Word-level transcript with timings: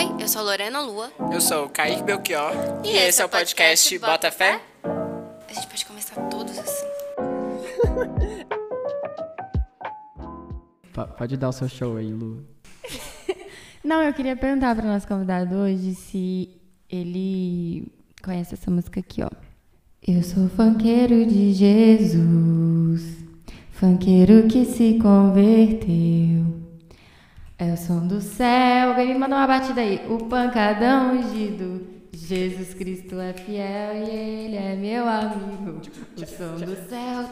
Oi, 0.00 0.16
eu 0.18 0.28
sou 0.28 0.42
Lorena 0.42 0.80
Lua. 0.80 1.12
Eu 1.30 1.42
sou 1.42 1.66
o 1.66 1.68
Kaique 1.68 2.02
Belchior. 2.02 2.52
E, 2.82 2.88
e 2.88 2.96
esse 2.96 3.20
é 3.20 3.24
o 3.26 3.28
podcast 3.28 3.98
Bota, 3.98 4.12
Bota 4.12 4.30
Fé. 4.30 4.58
A 4.82 5.52
gente 5.52 5.66
pode 5.66 5.84
começar 5.84 6.14
todos 6.30 6.58
assim. 6.58 6.86
pode 11.18 11.36
dar 11.36 11.50
o 11.50 11.52
seu 11.52 11.68
show 11.68 11.98
aí, 11.98 12.10
Lu. 12.10 12.42
Não, 13.84 14.02
eu 14.02 14.14
queria 14.14 14.34
perguntar 14.34 14.74
para 14.74 14.86
o 14.86 14.88
nosso 14.88 15.06
convidado 15.06 15.54
hoje 15.54 15.94
se 15.94 16.48
ele 16.88 17.92
conhece 18.22 18.54
essa 18.54 18.70
música 18.70 19.00
aqui, 19.00 19.22
ó. 19.22 19.28
Eu 20.08 20.22
sou 20.22 20.48
funkeiro 20.48 21.26
de 21.26 21.52
Jesus, 21.52 23.18
funkeiro 23.72 24.48
que 24.48 24.64
se 24.64 24.98
converteu. 24.98 26.59
É 27.60 27.74
o 27.74 27.76
som 27.76 28.06
do 28.06 28.22
céu. 28.22 28.88
Alguém 28.88 29.08
me 29.08 29.18
manda 29.18 29.36
uma 29.36 29.46
batida 29.46 29.82
aí. 29.82 30.00
O 30.08 30.24
pancadão 30.24 31.14
ungido. 31.14 31.86
Jesus 32.10 32.72
Cristo 32.72 33.20
é 33.20 33.34
fiel 33.34 33.96
e 33.96 34.08
ele 34.08 34.56
é 34.56 34.74
meu 34.74 35.06
amigo. 35.06 35.82
O 36.16 36.26
som 36.26 36.56
do 36.56 36.74
céu. 36.88 37.28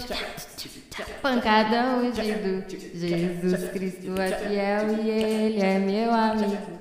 Pancadão 1.23 2.01
ungido. 2.01 2.63
Jesus 2.95 3.71
Cristo 3.71 4.21
é 4.21 4.33
fiel 4.33 5.03
e 5.03 5.09
ele 5.09 5.61
é 5.61 5.79
meu 5.79 6.13
amigo. 6.13 6.79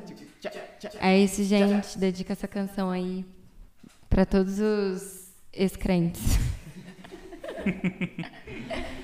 É 0.99 1.17
isso, 1.17 1.41
gente. 1.45 1.97
Dedica 1.97 2.33
essa 2.33 2.49
canção 2.49 2.89
aí 2.89 3.25
para 4.09 4.25
todos 4.25 4.59
os 4.59 5.31
ex-crentes. 5.53 6.37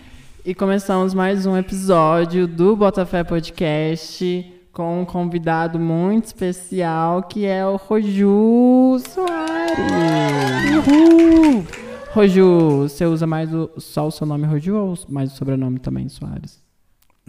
E 0.45 0.53
começamos 0.53 1.13
mais 1.13 1.45
um 1.45 1.55
episódio 1.55 2.45
do 2.45 2.75
Botafé 2.75 3.23
Podcast 3.23 4.53
com 4.73 5.01
um 5.01 5.05
convidado 5.05 5.79
muito 5.79 6.25
especial 6.25 7.23
que 7.23 7.45
é 7.45 7.65
o 7.65 7.77
Roju 7.77 8.99
Soares. 9.07 9.77
Uhul! 10.85 11.65
Roju, 12.11 12.79
você 12.79 13.05
usa 13.05 13.25
mais 13.25 13.53
o, 13.53 13.71
só 13.77 14.05
o 14.05 14.11
seu 14.11 14.27
nome 14.27 14.45
Roju 14.45 14.75
ou 14.75 14.97
mais 15.07 15.31
o 15.31 15.35
sobrenome 15.37 15.79
também 15.79 16.09
Soares? 16.09 16.62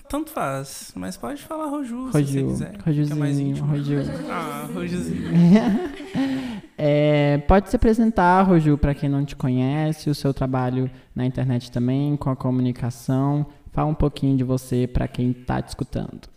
Tanto 0.08 0.30
faz, 0.30 0.92
mas 0.94 1.16
pode 1.16 1.42
falar 1.42 1.66
Roju, 1.66 2.10
Roju 2.10 2.26
se 2.26 2.42
você 2.42 2.42
quiser. 2.44 2.76
Rojuzinho, 2.84 3.64
Roju. 3.64 3.96
Ah, 4.30 4.68
Rojuzinho. 4.72 5.30
É, 6.76 7.38
pode 7.46 7.70
se 7.70 7.76
apresentar, 7.76 8.42
Roju, 8.42 8.76
para 8.76 8.94
quem 8.94 9.08
não 9.08 9.24
te 9.24 9.36
conhece, 9.36 10.10
o 10.10 10.14
seu 10.14 10.34
trabalho 10.34 10.90
na 11.14 11.24
internet 11.24 11.70
também, 11.70 12.16
com 12.16 12.30
a 12.30 12.36
comunicação. 12.36 13.46
Fala 13.72 13.88
um 13.88 13.94
pouquinho 13.94 14.36
de 14.36 14.42
você 14.42 14.86
para 14.86 15.06
quem 15.06 15.30
está 15.30 15.62
te 15.62 15.68
escutando. 15.68 16.28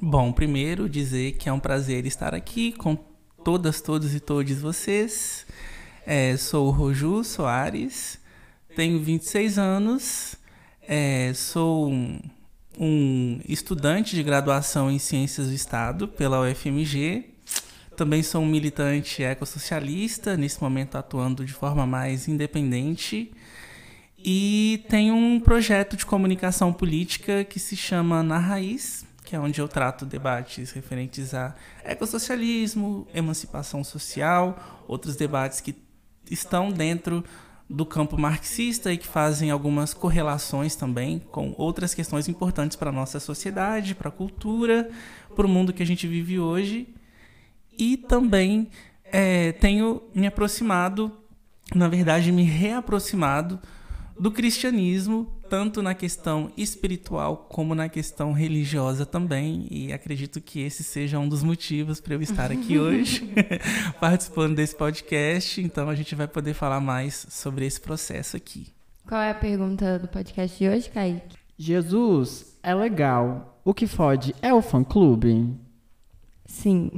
Bom, 0.00 0.32
primeiro 0.32 0.88
dizer 0.88 1.32
que 1.32 1.48
é 1.48 1.52
um 1.52 1.60
prazer 1.60 2.06
estar 2.06 2.32
aqui 2.34 2.72
com 2.72 2.96
todas, 3.44 3.80
todos 3.80 4.14
e 4.14 4.20
todos 4.20 4.60
vocês. 4.60 5.46
É, 6.06 6.36
sou 6.36 6.68
o 6.68 6.70
Roju 6.70 7.22
Soares, 7.22 8.18
tenho 8.74 9.00
26 9.00 9.58
anos, 9.58 10.36
é, 10.88 11.32
sou 11.34 11.90
um, 11.90 12.20
um 12.78 13.40
estudante 13.48 14.14
de 14.14 14.22
graduação 14.22 14.90
em 14.90 14.98
Ciências 14.98 15.48
do 15.48 15.54
Estado 15.54 16.08
pela 16.08 16.40
UFMG 16.40 17.32
também 17.96 18.22
sou 18.22 18.42
um 18.42 18.46
militante 18.46 19.22
ecossocialista, 19.22 20.36
nesse 20.36 20.60
momento 20.60 20.96
atuando 20.96 21.44
de 21.44 21.52
forma 21.52 21.86
mais 21.86 22.26
independente. 22.26 23.32
E 24.18 24.84
tenho 24.88 25.14
um 25.14 25.38
projeto 25.38 25.96
de 25.96 26.06
comunicação 26.06 26.72
política 26.72 27.44
que 27.44 27.60
se 27.60 27.76
chama 27.76 28.22
Na 28.22 28.38
Raiz, 28.38 29.04
que 29.24 29.36
é 29.36 29.38
onde 29.38 29.60
eu 29.60 29.68
trato 29.68 30.06
debates 30.06 30.70
referentes 30.70 31.34
a 31.34 31.54
ecossocialismo, 31.84 33.06
emancipação 33.14 33.84
social, 33.84 34.84
outros 34.88 35.16
debates 35.16 35.60
que 35.60 35.76
estão 36.30 36.70
dentro 36.70 37.22
do 37.72 37.86
campo 37.86 38.20
marxista 38.20 38.92
e 38.92 38.98
que 38.98 39.06
fazem 39.06 39.50
algumas 39.50 39.94
correlações 39.94 40.76
também 40.76 41.18
com 41.18 41.54
outras 41.56 41.94
questões 41.94 42.28
importantes 42.28 42.76
para 42.76 42.90
a 42.90 42.92
nossa 42.92 43.18
sociedade, 43.18 43.94
para 43.94 44.10
a 44.10 44.12
cultura, 44.12 44.90
para 45.34 45.46
o 45.46 45.48
mundo 45.48 45.72
que 45.72 45.82
a 45.82 45.86
gente 45.86 46.06
vive 46.06 46.38
hoje. 46.38 46.86
E 47.78 47.96
também 47.96 48.68
é, 49.04 49.52
tenho 49.52 50.02
me 50.14 50.26
aproximado, 50.26 51.10
na 51.74 51.88
verdade, 51.88 52.30
me 52.30 52.42
reaproximado 52.42 53.58
do 54.20 54.30
cristianismo, 54.30 55.32
tanto 55.52 55.82
na 55.82 55.92
questão 55.92 56.50
espiritual 56.56 57.46
como 57.50 57.74
na 57.74 57.86
questão 57.86 58.32
religiosa 58.32 59.04
também. 59.04 59.68
E 59.70 59.92
acredito 59.92 60.40
que 60.40 60.60
esse 60.60 60.82
seja 60.82 61.18
um 61.18 61.28
dos 61.28 61.42
motivos 61.42 62.00
para 62.00 62.14
eu 62.14 62.22
estar 62.22 62.50
aqui 62.50 62.78
hoje, 62.80 63.30
participando 64.00 64.56
desse 64.56 64.74
podcast. 64.74 65.60
Então 65.60 65.90
a 65.90 65.94
gente 65.94 66.14
vai 66.14 66.26
poder 66.26 66.54
falar 66.54 66.80
mais 66.80 67.26
sobre 67.28 67.66
esse 67.66 67.78
processo 67.78 68.34
aqui. 68.34 68.68
Qual 69.06 69.20
é 69.20 69.30
a 69.30 69.34
pergunta 69.34 69.98
do 69.98 70.08
podcast 70.08 70.56
de 70.56 70.70
hoje, 70.70 70.88
Kaique? 70.88 71.36
Jesus 71.58 72.58
é 72.62 72.74
legal. 72.74 73.60
O 73.62 73.74
que 73.74 73.86
fode 73.86 74.34
é 74.40 74.54
o 74.54 74.62
fã-clube? 74.62 75.54
Sim. 76.52 76.90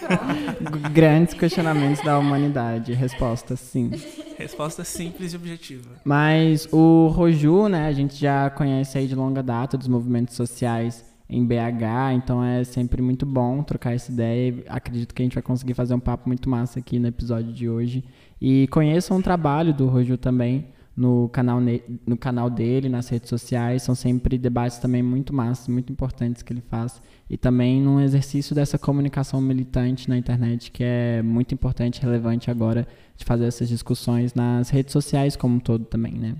Grandes 0.90 1.34
questionamentos 1.34 2.02
da 2.02 2.18
humanidade. 2.18 2.94
Resposta 2.94 3.54
sim. 3.54 3.90
Resposta 4.38 4.82
simples 4.82 5.34
e 5.34 5.36
objetiva. 5.36 5.90
Mas 6.02 6.66
o 6.72 7.08
Roju, 7.08 7.68
né, 7.68 7.86
a 7.86 7.92
gente 7.92 8.16
já 8.16 8.48
conhece 8.48 8.96
aí 8.96 9.06
de 9.06 9.14
longa 9.14 9.42
data 9.42 9.76
dos 9.76 9.86
movimentos 9.86 10.34
sociais 10.34 11.04
em 11.28 11.44
BH, 11.44 12.14
então 12.14 12.42
é 12.42 12.64
sempre 12.64 13.02
muito 13.02 13.26
bom 13.26 13.62
trocar 13.62 13.94
essa 13.94 14.10
ideia. 14.10 14.64
Acredito 14.66 15.14
que 15.14 15.22
a 15.22 15.24
gente 15.24 15.34
vai 15.34 15.42
conseguir 15.42 15.74
fazer 15.74 15.92
um 15.94 16.00
papo 16.00 16.26
muito 16.26 16.48
massa 16.48 16.78
aqui 16.78 16.98
no 16.98 17.06
episódio 17.06 17.52
de 17.52 17.68
hoje. 17.68 18.02
E 18.40 18.66
conheçam 18.68 19.18
o 19.18 19.22
trabalho 19.22 19.74
do 19.74 19.86
Roju 19.88 20.16
também 20.16 20.66
no 21.00 21.30
canal, 21.30 21.58
no 22.06 22.16
canal 22.18 22.50
dele, 22.50 22.90
nas 22.90 23.08
redes 23.08 23.30
sociais. 23.30 23.82
São 23.82 23.94
sempre 23.94 24.36
debates 24.36 24.76
também 24.76 25.02
muito 25.02 25.34
massas, 25.34 25.66
muito 25.66 25.90
importantes 25.90 26.42
que 26.42 26.52
ele 26.52 26.62
faz. 26.68 27.00
E 27.28 27.38
também 27.38 27.80
num 27.80 28.00
exercício 28.00 28.54
dessa 28.54 28.78
comunicação 28.78 29.40
militante 29.40 30.10
na 30.10 30.18
internet, 30.18 30.70
que 30.70 30.84
é 30.84 31.22
muito 31.22 31.54
importante 31.54 32.02
relevante 32.02 32.50
agora 32.50 32.86
de 33.16 33.24
fazer 33.24 33.46
essas 33.46 33.66
discussões 33.68 34.34
nas 34.34 34.68
redes 34.68 34.92
sociais 34.92 35.36
como 35.36 35.56
um 35.56 35.60
todo 35.60 35.86
também, 35.86 36.12
né? 36.12 36.36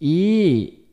E 0.00 0.84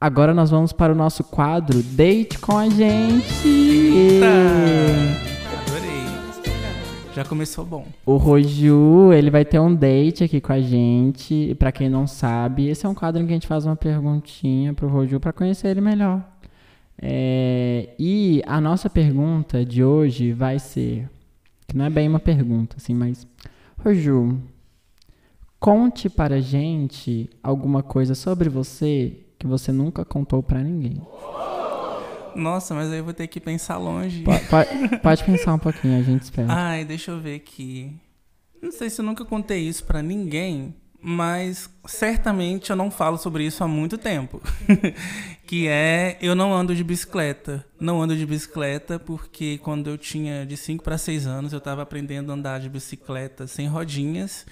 agora 0.00 0.32
nós 0.32 0.48
vamos 0.48 0.72
para 0.72 0.92
o 0.92 0.96
nosso 0.96 1.24
quadro 1.24 1.82
Date 1.82 2.38
com 2.38 2.56
a 2.56 2.68
gente. 2.68 3.48
Eita! 3.48 5.29
Já 7.14 7.24
começou 7.24 7.64
bom. 7.64 7.86
O 8.06 8.16
Roju, 8.16 9.12
ele 9.12 9.30
vai 9.30 9.44
ter 9.44 9.58
um 9.58 9.74
date 9.74 10.22
aqui 10.22 10.40
com 10.40 10.52
a 10.52 10.60
gente. 10.60 11.34
E 11.34 11.54
pra 11.54 11.72
quem 11.72 11.88
não 11.88 12.06
sabe, 12.06 12.68
esse 12.68 12.86
é 12.86 12.88
um 12.88 12.94
quadro 12.94 13.20
em 13.20 13.26
que 13.26 13.32
a 13.32 13.34
gente 13.34 13.48
faz 13.48 13.66
uma 13.66 13.74
perguntinha 13.74 14.72
pro 14.72 14.88
Roju 14.88 15.18
para 15.18 15.32
conhecer 15.32 15.68
ele 15.68 15.80
melhor. 15.80 16.24
É, 17.02 17.94
e 17.98 18.42
a 18.46 18.60
nossa 18.60 18.88
pergunta 18.88 19.64
de 19.64 19.82
hoje 19.82 20.32
vai 20.32 20.58
ser, 20.58 21.08
que 21.66 21.76
não 21.76 21.86
é 21.86 21.90
bem 21.90 22.06
uma 22.06 22.20
pergunta, 22.20 22.76
assim, 22.76 22.94
mas 22.94 23.26
Roju, 23.78 24.38
conte 25.58 26.10
para 26.10 26.40
gente 26.40 27.28
alguma 27.42 27.82
coisa 27.82 28.14
sobre 28.14 28.50
você 28.50 29.16
que 29.38 29.46
você 29.46 29.72
nunca 29.72 30.04
contou 30.04 30.42
para 30.42 30.62
ninguém. 30.62 31.00
Nossa, 32.36 32.74
mas 32.74 32.90
aí 32.90 32.98
eu 32.98 33.04
vou 33.04 33.14
ter 33.14 33.26
que 33.26 33.40
pensar 33.40 33.76
longe. 33.76 34.22
Pode, 34.22 34.44
pode, 34.46 34.98
pode 34.98 35.24
pensar 35.24 35.54
um 35.54 35.58
pouquinho, 35.58 35.98
a 35.98 36.02
gente 36.02 36.22
espera. 36.22 36.48
Ai, 36.50 36.84
deixa 36.84 37.10
eu 37.10 37.20
ver 37.20 37.36
aqui. 37.36 37.92
Não 38.62 38.70
sei 38.70 38.90
se 38.90 39.00
eu 39.00 39.04
nunca 39.04 39.24
contei 39.24 39.60
isso 39.60 39.84
para 39.84 40.02
ninguém, 40.02 40.74
mas 41.02 41.70
certamente 41.86 42.70
eu 42.70 42.76
não 42.76 42.90
falo 42.90 43.16
sobre 43.16 43.44
isso 43.44 43.64
há 43.64 43.68
muito 43.68 43.96
tempo. 43.96 44.42
que 45.46 45.66
é 45.66 46.18
eu 46.20 46.34
não 46.34 46.52
ando 46.52 46.74
de 46.74 46.84
bicicleta. 46.84 47.64
Não 47.80 48.02
ando 48.02 48.14
de 48.14 48.26
bicicleta 48.26 48.98
porque 48.98 49.58
quando 49.58 49.88
eu 49.88 49.96
tinha 49.96 50.44
de 50.44 50.56
5 50.56 50.84
para 50.84 50.98
6 50.98 51.26
anos 51.26 51.52
eu 51.52 51.58
estava 51.58 51.82
aprendendo 51.82 52.30
a 52.30 52.34
andar 52.34 52.60
de 52.60 52.68
bicicleta 52.68 53.46
sem 53.46 53.66
rodinhas. 53.66 54.46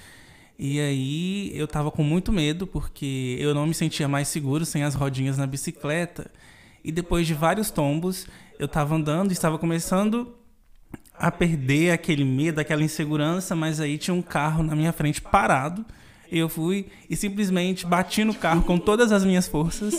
E 0.59 0.81
aí 0.81 1.53
eu 1.55 1.67
estava 1.67 1.91
com 1.91 2.03
muito 2.03 2.33
medo 2.33 2.67
porque 2.67 3.37
eu 3.39 3.55
não 3.55 3.67
me 3.67 3.75
sentia 3.75 4.09
mais 4.09 4.27
seguro 4.29 4.65
sem 4.65 4.83
as 4.83 4.95
rodinhas 4.95 5.37
na 5.37 5.47
bicicleta. 5.47 6.31
E 6.85 6.93
depois 6.93 7.27
de 7.27 7.35
vários 7.35 7.71
tombos, 7.71 8.27
eu 8.59 8.67
estava 8.67 8.95
andando, 8.95 9.33
estava 9.33 9.59
começando 9.59 10.35
a 11.19 11.31
perder 11.31 11.91
aquele 11.91 12.25
medo, 12.25 12.61
aquela 12.61 12.83
insegurança, 12.83 13.57
mas 13.57 13.81
aí 13.81 13.99
tinha 13.99 14.15
um 14.15 14.23
carro 14.23 14.63
na 14.63 14.75
minha 14.75 14.93
frente 14.93 15.21
parado. 15.21 15.85
Eu 16.31 16.49
fui 16.49 16.87
e 17.09 17.17
simplesmente 17.17 17.87
bati 17.87 18.23
no 18.23 18.35
carro 18.35 18.63
com 18.63 18.79
todas 18.79 19.13
as 19.13 19.25
minhas 19.25 19.49
forças 19.49 19.95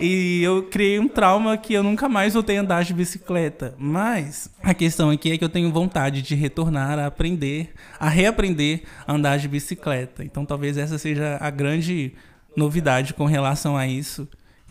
e 0.00 0.42
eu 0.42 0.62
criei 0.62 0.98
um 0.98 1.06
trauma 1.06 1.54
que 1.58 1.74
eu 1.74 1.82
nunca 1.82 2.08
mais 2.08 2.32
voltei 2.32 2.56
a 2.56 2.62
andar 2.62 2.82
de 2.82 2.94
bicicleta. 2.94 3.74
Mas 3.78 4.50
a 4.62 4.72
questão 4.72 5.10
aqui 5.10 5.32
é 5.32 5.38
que 5.38 5.44
eu 5.44 5.50
tenho 5.50 5.70
vontade 5.70 6.22
de 6.22 6.34
retornar 6.34 6.98
a 6.98 7.06
aprender, 7.06 7.74
a 8.00 8.08
reaprender 8.08 8.84
a 9.06 9.12
andar 9.12 9.38
de 9.38 9.48
bicicleta. 9.48 10.24
Então 10.24 10.46
talvez 10.46 10.78
essa 10.78 10.96
seja 10.96 11.36
a 11.38 11.50
grande 11.50 12.14
novidade 12.56 13.12
com 13.12 13.26
relação 13.26 13.76
a 13.76 13.86
isso 13.86 14.26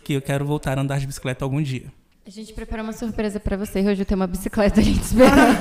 que 0.06 0.12
eu 0.12 0.22
quero 0.22 0.44
voltar 0.46 0.78
a 0.78 0.82
andar 0.82 1.00
de 1.00 1.06
bicicleta 1.08 1.44
algum 1.44 1.60
dia. 1.60 1.86
A 2.24 2.30
gente 2.30 2.52
preparou 2.52 2.84
uma 2.84 2.92
surpresa 2.92 3.40
pra 3.40 3.56
você. 3.56 3.80
Hoje 3.80 4.02
eu 4.02 4.06
tenho 4.06 4.20
uma 4.20 4.26
bicicleta 4.28 4.80
ali 4.80 4.94
te 4.94 5.00
esperando. 5.02 5.58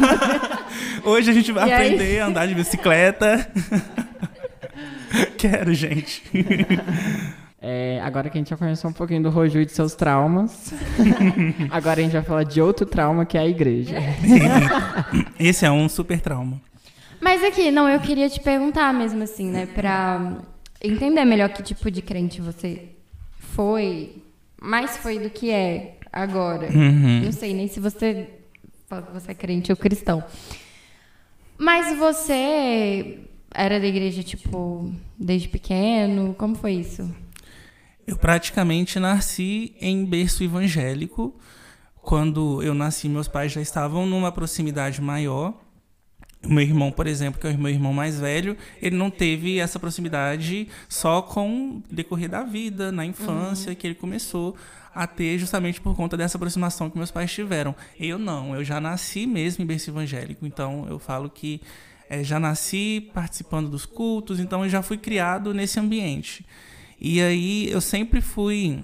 Hoje 1.04 1.32
a 1.32 1.34
gente 1.34 1.52
vai 1.52 1.68
E 1.68 1.74
aí? 1.74 1.94
aprender 1.96 2.20
a 2.20 2.28
andar 2.28 2.48
de 2.48 2.54
bicicleta. 2.54 3.50
Quero, 5.36 5.74
gente. 5.74 6.22
É, 7.60 8.00
agora 8.04 8.30
que 8.30 8.38
a 8.38 8.40
gente 8.40 8.52
já 8.52 8.58
conheceu 8.58 8.88
um 8.88 8.94
pouquinho 8.94 9.24
do 9.24 9.32
Roju 9.32 9.62
e 9.62 9.66
de 9.66 9.72
seus 9.72 9.96
traumas, 9.96 10.72
agora 11.72 12.00
a 12.00 12.04
gente 12.04 12.14
vai 12.14 12.22
falar 12.22 12.44
de 12.44 12.62
outro 12.62 12.86
trauma 12.86 13.26
que 13.26 13.40
é 13.40 13.42
a 13.42 13.48
igreja. 13.48 13.96
Esse 15.40 15.66
é 15.66 15.72
um 15.72 15.90
super 15.90 16.20
trauma. 16.22 16.62
Mas 17.20 17.44
aqui, 17.44 17.72
não, 17.72 17.90
eu 17.90 18.00
queria 18.00 18.30
te 18.30 18.40
perguntar 18.40 18.94
mesmo 18.94 19.24
assim, 19.24 19.50
né? 19.50 19.66
Pra 19.66 20.38
entender 20.84 21.26
melhor 21.26 21.50
que 21.50 21.64
tipo 21.64 21.90
de 21.90 22.04
crente 22.04 22.40
você 22.42 22.90
foi, 23.40 24.22
mais 24.66 24.98
foi 24.98 25.20
do 25.20 25.30
que 25.30 25.52
é 25.52 25.98
agora. 26.12 26.68
Uhum. 26.68 27.22
Não 27.24 27.32
sei 27.32 27.54
nem 27.54 27.68
se 27.68 27.80
você 27.80 28.30
fala 28.88 29.04
que 29.04 29.14
você 29.14 29.32
é 29.32 29.34
crente 29.34 29.72
ou 29.72 29.78
cristão. 29.78 30.24
Mas 31.58 31.98
você 31.98 33.20
era 33.54 33.80
da 33.80 33.88
igreja, 33.88 34.24
tipo, 34.24 34.92
desde 35.18 35.48
pequeno? 35.48 36.34
Como 36.34 36.56
foi 36.56 36.74
isso? 36.74 37.10
Eu 38.06 38.18
praticamente 38.18 39.00
nasci 39.00 39.76
em 39.80 40.06
berço 40.06 40.44
evangélico. 40.44 41.34
Quando 42.02 42.62
eu 42.62 42.74
nasci, 42.74 43.10
meus 43.10 43.28
pais 43.28 43.52
já 43.52 43.62
estavam 43.62 44.06
numa 44.06 44.32
proximidade 44.32 45.02
maior. 45.02 45.54
O 46.46 46.54
meu 46.54 46.64
irmão, 46.64 46.92
por 46.92 47.08
exemplo, 47.08 47.40
que 47.42 47.48
é 47.48 47.52
o 47.52 47.58
meu 47.58 47.72
irmão 47.72 47.92
mais 47.92 48.20
velho, 48.20 48.56
ele 48.82 48.96
não 48.96 49.10
teve 49.10 49.58
essa 49.58 49.80
proximidade 49.80 50.68
só 50.88 51.22
com 51.22 51.78
o 51.78 51.84
decorrer 51.90 52.30
da 52.30 52.44
vida, 52.44 52.92
na 52.92 53.06
infância, 53.06 53.74
que 53.74 53.88
ele 53.88 53.96
começou 53.96 54.56
a 54.94 55.06
ter 55.06 55.38
justamente 55.38 55.82
por 55.82 55.96
conta 55.96 56.16
dessa 56.16 56.38
aproximação 56.38 56.90
que 56.90 56.98
meus 56.98 57.12
pais 57.12 57.32
tiveram. 57.32 57.76
Eu 58.00 58.18
não, 58.18 58.56
eu 58.56 58.64
já 58.64 58.80
nasci 58.80 59.28
mesmo 59.28 59.64
em 59.64 59.68
berço 59.68 59.90
evangélico, 59.90 60.46
então 60.46 60.86
eu 60.88 60.98
falo 60.98 61.30
que 61.30 61.62
eh, 62.10 62.24
já 62.24 62.40
nasci 62.40 63.12
participando 63.14 63.70
dos 63.70 63.86
cultos, 63.86 64.40
então 64.40 64.64
eu 64.64 64.70
já 64.70 64.82
fui 64.82 64.98
criado 64.98 65.54
nesse 65.54 65.80
ambiente. 65.80 66.46
E 67.00 67.22
aí 67.22 67.70
eu 67.70 67.82
sempre 67.82 68.22
fui 68.22 68.80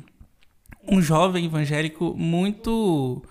um 0.88 1.02
jovem 1.02 1.46
evangélico 1.46 2.14
muito 2.18 3.24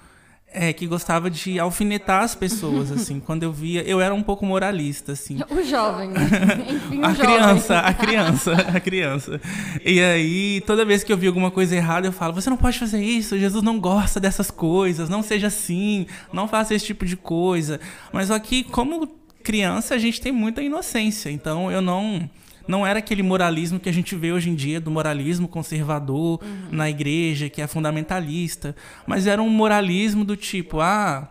é, 0.52 0.72
que 0.72 0.86
gostava 0.86 1.30
de 1.30 1.58
alfinetar 1.58 2.22
as 2.22 2.34
pessoas, 2.34 2.90
assim. 2.92 3.20
Quando 3.20 3.42
eu 3.42 3.52
via, 3.52 3.82
eu 3.82 4.00
era 4.00 4.14
um 4.14 4.22
pouco 4.22 4.44
moralista, 4.44 5.12
assim. 5.12 5.38
O 5.50 5.62
jovem, 5.62 6.10
né? 6.10 6.20
Enfim, 6.68 7.00
o 7.00 7.04
A 7.04 7.12
jovem. 7.14 7.34
criança, 7.36 7.78
a 7.78 7.94
criança, 7.94 8.52
a 8.52 8.80
criança. 8.80 9.40
E 9.84 10.00
aí, 10.00 10.60
toda 10.66 10.84
vez 10.84 11.04
que 11.04 11.12
eu 11.12 11.16
via 11.16 11.28
alguma 11.28 11.50
coisa 11.50 11.74
errada, 11.76 12.06
eu 12.06 12.12
falo: 12.12 12.32
você 12.34 12.50
não 12.50 12.56
pode 12.56 12.78
fazer 12.78 13.02
isso, 13.02 13.38
Jesus 13.38 13.62
não 13.62 13.78
gosta 13.78 14.18
dessas 14.20 14.50
coisas, 14.50 15.08
não 15.08 15.22
seja 15.22 15.46
assim, 15.48 16.06
não 16.32 16.46
faça 16.48 16.74
esse 16.74 16.86
tipo 16.86 17.04
de 17.06 17.16
coisa. 17.16 17.80
Mas 18.12 18.30
aqui, 18.30 18.64
como 18.64 19.06
criança, 19.42 19.94
a 19.94 19.98
gente 19.98 20.20
tem 20.20 20.32
muita 20.32 20.62
inocência, 20.62 21.30
então 21.30 21.70
eu 21.70 21.80
não. 21.80 22.28
Não 22.66 22.86
era 22.86 22.98
aquele 22.98 23.22
moralismo 23.22 23.80
que 23.80 23.88
a 23.88 23.92
gente 23.92 24.14
vê 24.14 24.32
hoje 24.32 24.50
em 24.50 24.54
dia, 24.54 24.80
do 24.80 24.90
moralismo 24.90 25.48
conservador 25.48 26.40
na 26.70 26.88
igreja, 26.88 27.48
que 27.48 27.60
é 27.60 27.66
fundamentalista. 27.66 28.74
Mas 29.06 29.26
era 29.26 29.42
um 29.42 29.48
moralismo 29.48 30.24
do 30.24 30.36
tipo, 30.36 30.80
ah, 30.80 31.28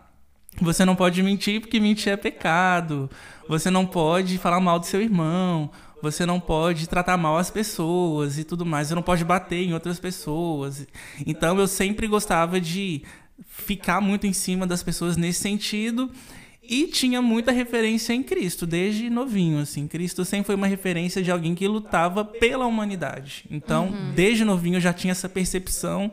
você 0.62 0.84
não 0.84 0.96
pode 0.96 1.22
mentir 1.24 1.62
porque 1.62 1.80
mentir 1.80 2.12
é 2.12 2.18
pecado. 2.18 3.10
Você 3.48 3.70
não 3.70 3.86
pode 3.86 4.38
falar 4.38 4.60
mal 4.60 4.80
do 4.80 4.86
seu 4.86 5.02
irmão. 5.02 5.72
Você 6.02 6.26
não 6.26 6.40
pode 6.40 6.88
tratar 6.88 7.18
mal 7.18 7.38
as 7.38 7.50
pessoas 7.50 8.38
e 8.38 8.44
tudo 8.44 8.66
mais. 8.66 8.88
Você 8.88 8.96
não 8.96 9.02
pode 9.02 9.24
bater 9.24 9.64
em 9.64 9.74
outras 9.74 10.00
pessoas. 10.00 10.88
Então 11.26 11.58
eu 11.60 11.68
sempre 11.68 12.08
gostava 12.08 12.60
de 12.60 13.04
ficar 13.48 14.02
muito 14.02 14.28
em 14.28 14.34
cima 14.34 14.66
das 14.68 14.84
pessoas 14.84 15.18
nesse 15.18 15.42
sentido. 15.42 16.10
E 16.70 16.86
tinha 16.86 17.22
muita 17.22 17.52
referência 17.52 18.14
em 18.14 18.22
Cristo, 18.22 18.68
desde 18.68 19.10
novinho, 19.10 19.60
assim. 19.60 19.88
Cristo 19.88 20.24
sempre 20.24 20.46
foi 20.46 20.56
uma 20.56 20.68
referência 20.68 21.24
de 21.24 21.32
alguém 21.32 21.56
que 21.56 21.68
lutava 21.68 22.24
pela 22.24 22.68
humanidade. 22.68 23.46
Então, 23.50 23.92
desde 24.14 24.46
novinho 24.46 24.78
eu 24.78 24.82
já 24.82 24.94
tinha 24.94 25.12
essa 25.12 25.28
percepção 25.28 26.12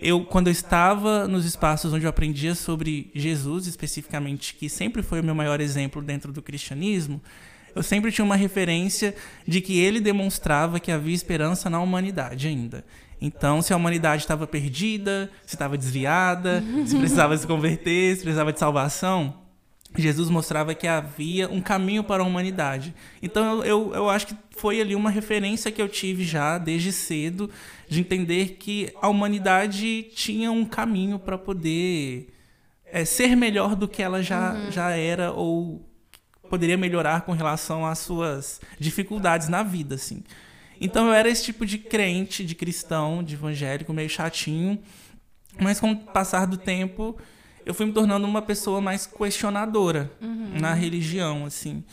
eu 0.00 0.24
quando 0.24 0.46
eu 0.46 0.52
estava 0.52 1.26
nos 1.26 1.44
espaços 1.44 1.92
onde 1.92 2.04
eu 2.04 2.10
aprendia 2.10 2.54
sobre 2.54 3.10
Jesus 3.14 3.66
especificamente, 3.66 4.54
que 4.54 4.68
sempre 4.68 5.02
foi 5.02 5.20
o 5.20 5.24
meu 5.24 5.34
maior 5.34 5.60
exemplo 5.60 6.00
dentro 6.00 6.32
do 6.32 6.40
cristianismo, 6.40 7.20
eu 7.74 7.82
sempre 7.82 8.12
tinha 8.12 8.24
uma 8.24 8.36
referência 8.36 9.14
de 9.46 9.60
que 9.60 9.78
ele 9.78 10.00
demonstrava 10.00 10.80
que 10.80 10.92
havia 10.92 11.14
esperança 11.14 11.68
na 11.68 11.80
humanidade 11.80 12.46
ainda. 12.46 12.84
Então, 13.20 13.60
se 13.60 13.72
a 13.72 13.76
humanidade 13.76 14.22
estava 14.22 14.46
perdida, 14.46 15.28
se 15.44 15.56
estava 15.56 15.76
desviada, 15.76 16.62
se 16.86 16.96
precisava 16.96 17.36
se 17.36 17.46
converter, 17.46 18.16
se 18.16 18.22
precisava 18.22 18.52
de 18.52 18.60
salvação, 18.60 19.34
Jesus 19.96 20.28
mostrava 20.28 20.74
que 20.74 20.86
havia 20.86 21.48
um 21.48 21.60
caminho 21.60 22.04
para 22.04 22.22
a 22.22 22.26
humanidade. 22.26 22.94
Então 23.22 23.44
eu, 23.44 23.64
eu, 23.64 23.94
eu 23.94 24.10
acho 24.10 24.28
que 24.28 24.36
foi 24.56 24.80
ali 24.80 24.94
uma 24.94 25.10
referência 25.10 25.72
que 25.72 25.80
eu 25.80 25.88
tive 25.88 26.24
já 26.24 26.58
desde 26.58 26.92
cedo 26.92 27.50
de 27.88 28.00
entender 28.00 28.56
que 28.58 28.92
a 29.00 29.08
humanidade 29.08 30.04
tinha 30.14 30.52
um 30.52 30.64
caminho 30.64 31.18
para 31.18 31.38
poder 31.38 32.28
é, 32.84 33.04
ser 33.04 33.36
melhor 33.36 33.74
do 33.74 33.88
que 33.88 34.02
ela 34.02 34.22
já, 34.22 34.70
já 34.70 34.90
era 34.90 35.32
ou 35.32 35.84
poderia 36.48 36.76
melhorar 36.76 37.22
com 37.22 37.32
relação 37.32 37.84
às 37.84 37.98
suas 37.98 38.60
dificuldades 38.78 39.48
na 39.48 39.62
vida, 39.62 39.94
assim. 39.94 40.22
Então 40.80 41.06
eu 41.08 41.12
era 41.12 41.28
esse 41.28 41.44
tipo 41.44 41.66
de 41.66 41.78
crente, 41.78 42.44
de 42.44 42.54
cristão, 42.54 43.22
de 43.22 43.34
evangélico, 43.34 43.92
meio 43.92 44.08
chatinho, 44.08 44.78
mas 45.60 45.80
com 45.80 45.92
o 45.92 45.96
passar 45.96 46.46
do 46.46 46.56
tempo 46.56 47.18
eu 47.68 47.74
fui 47.74 47.84
me 47.84 47.92
tornando 47.92 48.26
uma 48.26 48.40
pessoa 48.40 48.80
mais 48.80 49.04
questionadora 49.04 50.10
na 50.58 50.72
religião, 50.72 51.44
assim. 51.44 51.84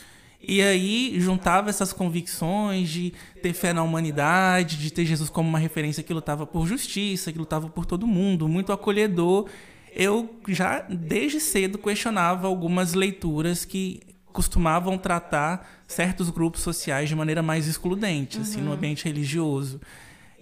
E 0.41 0.61
aí 0.61 1.19
juntava 1.19 1.69
essas 1.69 1.91
convicções 1.91 2.87
de 2.87 3.13
ter 3.41 3.51
fé 3.51 3.73
na 3.73 3.83
humanidade, 3.83 4.77
de 4.77 4.89
ter 4.89 5.05
Jesus 5.05 5.29
como 5.29 5.49
uma 5.49 5.59
referência 5.59 6.01
que 6.01 6.13
lutava 6.13 6.47
por 6.47 6.65
justiça, 6.65 7.29
que 7.29 7.37
lutava 7.37 7.67
por 7.67 7.85
todo 7.85 8.07
mundo, 8.07 8.47
muito 8.47 8.71
acolhedor. 8.71 9.49
Eu 9.93 10.33
já 10.47 10.79
desde 10.89 11.41
cedo 11.41 11.77
questionava 11.77 12.47
algumas 12.47 12.93
leituras 12.93 13.65
que 13.65 13.99
costumavam 14.31 14.97
tratar 14.97 15.83
certos 15.85 16.29
grupos 16.29 16.61
sociais 16.61 17.09
de 17.09 17.15
maneira 17.15 17.43
mais 17.43 17.67
excludente, 17.67 18.39
assim, 18.39 18.61
no 18.61 18.71
ambiente 18.71 19.03
religioso. 19.03 19.81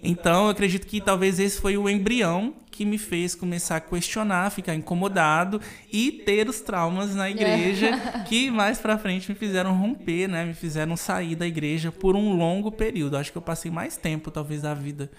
Então, 0.06 0.44
eu 0.44 0.50
acredito 0.50 0.86
que 0.86 1.00
talvez 1.00 1.40
esse 1.40 1.58
foi 1.60 1.76
o 1.78 1.88
embrião 1.88 2.54
que 2.70 2.84
me 2.84 2.98
fez 2.98 3.34
começar 3.34 3.76
a 3.76 3.80
questionar, 3.80 4.50
ficar 4.50 4.74
incomodado 4.74 5.60
e 5.90 6.12
ter 6.12 6.48
os 6.48 6.60
traumas 6.60 7.14
na 7.14 7.30
igreja 7.30 7.90
que 8.28 8.50
mais 8.50 8.78
pra 8.78 8.98
frente 8.98 9.30
me 9.30 9.34
fizeram 9.36 9.74
romper, 9.76 10.28
né? 10.28 10.44
Me 10.44 10.52
fizeram 10.54 10.96
sair 10.96 11.34
da 11.36 11.46
igreja 11.46 11.90
por 11.90 12.16
um 12.16 12.36
longo 12.36 12.70
período. 12.70 13.16
Acho 13.16 13.32
que 13.32 13.38
eu 13.38 13.42
passei 13.42 13.70
mais 13.70 13.96
tempo, 13.96 14.30
talvez, 14.30 14.62
da 14.62 14.74
vida 14.74 15.10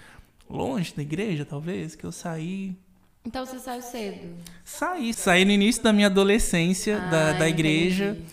longe 0.48 0.94
da 0.94 1.02
igreja, 1.02 1.44
talvez, 1.44 1.94
que 1.96 2.04
eu 2.04 2.12
saí 2.12 2.76
Então 3.24 3.44
você 3.44 3.58
saiu 3.58 3.82
cedo. 3.82 4.36
Saí, 4.64 5.12
saí 5.12 5.44
no 5.44 5.50
início 5.50 5.82
da 5.82 5.92
minha 5.92 6.06
adolescência 6.06 7.00
da, 7.10 7.30
Ah, 7.30 7.32
da 7.32 7.48
igreja, 7.48 8.10
entendi. 8.10 8.26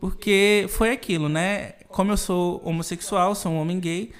porque 0.00 0.66
foi 0.68 0.90
aquilo, 0.90 1.28
né? 1.30 1.72
Como 1.88 2.10
eu 2.12 2.16
sou 2.16 2.60
homossexual, 2.64 3.34
sou 3.34 3.52
um 3.52 3.58
homem 3.58 3.80
gay, 3.80 4.10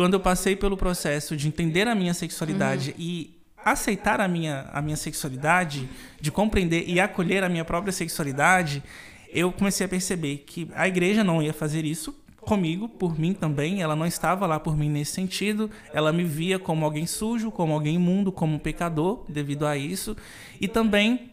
quando 0.00 0.14
eu 0.14 0.20
passei 0.20 0.56
pelo 0.56 0.78
processo 0.78 1.36
de 1.36 1.46
entender 1.46 1.86
a 1.86 1.94
minha 1.94 2.14
sexualidade 2.14 2.94
e 2.98 3.38
aceitar 3.62 4.18
a 4.18 4.26
minha, 4.26 4.62
a 4.72 4.80
minha 4.80 4.96
sexualidade, 4.96 5.86
de 6.18 6.32
compreender 6.32 6.84
e 6.88 6.98
acolher 6.98 7.44
a 7.44 7.50
minha 7.50 7.66
própria 7.66 7.92
sexualidade, 7.92 8.82
eu 9.30 9.52
comecei 9.52 9.84
a 9.84 9.88
perceber 9.90 10.38
que 10.46 10.70
a 10.74 10.88
igreja 10.88 11.22
não 11.22 11.42
ia 11.42 11.52
fazer 11.52 11.84
isso 11.84 12.16
comigo, 12.40 12.88
por 12.88 13.20
mim 13.20 13.34
também. 13.34 13.82
Ela 13.82 13.94
não 13.94 14.06
estava 14.06 14.46
lá 14.46 14.58
por 14.58 14.74
mim 14.74 14.88
nesse 14.88 15.12
sentido. 15.12 15.70
Ela 15.92 16.14
me 16.14 16.24
via 16.24 16.58
como 16.58 16.86
alguém 16.86 17.06
sujo, 17.06 17.50
como 17.50 17.74
alguém 17.74 17.96
imundo, 17.96 18.32
como 18.32 18.54
um 18.54 18.58
pecador 18.58 19.26
devido 19.28 19.66
a 19.66 19.76
isso. 19.76 20.16
E 20.58 20.66
também 20.66 21.29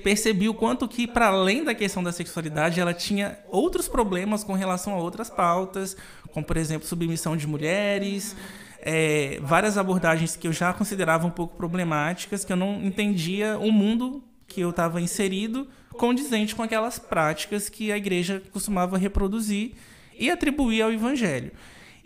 percebi 0.00 0.48
o 0.48 0.54
quanto 0.54 0.88
que, 0.88 1.06
para 1.06 1.28
além 1.28 1.62
da 1.62 1.74
questão 1.74 2.02
da 2.02 2.10
sexualidade, 2.10 2.80
ela 2.80 2.92
tinha 2.92 3.38
outros 3.48 3.86
problemas 3.86 4.42
com 4.42 4.54
relação 4.54 4.94
a 4.94 4.96
outras 4.96 5.30
pautas, 5.30 5.96
como, 6.32 6.44
por 6.44 6.56
exemplo, 6.56 6.88
submissão 6.88 7.36
de 7.36 7.46
mulheres, 7.46 8.34
é, 8.80 9.38
várias 9.42 9.76
abordagens 9.78 10.36
que 10.36 10.48
eu 10.48 10.52
já 10.52 10.72
considerava 10.72 11.26
um 11.26 11.30
pouco 11.30 11.56
problemáticas, 11.56 12.44
que 12.44 12.52
eu 12.52 12.56
não 12.56 12.82
entendia 12.82 13.58
o 13.58 13.70
mundo 13.70 14.24
que 14.46 14.60
eu 14.60 14.70
estava 14.70 15.00
inserido 15.00 15.68
condizente 15.92 16.54
com 16.54 16.62
aquelas 16.62 16.98
práticas 16.98 17.68
que 17.68 17.92
a 17.92 17.96
igreja 17.96 18.42
costumava 18.52 18.96
reproduzir 18.96 19.72
e 20.18 20.30
atribuir 20.30 20.82
ao 20.82 20.92
evangelho. 20.92 21.52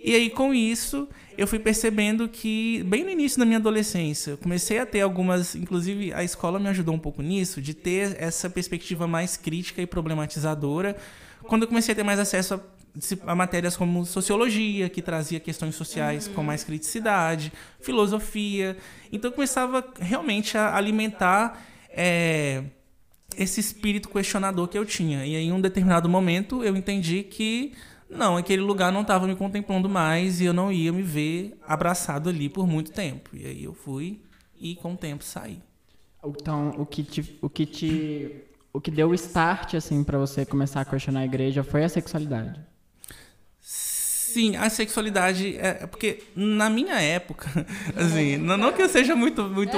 E 0.06 0.14
aí, 0.14 0.28
com 0.28 0.52
isso, 0.52 1.08
eu 1.36 1.46
fui 1.46 1.58
percebendo 1.58 2.28
que, 2.28 2.82
bem 2.84 3.02
no 3.02 3.08
início 3.08 3.38
da 3.38 3.46
minha 3.46 3.56
adolescência, 3.56 4.32
eu 4.32 4.38
comecei 4.38 4.78
a 4.78 4.84
ter 4.84 5.00
algumas. 5.00 5.54
Inclusive, 5.54 6.12
a 6.12 6.22
escola 6.22 6.60
me 6.60 6.68
ajudou 6.68 6.94
um 6.94 6.98
pouco 6.98 7.22
nisso, 7.22 7.58
de 7.62 7.72
ter 7.72 8.14
essa 8.20 8.50
perspectiva 8.50 9.06
mais 9.06 9.38
crítica 9.38 9.80
e 9.80 9.86
problematizadora. 9.86 10.94
Quando 11.44 11.62
eu 11.62 11.68
comecei 11.68 11.92
a 11.92 11.96
ter 11.96 12.02
mais 12.02 12.18
acesso 12.18 12.52
a 12.54 12.60
a 13.26 13.34
matérias 13.34 13.76
como 13.76 14.04
sociologia, 14.04 14.88
que 14.88 15.02
trazia 15.02 15.40
questões 15.40 15.74
sociais 15.74 16.28
com 16.28 16.44
mais 16.44 16.62
criticidade, 16.62 17.52
filosofia. 17.80 18.76
Então 19.10 19.30
eu 19.30 19.34
começava 19.34 19.84
realmente 19.98 20.56
a 20.56 20.76
alimentar 20.76 21.60
é, 21.90 22.62
esse 23.36 23.58
espírito 23.58 24.08
questionador 24.08 24.68
que 24.68 24.78
eu 24.78 24.84
tinha. 24.84 25.26
E 25.26 25.34
aí, 25.34 25.44
em 25.44 25.52
um 25.52 25.60
determinado 25.60 26.08
momento, 26.08 26.62
eu 26.62 26.76
entendi 26.76 27.24
que 27.24 27.72
não, 28.14 28.36
aquele 28.36 28.62
lugar 28.62 28.92
não 28.92 29.02
estava 29.02 29.26
me 29.26 29.36
contemplando 29.36 29.88
mais 29.88 30.40
e 30.40 30.44
eu 30.44 30.52
não 30.52 30.72
ia 30.72 30.92
me 30.92 31.02
ver 31.02 31.58
abraçado 31.66 32.28
ali 32.28 32.48
por 32.48 32.66
muito 32.66 32.92
tempo. 32.92 33.30
E 33.34 33.46
aí 33.46 33.64
eu 33.64 33.74
fui 33.74 34.20
e 34.58 34.76
com 34.76 34.94
o 34.94 34.96
tempo 34.96 35.24
saí. 35.24 35.60
Então, 36.24 36.70
o 36.78 36.86
que 36.86 37.02
te, 37.02 37.38
o 37.42 37.50
que 37.50 37.66
te, 37.66 38.44
o 38.72 38.80
que 38.80 38.90
deu 38.90 39.10
o 39.10 39.14
start 39.14 39.74
assim 39.74 40.02
para 40.02 40.18
você 40.18 40.46
começar 40.46 40.80
a 40.80 40.84
questionar 40.84 41.20
a 41.20 41.24
igreja 41.24 41.62
foi 41.62 41.84
a 41.84 41.88
sexualidade. 41.88 42.60
Sim, 44.34 44.56
a 44.56 44.68
sexualidade 44.68 45.56
é 45.58 45.78
é 45.82 45.86
porque 45.86 46.24
na 46.34 46.68
minha 46.68 47.00
época, 47.00 47.48
assim, 47.96 48.36
não, 48.36 48.72
que 48.72 48.82
eu 48.82 48.88
seja 48.88 49.14
muito 49.14 49.44
muito 49.44 49.76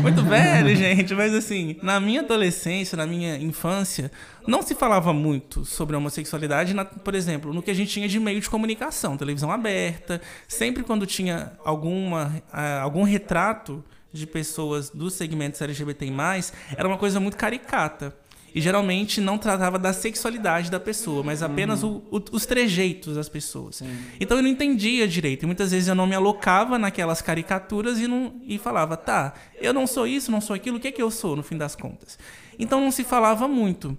muito 0.00 0.22
velho, 0.22 0.74
gente, 0.76 1.12
mas 1.12 1.34
assim, 1.34 1.76
na 1.82 1.98
minha 1.98 2.20
adolescência, 2.20 2.96
na 2.96 3.04
minha 3.04 3.36
infância, 3.36 4.10
não 4.46 4.62
se 4.62 4.76
falava 4.76 5.12
muito 5.12 5.64
sobre 5.64 5.96
a 5.96 5.98
homossexualidade, 5.98 6.72
na- 6.72 6.84
por 6.84 7.16
exemplo, 7.16 7.52
no 7.52 7.60
que 7.62 7.70
a 7.70 7.74
gente 7.74 7.90
tinha 7.90 8.06
de 8.08 8.20
meio 8.20 8.40
de 8.40 8.48
comunicação, 8.48 9.16
televisão 9.16 9.50
aberta, 9.50 10.20
sempre 10.46 10.84
quando 10.84 11.04
tinha 11.04 11.52
alguma 11.64 12.40
ah, 12.52 12.80
algum 12.82 13.02
retrato 13.02 13.84
de 14.12 14.24
pessoas 14.26 14.88
dos 14.88 15.14
segmentos 15.14 15.60
LGBTI+, 15.60 16.12
era 16.76 16.86
uma 16.86 16.96
coisa 16.96 17.18
muito 17.18 17.36
caricata. 17.36 18.14
E 18.56 18.60
geralmente 18.62 19.20
não 19.20 19.36
tratava 19.36 19.78
da 19.78 19.92
sexualidade 19.92 20.70
da 20.70 20.80
pessoa, 20.80 21.22
mas 21.22 21.42
apenas 21.42 21.82
o- 21.84 22.02
o- 22.10 22.22
os 22.32 22.46
trejeitos 22.46 23.14
das 23.14 23.28
pessoas. 23.28 23.82
Então 24.18 24.38
eu 24.38 24.42
não 24.42 24.48
entendia 24.48 25.06
direito. 25.06 25.42
E 25.42 25.46
muitas 25.46 25.72
vezes 25.72 25.88
eu 25.88 25.94
não 25.94 26.06
me 26.06 26.14
alocava 26.14 26.78
naquelas 26.78 27.20
caricaturas 27.20 28.00
e, 28.00 28.06
não, 28.08 28.40
e 28.46 28.56
falava, 28.56 28.96
tá, 28.96 29.34
eu 29.60 29.74
não 29.74 29.86
sou 29.86 30.06
isso, 30.06 30.32
não 30.32 30.40
sou 30.40 30.56
aquilo, 30.56 30.78
o 30.78 30.80
que 30.80 30.88
é 30.88 30.90
que 30.90 31.02
eu 31.02 31.10
sou, 31.10 31.36
no 31.36 31.42
fim 31.42 31.58
das 31.58 31.76
contas? 31.76 32.18
Então 32.58 32.80
não 32.80 32.90
se 32.90 33.04
falava 33.04 33.46
muito. 33.46 33.94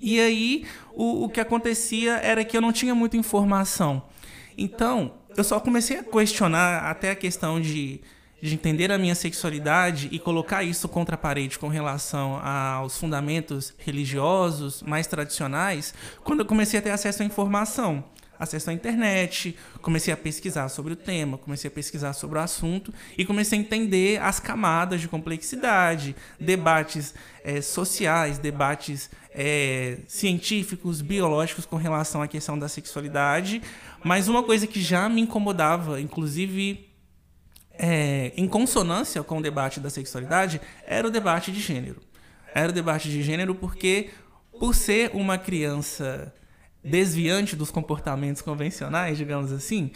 E 0.00 0.18
aí 0.18 0.64
o, 0.94 1.24
o 1.24 1.28
que 1.28 1.38
acontecia 1.38 2.12
era 2.14 2.42
que 2.46 2.56
eu 2.56 2.62
não 2.62 2.72
tinha 2.72 2.94
muita 2.94 3.18
informação. 3.18 4.02
Então 4.56 5.12
eu 5.36 5.44
só 5.44 5.60
comecei 5.60 5.98
a 5.98 6.02
questionar 6.02 6.84
até 6.90 7.10
a 7.10 7.14
questão 7.14 7.60
de, 7.60 8.00
de 8.42 8.54
entender 8.54 8.90
a 8.90 8.98
minha 8.98 9.14
sexualidade 9.14 10.08
e 10.10 10.18
colocar 10.18 10.64
isso 10.64 10.88
contra 10.88 11.14
a 11.14 11.18
parede 11.18 11.60
com 11.60 11.68
relação 11.68 12.40
aos 12.42 12.98
fundamentos 12.98 13.72
religiosos 13.78 14.82
mais 14.82 15.06
tradicionais 15.06 15.94
quando 16.24 16.40
eu 16.40 16.46
comecei 16.46 16.80
a 16.80 16.82
ter 16.82 16.90
acesso 16.90 17.22
à 17.22 17.24
informação. 17.24 18.02
Acesso 18.36 18.70
à 18.70 18.72
internet, 18.72 19.56
comecei 19.80 20.12
a 20.12 20.16
pesquisar 20.16 20.68
sobre 20.68 20.94
o 20.94 20.96
tema, 20.96 21.38
comecei 21.38 21.68
a 21.68 21.70
pesquisar 21.70 22.12
sobre 22.14 22.36
o 22.40 22.42
assunto 22.42 22.92
e 23.16 23.24
comecei 23.24 23.56
a 23.56 23.62
entender 23.62 24.20
as 24.20 24.40
camadas 24.40 25.00
de 25.00 25.06
complexidade, 25.06 26.16
debates 26.40 27.14
eh, 27.44 27.60
sociais, 27.60 28.38
debates 28.38 29.08
eh, 29.30 29.98
científicos, 30.08 31.00
biológicos 31.00 31.64
com 31.64 31.76
relação 31.76 32.20
à 32.20 32.26
questão 32.26 32.58
da 32.58 32.66
sexualidade. 32.66 33.62
Mas 34.02 34.26
uma 34.26 34.42
coisa 34.42 34.66
que 34.66 34.82
já 34.82 35.08
me 35.08 35.20
incomodava, 35.20 36.00
inclusive 36.00 36.91
é, 37.82 38.32
em 38.36 38.46
consonância 38.46 39.20
com 39.24 39.38
o 39.38 39.42
debate 39.42 39.80
da 39.80 39.90
sexualidade, 39.90 40.60
era 40.86 41.06
o 41.06 41.10
debate 41.10 41.50
de 41.50 41.60
gênero. 41.60 42.00
Era 42.54 42.70
o 42.70 42.72
debate 42.72 43.10
de 43.10 43.20
gênero 43.22 43.56
porque, 43.56 44.10
por 44.60 44.72
ser 44.72 45.10
uma 45.12 45.36
criança 45.36 46.32
desviante 46.84 47.56
dos 47.56 47.72
comportamentos 47.72 48.40
convencionais, 48.40 49.18
digamos 49.18 49.50
assim, 49.50 49.90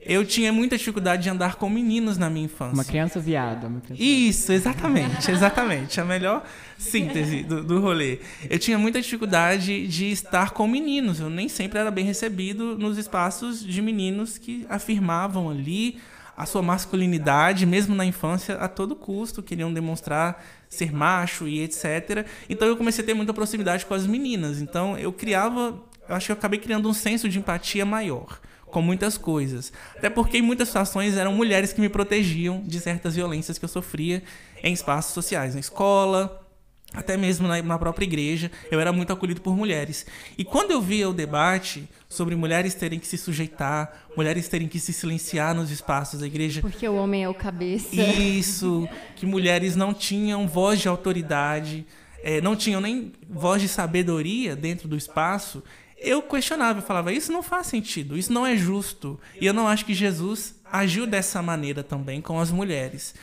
eu 0.00 0.24
tinha 0.24 0.52
muita 0.52 0.76
dificuldade 0.76 1.22
de 1.22 1.30
andar 1.30 1.56
com 1.56 1.68
meninos 1.68 2.18
na 2.18 2.28
minha 2.28 2.46
infância. 2.46 2.74
Uma 2.74 2.84
criança 2.84 3.20
viada. 3.20 3.68
Uma 3.68 3.80
criança... 3.80 4.02
Isso, 4.02 4.52
exatamente, 4.52 5.30
exatamente. 5.30 6.00
A 6.00 6.04
melhor 6.04 6.44
síntese 6.76 7.44
do, 7.44 7.62
do 7.62 7.80
rolê. 7.80 8.18
Eu 8.50 8.58
tinha 8.58 8.78
muita 8.78 9.00
dificuldade 9.00 9.86
de 9.86 10.10
estar 10.10 10.50
com 10.50 10.66
meninos. 10.66 11.20
Eu 11.20 11.30
nem 11.30 11.48
sempre 11.48 11.78
era 11.78 11.90
bem 11.90 12.04
recebido 12.04 12.76
nos 12.76 12.98
espaços 12.98 13.64
de 13.64 13.80
meninos 13.80 14.38
que 14.38 14.66
afirmavam 14.68 15.50
ali 15.50 16.00
a 16.38 16.46
sua 16.46 16.62
masculinidade, 16.62 17.66
mesmo 17.66 17.96
na 17.96 18.04
infância, 18.04 18.54
a 18.54 18.68
todo 18.68 18.94
custo, 18.94 19.42
queriam 19.42 19.74
demonstrar 19.74 20.40
ser 20.68 20.92
macho 20.92 21.48
e 21.48 21.60
etc. 21.64 22.24
Então 22.48 22.68
eu 22.68 22.76
comecei 22.76 23.02
a 23.02 23.06
ter 23.06 23.12
muita 23.12 23.34
proximidade 23.34 23.84
com 23.84 23.92
as 23.92 24.06
meninas. 24.06 24.60
Então 24.60 24.96
eu 24.96 25.12
criava, 25.12 25.82
eu 26.08 26.14
acho 26.14 26.26
que 26.26 26.32
eu 26.32 26.36
acabei 26.36 26.60
criando 26.60 26.88
um 26.88 26.92
senso 26.92 27.28
de 27.28 27.40
empatia 27.40 27.84
maior 27.84 28.38
com 28.66 28.80
muitas 28.80 29.18
coisas. 29.18 29.72
Até 29.96 30.08
porque 30.08 30.38
em 30.38 30.42
muitas 30.42 30.68
situações 30.68 31.16
eram 31.16 31.34
mulheres 31.34 31.72
que 31.72 31.80
me 31.80 31.88
protegiam 31.88 32.62
de 32.64 32.78
certas 32.78 33.16
violências 33.16 33.58
que 33.58 33.64
eu 33.64 33.68
sofria 33.68 34.22
em 34.62 34.72
espaços 34.72 35.12
sociais, 35.14 35.54
na 35.54 35.60
escola, 35.60 36.47
até 36.92 37.16
mesmo 37.16 37.46
na, 37.46 37.60
na 37.62 37.78
própria 37.78 38.04
igreja, 38.04 38.50
eu 38.70 38.80
era 38.80 38.92
muito 38.92 39.12
acolhido 39.12 39.40
por 39.40 39.54
mulheres. 39.56 40.06
E 40.38 40.44
quando 40.44 40.70
eu 40.70 40.80
via 40.80 41.08
o 41.08 41.12
debate 41.12 41.86
sobre 42.08 42.34
mulheres 42.34 42.74
terem 42.74 42.98
que 42.98 43.06
se 43.06 43.18
sujeitar, 43.18 44.06
mulheres 44.16 44.48
terem 44.48 44.66
que 44.66 44.80
se 44.80 44.92
silenciar 44.92 45.54
nos 45.54 45.70
espaços 45.70 46.20
da 46.20 46.26
igreja, 46.26 46.60
Porque 46.62 46.88
o 46.88 46.94
homem 46.94 47.24
é 47.24 47.28
o 47.28 47.34
cabeça. 47.34 47.94
isso, 47.94 48.88
que 49.16 49.26
mulheres 49.26 49.76
não 49.76 49.92
tinham 49.92 50.48
voz 50.48 50.80
de 50.80 50.88
autoridade, 50.88 51.86
eh, 52.22 52.40
não 52.40 52.56
tinham 52.56 52.80
nem 52.80 53.12
voz 53.28 53.60
de 53.60 53.68
sabedoria 53.68 54.56
dentro 54.56 54.88
do 54.88 54.96
espaço, 54.96 55.62
eu 56.00 56.22
questionava, 56.22 56.78
eu 56.78 56.82
falava, 56.82 57.12
isso 57.12 57.30
não 57.32 57.42
faz 57.42 57.66
sentido, 57.66 58.16
isso 58.16 58.32
não 58.32 58.46
é 58.46 58.56
justo. 58.56 59.18
E 59.40 59.44
eu 59.46 59.52
não 59.52 59.66
acho 59.66 59.84
que 59.84 59.92
Jesus 59.92 60.54
agiu 60.64 61.06
dessa 61.06 61.42
maneira 61.42 61.82
também 61.82 62.20
com 62.20 62.38
as 62.38 62.50
mulheres. 62.50 63.14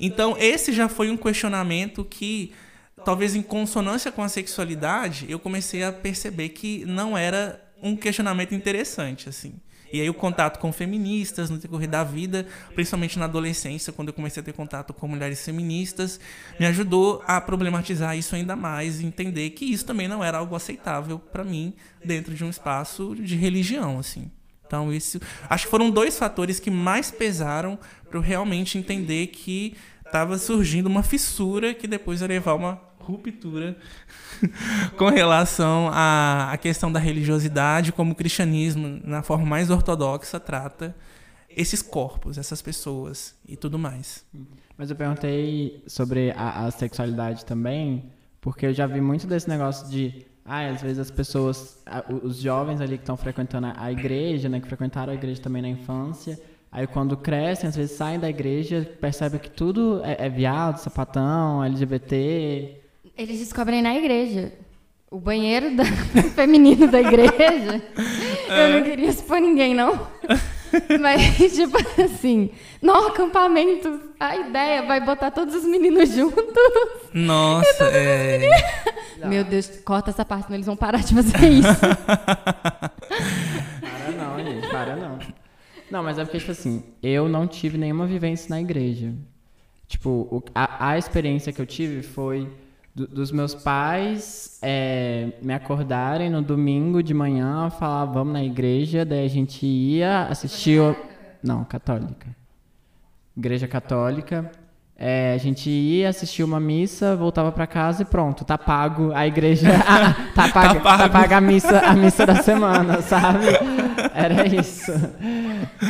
Então, 0.00 0.36
esse 0.36 0.72
já 0.72 0.88
foi 0.88 1.10
um 1.10 1.16
questionamento 1.16 2.04
que, 2.04 2.52
talvez 3.04 3.34
em 3.34 3.42
consonância 3.42 4.10
com 4.10 4.22
a 4.22 4.28
sexualidade, 4.28 5.26
eu 5.28 5.38
comecei 5.38 5.82
a 5.84 5.92
perceber 5.92 6.50
que 6.50 6.84
não 6.84 7.16
era 7.16 7.62
um 7.82 7.94
questionamento 7.94 8.54
interessante, 8.54 9.28
assim. 9.28 9.54
E 9.92 10.00
aí 10.00 10.10
o 10.10 10.14
contato 10.14 10.58
com 10.58 10.72
feministas 10.72 11.48
no 11.48 11.56
decorrer 11.56 11.88
da 11.88 12.02
vida, 12.02 12.46
principalmente 12.74 13.16
na 13.16 13.26
adolescência, 13.26 13.92
quando 13.92 14.08
eu 14.08 14.14
comecei 14.14 14.40
a 14.40 14.44
ter 14.44 14.52
contato 14.52 14.92
com 14.92 15.06
mulheres 15.06 15.44
feministas, 15.44 16.18
me 16.58 16.66
ajudou 16.66 17.22
a 17.28 17.40
problematizar 17.40 18.18
isso 18.18 18.34
ainda 18.34 18.56
mais 18.56 18.98
e 19.00 19.06
entender 19.06 19.50
que 19.50 19.64
isso 19.64 19.84
também 19.84 20.08
não 20.08 20.24
era 20.24 20.38
algo 20.38 20.56
aceitável 20.56 21.20
para 21.20 21.44
mim 21.44 21.74
dentro 22.04 22.34
de 22.34 22.42
um 22.42 22.50
espaço 22.50 23.14
de 23.14 23.36
religião, 23.36 24.00
assim. 24.00 24.32
Então 24.66 24.92
isso, 24.92 25.20
acho 25.48 25.66
que 25.66 25.70
foram 25.70 25.90
dois 25.92 26.18
fatores 26.18 26.58
que 26.58 26.72
mais 26.72 27.12
pesaram 27.12 27.78
para 28.08 28.18
eu 28.18 28.22
realmente 28.22 28.76
entender 28.76 29.28
que 29.28 29.76
estava 30.04 30.38
surgindo 30.38 30.86
uma 30.86 31.04
fissura 31.04 31.72
que 31.72 31.86
depois 31.86 32.20
ia 32.20 32.26
levar 32.26 32.54
uma 32.54 32.80
ruptura 33.04 33.76
com 34.98 35.08
relação 35.08 35.88
à, 35.92 36.50
à 36.52 36.56
questão 36.56 36.90
da 36.90 36.98
religiosidade, 36.98 37.92
como 37.92 38.12
o 38.12 38.14
cristianismo, 38.14 39.00
na 39.04 39.22
forma 39.22 39.46
mais 39.46 39.70
ortodoxa, 39.70 40.40
trata 40.40 40.94
esses 41.48 41.80
corpos, 41.82 42.36
essas 42.38 42.60
pessoas 42.60 43.34
e 43.48 43.56
tudo 43.56 43.78
mais. 43.78 44.24
Mas 44.76 44.90
eu 44.90 44.96
perguntei 44.96 45.82
sobre 45.86 46.32
a, 46.32 46.66
a 46.66 46.70
sexualidade 46.70 47.44
também, 47.44 48.10
porque 48.40 48.66
eu 48.66 48.72
já 48.74 48.86
vi 48.86 49.00
muito 49.00 49.26
desse 49.26 49.48
negócio 49.48 49.88
de. 49.88 50.26
Ah, 50.44 50.66
às 50.66 50.82
vezes 50.82 50.98
as 50.98 51.10
pessoas, 51.10 51.82
os 52.22 52.36
jovens 52.38 52.78
ali 52.80 52.96
que 52.98 53.02
estão 53.02 53.16
frequentando 53.16 53.68
a- 53.68 53.74
a 53.78 53.90
igreja, 53.90 54.46
né, 54.48 54.60
que 54.60 54.66
frequentaram 54.66 55.10
a 55.12 55.14
igreja 55.14 55.40
também 55.40 55.62
na 55.62 55.68
infância, 55.68 56.38
aí 56.70 56.86
quando 56.86 57.16
crescem, 57.16 57.66
às 57.68 57.74
vezes 57.74 57.96
saem 57.96 58.18
da 58.20 58.28
igreja, 58.28 58.86
percebem 59.00 59.40
que 59.40 59.48
tudo 59.48 60.02
é, 60.04 60.26
é 60.26 60.28
viado, 60.28 60.76
sapatão, 60.78 61.64
LGBT. 61.64 62.76
Eles 63.16 63.38
descobrem 63.38 63.80
na 63.82 63.94
igreja. 63.94 64.52
O 65.10 65.18
banheiro 65.20 65.76
da- 65.76 65.84
feminino 66.34 66.88
da 66.88 67.00
igreja. 67.00 67.82
Eu 68.48 68.68
não 68.78 68.82
queria 68.82 69.08
expor 69.08 69.38
ninguém, 69.38 69.74
não. 69.74 70.08
Mas, 71.00 71.36
tipo 71.54 71.76
assim, 72.02 72.50
no 72.82 72.92
acampamento, 72.92 74.00
a 74.18 74.36
ideia 74.36 74.82
vai 74.82 75.00
botar 75.00 75.30
todos 75.30 75.54
os 75.54 75.64
meninos 75.64 76.08
juntos. 76.10 76.42
Nossa, 77.12 77.84
é. 77.92 78.48
Meu 79.24 79.44
Deus, 79.44 79.68
corta 79.84 80.10
essa 80.10 80.24
parte, 80.24 80.46
senão 80.46 80.56
eles 80.56 80.66
vão 80.66 80.76
parar 80.76 80.98
de 81.04 81.14
fazer 81.14 81.48
isso. 81.48 81.68
Para 83.80 84.10
não, 84.16 84.44
gente, 84.44 84.68
para 84.68 84.96
não. 84.96 85.18
Não, 85.90 86.02
mas 86.02 86.18
é 86.18 86.24
porque, 86.24 86.38
tipo 86.38 86.50
assim, 86.50 86.82
eu 87.02 87.28
não 87.28 87.46
tive 87.46 87.78
nenhuma 87.78 88.06
vivência 88.06 88.48
na 88.50 88.60
igreja. 88.60 89.14
Tipo, 89.86 90.42
a, 90.54 90.88
a 90.90 90.98
experiência 90.98 91.52
que 91.52 91.60
eu 91.60 91.66
tive 91.66 92.02
foi 92.02 92.48
do- 92.94 93.06
dos 93.08 93.32
meus 93.32 93.54
pais 93.54 94.58
é, 94.62 95.32
me 95.42 95.52
acordarem 95.52 96.30
no 96.30 96.40
domingo 96.40 97.02
de 97.02 97.12
manhã, 97.12 97.68
falar, 97.70 98.04
vamos 98.06 98.32
na 98.32 98.42
igreja, 98.44 99.04
daí 99.04 99.24
a 99.24 99.28
gente 99.28 99.66
ia 99.66 100.26
assistir. 100.28 100.80
O... 100.80 100.96
Não, 101.42 101.64
católica. 101.64 102.34
Igreja 103.36 103.66
católica. 103.66 104.50
É, 104.96 105.34
a 105.34 105.38
gente 105.38 105.68
ia 105.68 106.08
assistir 106.08 106.44
uma 106.44 106.60
missa, 106.60 107.16
voltava 107.16 107.50
pra 107.50 107.66
casa 107.66 108.02
e 108.02 108.04
pronto, 108.04 108.44
tá 108.44 108.56
pago 108.56 109.10
a 109.12 109.26
igreja, 109.26 109.68
ah, 109.86 110.14
tá, 110.34 110.48
paga, 110.50 110.80
pago. 110.80 111.02
tá 111.02 111.08
paga 111.08 111.36
a 111.38 111.40
missa, 111.40 111.80
a 111.80 111.94
missa 111.94 112.24
da 112.24 112.36
semana, 112.36 113.02
sabe? 113.02 113.46
Era 114.14 114.46
isso. 114.46 114.92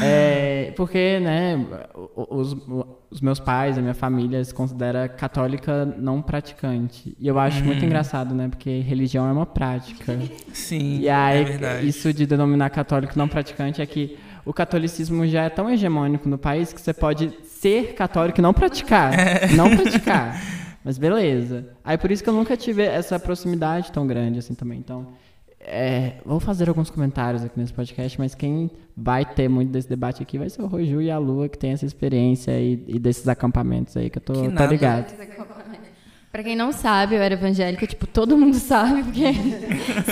É, 0.03 0.73
porque, 0.77 1.21
né, 1.21 1.65
os, 2.17 2.57
os 3.11 3.21
meus 3.21 3.39
pais, 3.39 3.77
a 3.77 3.83
minha 3.83 3.95
família 3.95 4.43
se 4.43 4.55
considera 4.55 5.07
católica 5.09 5.85
não 5.99 6.23
praticante. 6.23 7.15
E 7.21 7.29
eu 7.29 7.39
acho 7.39 7.59
Uhum. 7.61 7.67
muito 7.67 7.85
engraçado, 7.85 8.35
né, 8.35 8.49
porque 8.49 8.81
religião 8.81 9.29
é 9.29 9.33
uma 9.33 9.47
prática. 9.47 10.19
Sim, 10.53 11.01
E 11.01 11.09
aí, 11.11 11.45
é 11.63 11.83
isso 11.83 12.13
de 12.13 12.25
denominar 12.27 12.71
católico 12.71 13.13
não 13.19 13.29
praticante 13.29 13.83
é 13.83 13.87
que 13.87 14.17
o 14.47 14.53
catolicismo 14.53 15.27
já 15.27 15.43
é 15.45 15.49
tão 15.51 15.71
hegemônico 15.71 16.29
no 16.29 16.37
país 16.39 16.73
que 16.73 16.81
você 16.81 16.93
pode 16.93 17.29
ser 17.65 17.95
católico 17.95 18.41
e 18.41 18.43
não 18.43 18.53
praticar. 18.53 19.13
É. 19.19 19.49
Não 19.55 19.75
praticar. 19.75 20.39
Mas 20.85 20.99
beleza. 20.99 21.67
Aí 21.83 21.97
por 21.97 22.11
isso 22.11 22.23
que 22.23 22.29
eu 22.29 22.35
nunca 22.35 22.57
tive 22.57 22.83
essa 22.83 23.19
proximidade 23.19 23.91
tão 23.91 24.07
grande 24.07 24.39
assim 24.39 24.55
também. 24.55 24.79
Então, 24.79 25.07
é, 25.61 26.17
vou 26.27 26.39
fazer 26.39 26.69
alguns 26.69 26.91
comentários 26.91 27.43
aqui 27.43 27.59
nesse 27.59 27.73
podcast, 27.73 28.19
mas 28.19 28.35
quem 28.35 28.71
vai 28.95 29.25
ter 29.25 29.49
muito 29.49 29.71
desse 29.71 29.89
debate 29.89 30.23
aqui 30.23 30.37
vai 30.37 30.51
ser 30.51 30.61
o 30.61 30.67
Roju 30.67 31.01
e 31.01 31.11
a 31.11 31.17
Lua, 31.17 31.49
que 31.49 31.57
tem 31.57 31.73
essa 31.73 31.87
experiência 31.87 32.53
e, 32.61 32.85
e 32.87 32.99
desses 32.99 33.27
acampamentos 33.29 33.97
aí 33.97 34.11
que 34.11 34.19
eu 34.19 34.23
tô, 34.23 34.33
Que 34.35 34.49
nada. 34.49 34.67
ligado. 34.67 35.15
Pra 36.31 36.43
quem 36.43 36.57
não 36.57 36.71
sabe, 36.73 37.15
eu 37.15 37.23
era 37.23 37.35
evangélica, 37.35 37.87
tipo, 37.87 38.07
todo 38.07 38.37
mundo 38.37 38.57
sabe, 38.57 39.05
porque 39.05 39.33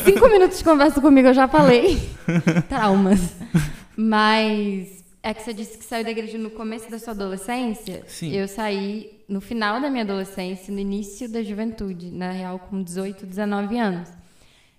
cinco 0.05 0.27
minutos 0.31 0.59
de 0.59 0.65
conversa 0.65 1.01
comigo 1.01 1.29
eu 1.29 1.35
já 1.35 1.49
falei. 1.49 2.01
Traumas. 2.69 3.35
Mas 3.97 5.02
é 5.23 5.33
que 5.33 5.43
você 5.43 5.55
disse 5.55 5.79
que 5.79 5.85
saiu 5.85 6.05
da 6.05 6.11
igreja 6.11 6.37
no 6.37 6.51
começo 6.51 6.91
da 6.91 6.99
sua 6.99 7.13
adolescência. 7.13 8.03
Sim. 8.09 8.33
Eu 8.33 8.49
saí 8.49 9.23
no 9.29 9.41
final 9.41 9.81
da 9.81 9.89
minha 9.89 10.03
adolescência, 10.03 10.73
no 10.73 10.81
início 10.81 11.29
da 11.29 11.43
juventude, 11.43 12.11
na 12.11 12.33
real, 12.33 12.59
com 12.59 12.83
18, 12.83 13.25
19 13.25 13.79
anos. 13.79 14.09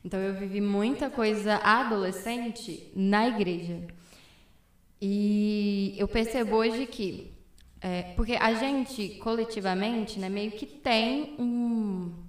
Então 0.03 0.19
eu 0.19 0.33
vivi 0.33 0.59
muita 0.59 1.09
coisa 1.09 1.55
adolescente 1.55 2.91
na 2.93 3.27
igreja. 3.29 3.87
E 5.01 5.95
eu 5.97 6.07
percebo 6.07 6.57
hoje 6.57 6.85
que. 6.87 7.31
é, 7.81 8.13
porque 8.15 8.33
a 8.33 8.53
gente, 8.53 9.09
coletivamente, 9.19 10.19
né, 10.19 10.27
meio 10.27 10.51
que 10.51 10.65
tem 10.65 11.35
um. 11.39 12.22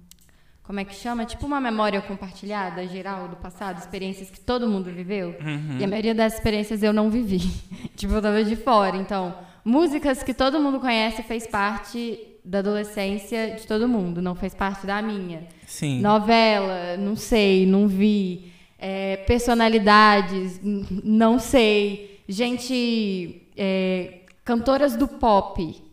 Como 0.65 0.79
é 0.79 0.83
que 0.83 0.95
chama? 0.95 1.25
Tipo 1.25 1.45
uma 1.45 1.61
memória 1.61 2.01
compartilhada 2.01 2.87
geral 2.87 3.27
do 3.27 3.35
passado, 3.35 3.77
experiências 3.77 4.31
que 4.31 4.39
todo 4.39 4.67
mundo 4.67 4.91
viveu. 4.91 5.35
E 5.79 5.83
a 5.83 5.87
maioria 5.87 6.15
dessas 6.15 6.39
experiências 6.39 6.81
eu 6.81 6.91
não 6.91 7.09
vivi. 7.09 7.39
tipo, 7.95 8.13
eu 8.13 8.21
tava 8.21 8.43
de 8.43 8.55
fora. 8.55 8.97
Então, 8.97 9.35
músicas 9.63 10.23
que 10.23 10.33
todo 10.33 10.59
mundo 10.59 10.79
conhece 10.79 11.21
fez 11.21 11.45
parte 11.45 12.19
da 12.43 12.59
adolescência 12.59 13.55
de 13.55 13.67
todo 13.67 13.87
mundo, 13.87 14.21
não 14.21 14.35
fez 14.35 14.55
parte 14.55 14.87
da 14.87 15.01
minha. 15.01 15.47
Sim. 15.67 16.01
Novela, 16.01 16.97
não 16.97 17.15
sei, 17.15 17.65
não 17.65 17.87
vi. 17.87 18.51
É, 18.77 19.17
personalidades, 19.17 20.59
não 20.63 21.37
sei. 21.39 22.21
Gente, 22.27 23.49
é, 23.55 24.21
cantoras 24.43 24.95
do 24.95 25.07
pop. 25.07 25.83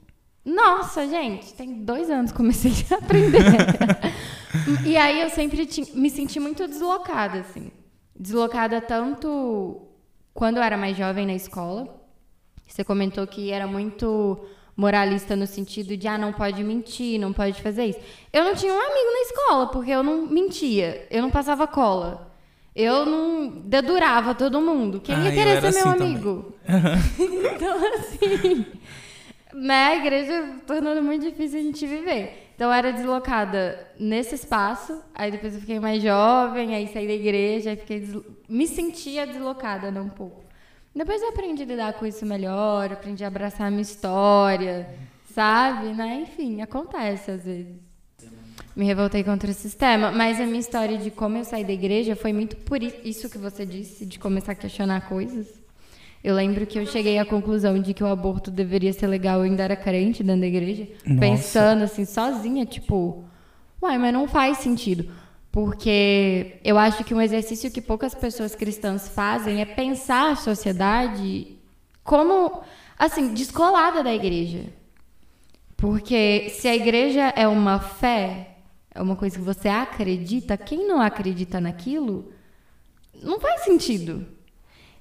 Nossa, 0.44 1.06
gente, 1.06 1.54
tem 1.54 1.84
dois 1.84 2.10
anos 2.10 2.32
que 2.32 2.36
comecei 2.36 2.72
a 2.90 2.96
aprender. 3.04 3.40
e 4.84 4.96
aí 4.96 5.20
eu 5.20 5.30
sempre 5.30 5.68
me 5.94 6.10
senti 6.10 6.38
muito 6.38 6.66
deslocada, 6.66 7.40
assim. 7.40 7.70
Deslocada 8.18 8.80
tanto 8.80 9.80
quando 10.34 10.56
eu 10.58 10.62
era 10.62 10.76
mais 10.76 10.96
jovem 10.96 11.26
na 11.26 11.34
escola. 11.34 12.00
Você 12.66 12.84
comentou 12.84 13.26
que 13.26 13.50
era 13.50 13.66
muito 13.66 14.38
moralista 14.76 15.36
no 15.36 15.46
sentido 15.46 15.96
de, 15.96 16.08
ah, 16.08 16.16
não 16.16 16.32
pode 16.32 16.62
mentir, 16.64 17.20
não 17.20 17.32
pode 17.32 17.60
fazer 17.60 17.86
isso. 17.86 18.00
Eu 18.32 18.44
não 18.44 18.54
tinha 18.54 18.72
um 18.72 18.80
amigo 18.80 19.12
na 19.12 19.20
escola, 19.20 19.66
porque 19.68 19.90
eu 19.90 20.02
não 20.02 20.26
mentia, 20.26 21.06
eu 21.10 21.22
não 21.22 21.30
passava 21.30 21.66
cola. 21.66 22.32
Eu 22.74 23.04
não 23.04 23.48
dedurava 23.48 24.34
todo 24.34 24.60
mundo. 24.60 24.98
Quem 25.00 25.14
Ah, 25.14 25.24
ia 25.24 25.32
querer 25.32 25.60
ser 25.60 25.72
meu 25.74 25.88
assim 25.92 26.02
amigo? 26.02 26.54
então, 27.54 27.94
assim, 27.94 28.66
né, 29.52 29.88
a 29.88 29.96
igreja 29.96 30.56
tornando 30.66 31.02
muito 31.02 31.28
difícil 31.28 31.60
a 31.60 31.62
gente 31.62 31.86
viver. 31.86 32.41
Então, 32.54 32.68
eu 32.68 32.72
era 32.72 32.92
deslocada 32.92 33.86
nesse 33.98 34.34
espaço, 34.34 35.02
aí 35.14 35.30
depois 35.30 35.54
eu 35.54 35.60
fiquei 35.60 35.80
mais 35.80 36.02
jovem, 36.02 36.74
aí 36.74 36.86
saí 36.88 37.06
da 37.06 37.12
igreja, 37.12 37.70
aí 37.70 37.76
fiquei 37.76 38.22
me 38.48 38.66
sentia 38.66 39.26
deslocada, 39.26 39.90
né, 39.90 40.00
um 40.00 40.08
pouco. 40.08 40.42
Depois 40.94 41.22
eu 41.22 41.30
aprendi 41.30 41.62
a 41.62 41.66
lidar 41.66 41.92
com 41.94 42.04
isso 42.04 42.26
melhor, 42.26 42.92
aprendi 42.92 43.24
a 43.24 43.28
abraçar 43.28 43.68
a 43.68 43.70
minha 43.70 43.82
história, 43.82 44.88
sabe? 45.34 45.88
Né? 45.94 46.20
Enfim, 46.22 46.60
acontece 46.60 47.30
às 47.30 47.44
vezes. 47.44 47.80
Me 48.76 48.84
revoltei 48.84 49.24
contra 49.24 49.50
o 49.50 49.54
sistema, 49.54 50.10
mas 50.10 50.38
a 50.40 50.44
minha 50.44 50.60
história 50.60 50.98
de 50.98 51.10
como 51.10 51.38
eu 51.38 51.44
saí 51.44 51.64
da 51.64 51.72
igreja 51.72 52.14
foi 52.14 52.32
muito 52.32 52.56
por 52.56 52.82
isso 52.82 53.28
que 53.28 53.38
você 53.38 53.64
disse, 53.64 54.04
de 54.04 54.18
começar 54.18 54.52
a 54.52 54.54
questionar 54.54 55.08
coisas. 55.08 55.61
Eu 56.22 56.36
lembro 56.36 56.64
que 56.66 56.78
eu 56.78 56.86
cheguei 56.86 57.18
à 57.18 57.24
conclusão 57.24 57.80
de 57.80 57.92
que 57.92 58.04
o 58.04 58.06
aborto 58.06 58.50
deveria 58.50 58.92
ser 58.92 59.08
legal, 59.08 59.38
eu 59.38 59.44
ainda 59.44 59.64
era 59.64 59.74
crente 59.74 60.22
dentro 60.22 60.42
da 60.42 60.46
igreja, 60.46 60.86
Nossa. 61.04 61.20
pensando 61.20 61.82
assim, 61.82 62.04
sozinha, 62.04 62.64
tipo, 62.64 63.24
uai, 63.80 63.98
mas 63.98 64.12
não 64.12 64.28
faz 64.28 64.58
sentido. 64.58 65.10
Porque 65.50 66.60
eu 66.64 66.78
acho 66.78 67.02
que 67.04 67.12
um 67.12 67.20
exercício 67.20 67.70
que 67.70 67.80
poucas 67.80 68.14
pessoas 68.14 68.54
cristãs 68.54 69.08
fazem 69.08 69.60
é 69.60 69.64
pensar 69.64 70.30
a 70.30 70.36
sociedade 70.36 71.58
como, 72.04 72.62
assim, 72.98 73.34
descolada 73.34 74.02
da 74.02 74.14
igreja. 74.14 74.64
Porque 75.76 76.48
se 76.50 76.68
a 76.68 76.76
igreja 76.76 77.32
é 77.36 77.48
uma 77.48 77.80
fé, 77.80 78.58
é 78.94 79.02
uma 79.02 79.16
coisa 79.16 79.36
que 79.36 79.42
você 79.42 79.68
acredita, 79.68 80.56
quem 80.56 80.86
não 80.86 81.00
acredita 81.00 81.60
naquilo, 81.60 82.32
não 83.20 83.40
faz 83.40 83.62
sentido. 83.62 84.24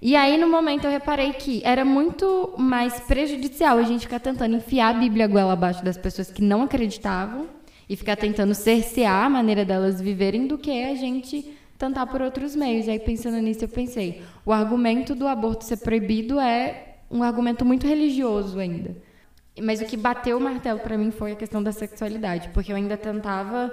E 0.01 0.15
aí, 0.15 0.35
no 0.35 0.49
momento, 0.49 0.85
eu 0.85 0.91
reparei 0.91 1.31
que 1.31 1.61
era 1.63 1.85
muito 1.85 2.55
mais 2.57 2.99
prejudicial 3.01 3.77
a 3.77 3.83
gente 3.83 4.01
ficar 4.01 4.19
tentando 4.19 4.55
enfiar 4.55 4.95
a 4.95 4.99
Bíblia 4.99 5.27
goela 5.27 5.53
abaixo 5.53 5.85
das 5.85 5.95
pessoas 5.95 6.31
que 6.31 6.41
não 6.41 6.63
acreditavam 6.63 7.47
e 7.87 7.95
ficar 7.95 8.15
tentando 8.15 8.55
cercear 8.55 9.25
a 9.25 9.29
maneira 9.29 9.63
delas 9.63 10.01
viverem 10.01 10.47
do 10.47 10.57
que 10.57 10.71
a 10.83 10.95
gente 10.95 11.55
tentar 11.77 12.07
por 12.07 12.19
outros 12.19 12.55
meios. 12.55 12.87
E 12.87 12.91
aí, 12.91 12.99
pensando 12.99 13.37
nisso, 13.37 13.63
eu 13.63 13.69
pensei: 13.69 14.23
o 14.43 14.51
argumento 14.51 15.13
do 15.13 15.27
aborto 15.27 15.65
ser 15.65 15.77
proibido 15.77 16.39
é 16.39 16.95
um 17.11 17.21
argumento 17.21 17.63
muito 17.63 17.85
religioso 17.85 18.57
ainda. 18.57 18.95
Mas 19.61 19.81
o 19.81 19.85
que 19.85 19.97
bateu 19.97 20.37
o 20.37 20.41
martelo 20.41 20.79
para 20.79 20.97
mim 20.97 21.11
foi 21.11 21.33
a 21.33 21.35
questão 21.35 21.61
da 21.61 21.71
sexualidade, 21.71 22.49
porque 22.49 22.71
eu 22.71 22.75
ainda 22.75 22.97
tentava 22.97 23.71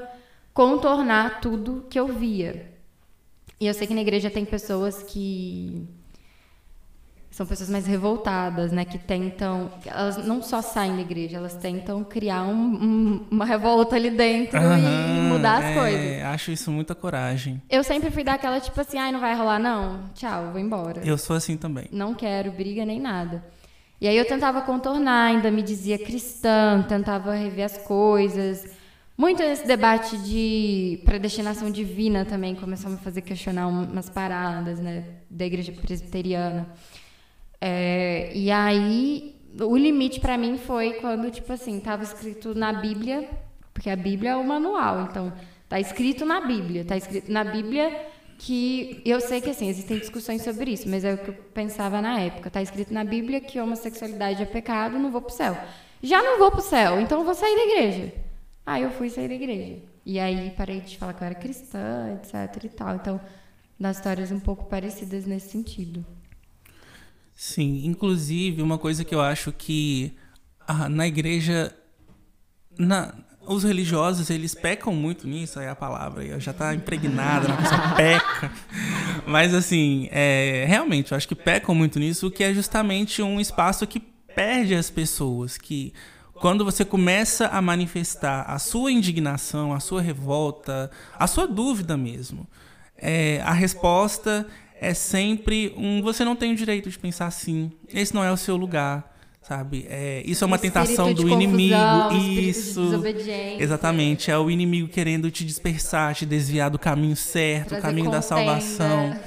contornar 0.53 1.41
tudo 1.41 1.87
que 1.89 1.99
eu 1.99 2.09
via. 2.09 2.71
E 3.59 3.67
eu 3.67 3.73
sei 3.73 3.87
que 3.87 3.95
na 3.95 4.03
igreja 4.03 4.29
tem 4.29 4.45
pessoas 4.45 5.03
que 5.03 5.89
são 7.39 7.47
pessoas 7.47 7.71
mais 7.71 7.87
revoltadas, 7.87 8.73
né? 8.73 8.85
Que 8.85 8.99
tentam. 8.99 9.71
Elas 9.87 10.17
não 10.27 10.43
só 10.43 10.61
saem 10.61 10.97
da 10.97 11.03
igreja, 11.03 11.37
elas 11.37 11.55
tentam 11.55 12.03
criar 12.03 12.43
um- 12.43 12.51
um- 12.75 13.27
uma 13.31 13.45
revolta 13.45 13.95
ali 13.95 14.11
dentro 14.11 14.59
e 14.59 15.21
mudar 15.33 15.59
as 15.59 15.65
é, 15.67 15.75
coisas. 15.75 16.23
Acho 16.25 16.51
isso 16.51 16.71
muita 16.73 16.97
coragem. 16.97 17.63
Eu 17.71 17.85
sempre 17.85 18.11
fui 18.11 18.25
daquela, 18.25 18.59
tipo 18.59 18.79
assim, 18.81 18.99
ai, 18.99 19.13
não 19.13 19.21
vai 19.21 19.37
rolar, 19.37 19.61
não. 19.61 20.01
Tchau, 20.15 20.51
vou 20.51 20.61
embora. 20.61 21.01
Eu 21.05 21.17
sou 21.17 21.37
assim 21.37 21.57
também. 21.57 21.87
Não 21.93 22.13
quero 22.13 22.51
briga 22.51 22.85
nem 22.85 22.99
nada. 23.01 23.45
E 24.01 24.09
aí 24.09 24.17
eu 24.17 24.25
tentava 24.27 24.61
contornar, 24.63 25.27
ainda 25.27 25.49
me 25.51 25.63
dizia 25.63 25.97
cristã, 25.97 26.85
tentava 26.89 27.35
rever 27.35 27.65
as 27.65 27.79
coisas. 27.79 28.67
Muito 29.17 29.41
nesse 29.43 29.65
debate 29.67 30.17
de 30.19 31.01
predestinação 31.05 31.71
divina 31.71 32.25
também 32.25 32.55
começou 32.57 32.89
a 32.91 32.95
me 32.95 32.99
fazer 32.99 33.21
questionar 33.23 33.67
um- 33.69 33.85
umas 33.85 34.09
paradas, 34.11 34.79
né, 34.81 35.05
da 35.31 35.45
igreja 35.45 35.73
presbiteriana. 35.73 36.67
É, 37.61 38.31
e 38.35 38.51
aí 38.51 39.37
o 39.61 39.77
limite 39.77 40.21
pra 40.21 40.39
mim 40.39 40.57
foi 40.59 40.95
quando, 40.95 41.31
tipo 41.31 41.53
assim, 41.53 41.81
tava 41.81 42.03
escrito 42.03 42.55
na 42.55 42.73
Bíblia, 42.73 43.29
porque 43.73 43.91
a 43.91 43.97
Bíblia 43.97 44.31
é 44.31 44.37
o 44.37 44.47
manual, 44.47 45.03
então 45.03 45.33
tá 45.69 45.81
escrito 45.81 46.25
na 46.25 46.41
Bíblia, 46.41 46.85
tá 46.85 46.97
escrito 46.97 47.31
na 47.31 47.45
Bíblia 47.45 48.07
que 48.39 49.03
eu 49.05 49.21
sei 49.21 49.41
que 49.41 49.51
assim 49.51 49.69
existem 49.69 49.99
discussões 49.99 50.43
sobre 50.43 50.71
isso, 50.71 50.89
mas 50.89 51.05
é 51.05 51.15
o 51.15 51.19
que 51.19 51.31
eu 51.31 51.35
pensava 51.35 52.01
na 52.01 52.21
época. 52.21 52.49
Tá 52.49 52.63
escrito 52.63 52.95
na 52.95 53.03
Bíblia 53.03 53.41
que 53.41 53.61
homossexualidade 53.61 54.43
é 54.43 54.47
pecado, 54.47 54.99
não 54.99 55.11
vou 55.11 55.21
pro 55.21 55.35
céu. 55.35 55.57
Já 56.01 56.23
não 56.23 56.39
vou 56.39 56.51
pro 56.53 56.61
céu, 56.61 57.01
então 57.01 57.25
vou 57.25 57.35
sair 57.35 57.57
da 57.57 57.65
igreja. 57.65 58.15
Aí 58.65 58.83
eu 58.85 58.91
fui 58.91 59.11
sair 59.11 59.29
da 59.29 59.35
igreja. 59.35 59.83
E 60.07 60.21
aí 60.21 60.51
parei 60.57 60.81
de 60.81 60.97
falar 60.97 61.15
que 61.15 61.23
eu 61.23 61.27
era 61.27 61.35
cristã, 61.35 62.17
etc 62.17 62.65
e 62.65 62.69
tal. 62.69 62.95
Então, 62.95 63.21
das 63.79 63.97
histórias 63.97 64.31
um 64.31 64.41
pouco 64.41 64.67
parecidas 64.67 65.27
nesse 65.27 65.51
sentido. 65.51 66.07
Sim, 67.41 67.83
inclusive 67.85 68.61
uma 68.63 68.79
coisa 68.79 69.05
que 69.05 69.15
eu 69.15 69.21
acho 69.21 69.53
que 69.53 70.13
na 70.91 71.07
igreja, 71.07 71.73
na, 72.77 73.15
os 73.47 73.63
religiosos 73.63 74.29
eles 74.29 74.57
pecam 74.57 74.93
muito 74.93 75.25
nisso, 75.29 75.61
é 75.61 75.69
a 75.69 75.77
palavra, 75.77 76.23
aí 76.23 76.41
já 76.41 76.53
tá 76.53 76.75
impregnada, 76.75 77.53
a 77.53 77.57
pessoa 77.57 77.81
peca. 77.95 78.53
Mas 79.25 79.55
assim, 79.55 80.09
é, 80.11 80.65
realmente, 80.67 81.13
eu 81.13 81.17
acho 81.17 81.29
que 81.29 81.37
pecam 81.37 81.77
muito 81.77 82.01
nisso, 82.01 82.29
que 82.29 82.43
é 82.43 82.53
justamente 82.53 83.23
um 83.23 83.41
espaço 83.41 83.87
que 83.87 84.01
perde 84.01 84.75
as 84.75 84.91
pessoas, 84.91 85.57
que 85.57 85.93
quando 86.35 86.65
você 86.65 86.85
começa 86.85 87.47
a 87.47 87.63
manifestar 87.63 88.51
a 88.51 88.59
sua 88.59 88.91
indignação, 88.91 89.73
a 89.73 89.79
sua 89.79 90.03
revolta, 90.03 90.91
a 91.17 91.29
sua 91.29 91.47
dúvida 91.47 91.97
mesmo, 91.97 92.49
é, 92.97 93.41
a 93.45 93.53
resposta 93.53 94.45
é 94.81 94.95
sempre 94.95 95.73
um 95.77 96.01
você 96.03 96.25
não 96.25 96.37
tem 96.37 96.53
o 96.53 96.57
direito 96.57 96.89
de 96.91 96.99
pensar 96.99 97.27
assim. 97.27 97.71
Esse 97.93 98.15
não 98.15 98.23
é 98.23 98.31
o 98.31 98.37
seu 98.37 98.57
lugar, 98.57 99.17
sabe? 99.43 99.87
É, 99.89 100.23
isso 100.25 100.45
é 100.45 100.47
uma 100.47 100.59
tentação 100.59 101.13
do 101.13 101.23
confusão, 101.23 101.41
inimigo. 101.41 101.77
Isso. 102.15 103.03
De. 103.03 103.63
Exatamente, 103.63 104.31
é 104.31 104.39
o 104.39 104.51
inimigo 104.51 104.89
querendo 104.89 105.31
te 105.31 105.45
dispersar, 105.45 106.15
te 106.15 106.25
desviar 106.25 106.71
do 106.71 106.79
caminho 106.79 107.17
certo, 107.17 107.75
o 107.75 107.81
caminho 107.81 108.11
da 108.11 108.23
contenda. 108.23 108.45
salvação. 108.61 109.21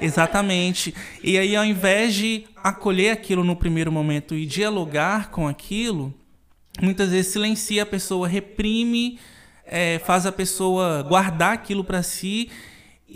Exatamente. 0.00 0.94
E 1.22 1.38
aí, 1.38 1.54
ao 1.54 1.64
invés 1.64 2.14
de 2.14 2.44
acolher 2.62 3.10
aquilo 3.10 3.44
no 3.44 3.54
primeiro 3.54 3.90
momento 3.92 4.34
e 4.34 4.44
dialogar 4.44 5.30
com 5.30 5.46
aquilo, 5.46 6.12
muitas 6.82 7.10
vezes 7.10 7.32
silencia 7.32 7.84
a 7.84 7.86
pessoa, 7.86 8.26
reprime, 8.26 9.18
é, 9.64 10.00
faz 10.00 10.26
a 10.26 10.32
pessoa 10.32 11.02
guardar 11.02 11.52
aquilo 11.52 11.84
para 11.84 12.02
si 12.02 12.50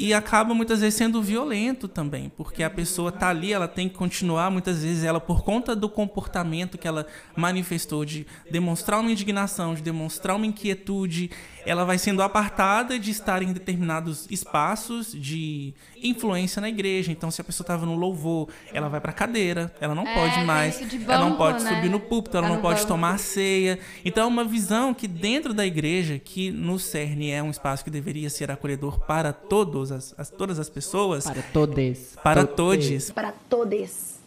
e 0.00 0.14
acaba 0.14 0.54
muitas 0.54 0.80
vezes 0.80 0.94
sendo 0.94 1.22
violento 1.22 1.86
também, 1.86 2.32
porque 2.34 2.62
a 2.62 2.70
pessoa 2.70 3.12
tá 3.12 3.28
ali, 3.28 3.52
ela 3.52 3.68
tem 3.68 3.86
que 3.86 3.94
continuar, 3.94 4.50
muitas 4.50 4.82
vezes 4.82 5.04
ela 5.04 5.20
por 5.20 5.44
conta 5.44 5.76
do 5.76 5.90
comportamento 5.90 6.78
que 6.78 6.88
ela 6.88 7.06
manifestou 7.36 8.02
de 8.02 8.26
demonstrar 8.50 8.98
uma 8.98 9.12
indignação, 9.12 9.74
de 9.74 9.82
demonstrar 9.82 10.36
uma 10.36 10.46
inquietude, 10.46 11.30
ela 11.66 11.84
vai 11.84 11.98
sendo 11.98 12.22
apartada 12.22 12.98
de 12.98 13.10
estar 13.10 13.42
em 13.42 13.52
determinados 13.52 14.26
espaços 14.30 15.12
de 15.12 15.74
influência 16.02 16.60
na 16.60 16.68
igreja. 16.68 17.12
Então, 17.12 17.30
se 17.30 17.40
a 17.40 17.44
pessoa 17.44 17.64
estava 17.64 17.84
no 17.86 17.94
louvor, 17.94 18.48
ela 18.72 18.88
vai 18.88 19.00
para 19.00 19.12
cadeira, 19.12 19.72
ela 19.80 19.94
não 19.94 20.06
É, 20.06 20.14
pode 20.14 20.44
mais, 20.44 20.78
de 20.88 20.96
ela 21.04 21.18
não 21.18 21.26
banco, 21.30 21.38
pode 21.38 21.64
né? 21.64 21.74
subir 21.74 21.88
no 21.90 22.00
púlpito, 22.00 22.36
ela 22.36 22.48
Tá 22.48 22.54
não 22.54 22.60
pode 22.62 22.76
banco. 22.80 22.88
tomar 22.88 23.18
ceia. 23.18 23.78
Então, 24.04 24.24
é 24.24 24.26
uma 24.26 24.44
visão 24.44 24.94
que 24.94 25.06
dentro 25.06 25.52
da 25.52 25.66
igreja, 25.66 26.18
que 26.18 26.50
no 26.50 26.78
CERN 26.78 27.30
é 27.30 27.42
um 27.42 27.50
espaço 27.50 27.84
que 27.84 27.90
deveria 27.90 28.30
ser 28.30 28.50
acolhedor 28.50 29.00
para 29.00 29.32
todos 29.32 29.92
as, 29.92 30.14
as- 30.18 30.30
todas 30.30 30.58
as 30.58 30.68
pessoas, 30.70 31.24
Para 31.24 31.42
todes. 31.52 32.16
para 32.22 32.44
Todes. 32.46 32.88
todos, 32.88 33.10
Para 33.10 33.32
todes. 33.48 34.20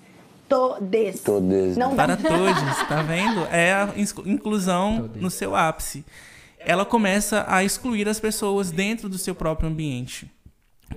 Todes. 0.47 1.21
Todes. 1.21 1.77
Não 1.77 1.95
para 1.95 2.15
todos, 2.15 2.77
tá 2.87 3.01
vendo? 3.01 3.39
É 3.51 3.73
a 3.73 3.89
inclusão 4.25 5.09
no 5.15 5.31
seu 5.31 5.55
ápice. 5.55 6.05
Ela 6.65 6.85
começa 6.85 7.45
a 7.47 7.63
excluir 7.63 8.07
as 8.07 8.19
pessoas 8.19 8.71
dentro 8.71 9.09
do 9.09 9.17
seu 9.17 9.35
próprio 9.35 9.69
ambiente. 9.69 10.31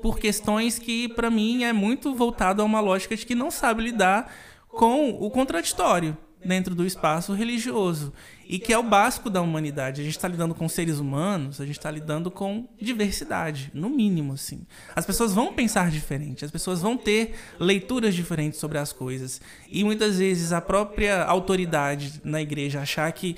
Por 0.00 0.18
questões 0.18 0.78
que, 0.78 1.08
para 1.08 1.30
mim, 1.30 1.64
é 1.64 1.72
muito 1.72 2.14
voltado 2.14 2.62
a 2.62 2.64
uma 2.64 2.80
lógica 2.80 3.16
de 3.16 3.26
que 3.26 3.34
não 3.34 3.50
sabe 3.50 3.82
lidar 3.82 4.32
com 4.68 5.10
o 5.10 5.30
contraditório 5.30 6.16
dentro 6.44 6.74
do 6.74 6.86
espaço 6.86 7.32
religioso. 7.32 8.12
E 8.48 8.60
que 8.60 8.72
é 8.72 8.78
o 8.78 8.82
básico 8.82 9.28
da 9.28 9.42
humanidade. 9.42 10.00
A 10.00 10.04
gente 10.04 10.16
está 10.16 10.28
lidando 10.28 10.54
com 10.54 10.68
seres 10.68 11.00
humanos, 11.00 11.60
a 11.60 11.66
gente 11.66 11.78
está 11.78 11.90
lidando 11.90 12.30
com 12.30 12.68
diversidade, 12.80 13.72
no 13.74 13.90
mínimo, 13.90 14.34
assim. 14.34 14.64
As 14.94 15.04
pessoas 15.04 15.34
vão 15.34 15.52
pensar 15.52 15.90
diferente, 15.90 16.44
as 16.44 16.50
pessoas 16.50 16.80
vão 16.80 16.96
ter 16.96 17.34
leituras 17.58 18.14
diferentes 18.14 18.60
sobre 18.60 18.78
as 18.78 18.92
coisas. 18.92 19.40
E 19.68 19.82
muitas 19.82 20.18
vezes 20.18 20.52
a 20.52 20.60
própria 20.60 21.24
autoridade 21.24 22.20
na 22.22 22.40
igreja 22.40 22.80
achar 22.80 23.10
que 23.10 23.34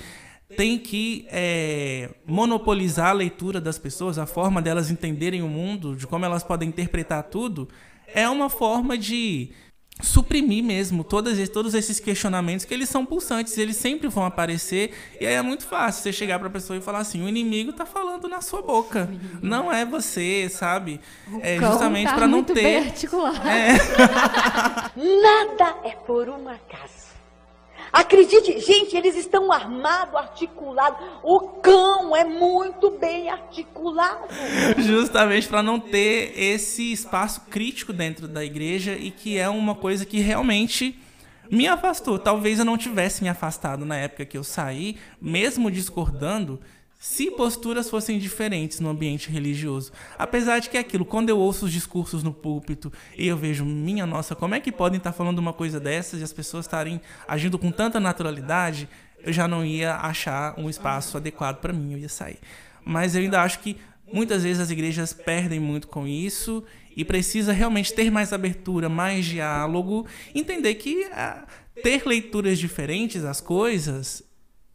tem 0.55 0.77
que 0.77 1.27
é, 1.29 2.09
monopolizar 2.25 3.09
a 3.09 3.13
leitura 3.13 3.61
das 3.61 3.77
pessoas, 3.77 4.17
a 4.17 4.25
forma 4.25 4.61
delas 4.61 4.89
entenderem 4.89 5.41
o 5.41 5.47
mundo, 5.47 5.95
de 5.95 6.07
como 6.07 6.25
elas 6.25 6.43
podem 6.43 6.69
interpretar 6.69 7.23
tudo, 7.23 7.67
é 8.13 8.27
uma 8.27 8.49
forma 8.49 8.97
de 8.97 9.51
suprimir 10.01 10.63
mesmo 10.63 11.03
todos 11.03 11.33
esses, 11.33 11.49
todos 11.49 11.73
esses 11.73 11.99
questionamentos 11.99 12.65
que 12.65 12.73
eles 12.73 12.87
são 12.87 13.05
pulsantes, 13.05 13.57
eles 13.57 13.75
sempre 13.75 14.07
vão 14.07 14.23
aparecer 14.25 14.93
e 15.19 15.27
aí 15.27 15.33
é 15.33 15.41
muito 15.41 15.67
fácil 15.67 16.01
você 16.01 16.13
chegar 16.13 16.39
pra 16.39 16.49
pessoa 16.49 16.77
e 16.77 16.81
falar 16.81 16.99
assim, 16.99 17.23
o 17.23 17.27
inimigo 17.27 17.73
tá 17.73 17.85
falando 17.85 18.27
na 18.27 18.41
sua 18.41 18.61
boca, 18.61 19.09
não 19.41 19.71
é 19.71 19.85
você, 19.85 20.47
sabe? 20.49 21.01
É 21.41 21.57
justamente 21.59 22.07
tá 22.07 22.15
pra 22.15 22.27
não 22.27 22.43
ter 22.43 22.77
articulado. 22.77 23.39
Nada 24.95 25.75
é 25.83 25.95
por 26.07 26.29
um 26.29 26.47
acaso. 26.47 27.08
Acredite, 27.91 28.59
gente, 28.59 28.95
eles 28.95 29.15
estão 29.15 29.51
armados, 29.51 30.15
articulados. 30.15 30.99
O 31.23 31.39
cão 31.39 32.15
é 32.15 32.23
muito 32.23 32.91
bem 32.91 33.29
articulado. 33.29 34.27
justamente 34.77 35.47
para 35.47 35.63
não 35.63 35.79
ter 35.79 36.33
esse 36.37 36.91
espaço 36.91 37.41
crítico 37.49 37.91
dentro 37.91 38.27
da 38.27 38.43
igreja 38.43 38.93
e 38.93 39.11
que 39.11 39.37
é 39.37 39.49
uma 39.49 39.75
coisa 39.75 40.05
que 40.05 40.19
realmente 40.19 40.99
me 41.49 41.67
afastou. 41.67 42.19
Talvez 42.19 42.59
eu 42.59 42.65
não 42.65 42.77
tivesse 42.77 43.23
me 43.23 43.29
afastado 43.29 43.85
na 43.85 43.95
época 43.95 44.25
que 44.25 44.37
eu 44.37 44.43
saí, 44.43 44.97
mesmo 45.19 45.71
discordando, 45.71 46.59
se 47.01 47.31
posturas 47.31 47.89
fossem 47.89 48.19
diferentes 48.19 48.81
no 48.81 48.89
ambiente 48.89 49.31
religioso. 49.31 49.93
Apesar 50.17 50.59
de 50.59 50.69
que 50.69 50.75
é 50.75 50.81
aquilo, 50.81 51.05
quando 51.05 51.29
eu 51.29 51.39
ouço 51.39 51.65
os 51.65 51.71
discursos 51.71 52.21
no 52.23 52.33
púlpito 52.33 52.91
e 53.17 53.25
eu 53.25 53.37
vejo, 53.37 53.63
minha 53.63 54.05
nossa, 54.05 54.35
como 54.35 54.53
é 54.53 54.59
que 54.59 54.69
podem 54.69 54.97
estar 54.97 55.13
falando 55.13 55.39
uma 55.39 55.53
coisa 55.53 55.79
dessas 55.79 56.19
e 56.19 56.23
as 56.23 56.33
pessoas 56.33 56.65
estarem 56.65 56.99
agindo 57.25 57.57
com 57.57 57.71
tanta 57.71 58.01
naturalidade, 58.01 58.89
eu 59.23 59.31
já 59.31 59.47
não 59.47 59.65
ia 59.65 59.95
achar 59.95 60.59
um 60.59 60.69
espaço 60.69 61.15
adequado 61.15 61.61
para 61.61 61.71
mim, 61.71 61.93
eu 61.93 61.99
ia 61.99 62.09
sair. 62.09 62.39
Mas 62.83 63.15
eu 63.15 63.21
ainda 63.21 63.41
acho 63.41 63.59
que 63.59 63.77
muitas 64.11 64.43
vezes 64.43 64.61
as 64.61 64.69
igrejas 64.69 65.13
perdem 65.13 65.59
muito 65.59 65.87
com 65.87 66.05
isso 66.05 66.65
e 66.97 67.05
precisa 67.05 67.53
realmente 67.53 67.93
ter 67.93 68.11
mais 68.11 68.33
abertura, 68.33 68.89
mais 68.89 69.23
diálogo, 69.23 70.05
entender 70.35 70.75
que 70.75 71.05
ah, 71.13 71.45
ter 71.81 72.05
leituras 72.05 72.59
diferentes 72.59 73.21
das 73.23 73.39
coisas 73.39 74.28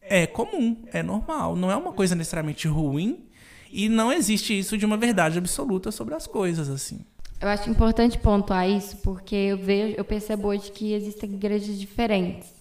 é 0.08 0.26
comum, 0.26 0.76
é 0.92 1.02
normal, 1.02 1.56
não 1.56 1.70
é 1.70 1.76
uma 1.76 1.92
coisa 1.92 2.14
necessariamente 2.14 2.68
ruim 2.68 3.24
e 3.72 3.88
não 3.88 4.12
existe 4.12 4.56
isso 4.58 4.76
de 4.78 4.84
uma 4.86 4.96
verdade 4.96 5.38
absoluta 5.38 5.90
sobre 5.90 6.14
as 6.14 6.26
coisas 6.26 6.68
assim. 6.68 7.00
Eu 7.40 7.48
acho 7.48 7.68
importante 7.68 8.16
pontuar 8.18 8.68
isso 8.68 8.96
porque 8.98 9.34
eu 9.34 9.56
vejo, 9.58 9.94
eu 9.98 10.04
percebo 10.04 10.48
hoje 10.48 10.70
que 10.70 10.92
existem 10.92 11.30
igrejas 11.34 11.78
diferentes. 11.78 12.54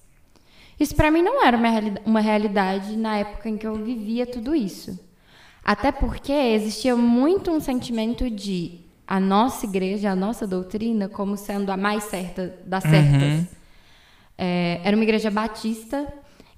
Isso 0.79 0.95
para 0.95 1.12
mim 1.12 1.21
não 1.21 1.45
era 1.45 1.56
uma, 1.56 1.69
reali- 1.69 2.01
uma 2.06 2.19
realidade 2.19 2.97
na 2.97 3.17
época 3.17 3.47
em 3.47 3.58
que 3.58 3.65
eu 3.67 3.75
vivia 3.75 4.25
tudo 4.25 4.56
isso. 4.56 4.99
Até 5.63 5.91
porque 5.91 6.32
existia 6.34 6.95
muito 6.95 7.51
um 7.51 7.60
sentimento 7.60 8.29
de 8.29 8.79
a 9.08 9.19
nossa 9.19 9.65
igreja, 9.65 10.10
a 10.10 10.15
nossa 10.15 10.47
doutrina, 10.47 11.08
como 11.08 11.38
sendo 11.38 11.71
a 11.71 11.77
mais 11.77 12.06
certa 12.06 12.58
das 12.65 12.84
certas. 12.84 13.45
É, 14.38 14.82
era 14.84 14.95
uma 14.97 15.03
igreja 15.03 15.29
batista, 15.29 16.12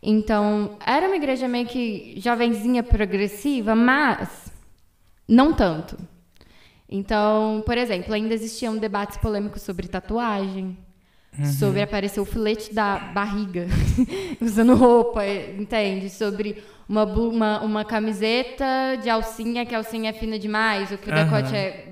então 0.08 0.78
era 0.86 1.08
uma 1.08 1.16
igreja 1.16 1.48
meio 1.48 1.66
que 1.66 2.14
jovenzinha 2.18 2.84
progressiva, 2.84 3.74
mas 3.74 4.52
não 5.28 5.52
tanto. 5.52 5.98
Então, 6.88 7.64
por 7.66 7.76
exemplo, 7.76 8.14
ainda 8.14 8.34
existiam 8.34 8.78
debates 8.78 9.18
polêmicos 9.18 9.64
sobre 9.64 9.88
tatuagem, 9.88 10.78
sobre 11.60 11.82
aparecer 11.82 12.20
o 12.20 12.26
filete 12.26 12.74
da 12.74 12.98
barriga 12.98 13.68
usando 14.40 14.76
roupa, 14.76 15.26
entende? 15.26 16.10
Sobre 16.10 16.64
uma, 16.88 17.04
uma, 17.04 17.62
uma 17.62 17.84
camiseta 17.84 18.96
de 19.02 19.10
alcinha, 19.10 19.66
que 19.66 19.74
a 19.74 19.80
alcinha 19.80 20.12
é 20.12 20.14
fina 20.14 20.38
demais, 20.38 20.92
ou 20.92 20.98
que 21.00 21.10
o 21.10 21.14
decote 21.14 21.56
é 21.56 21.92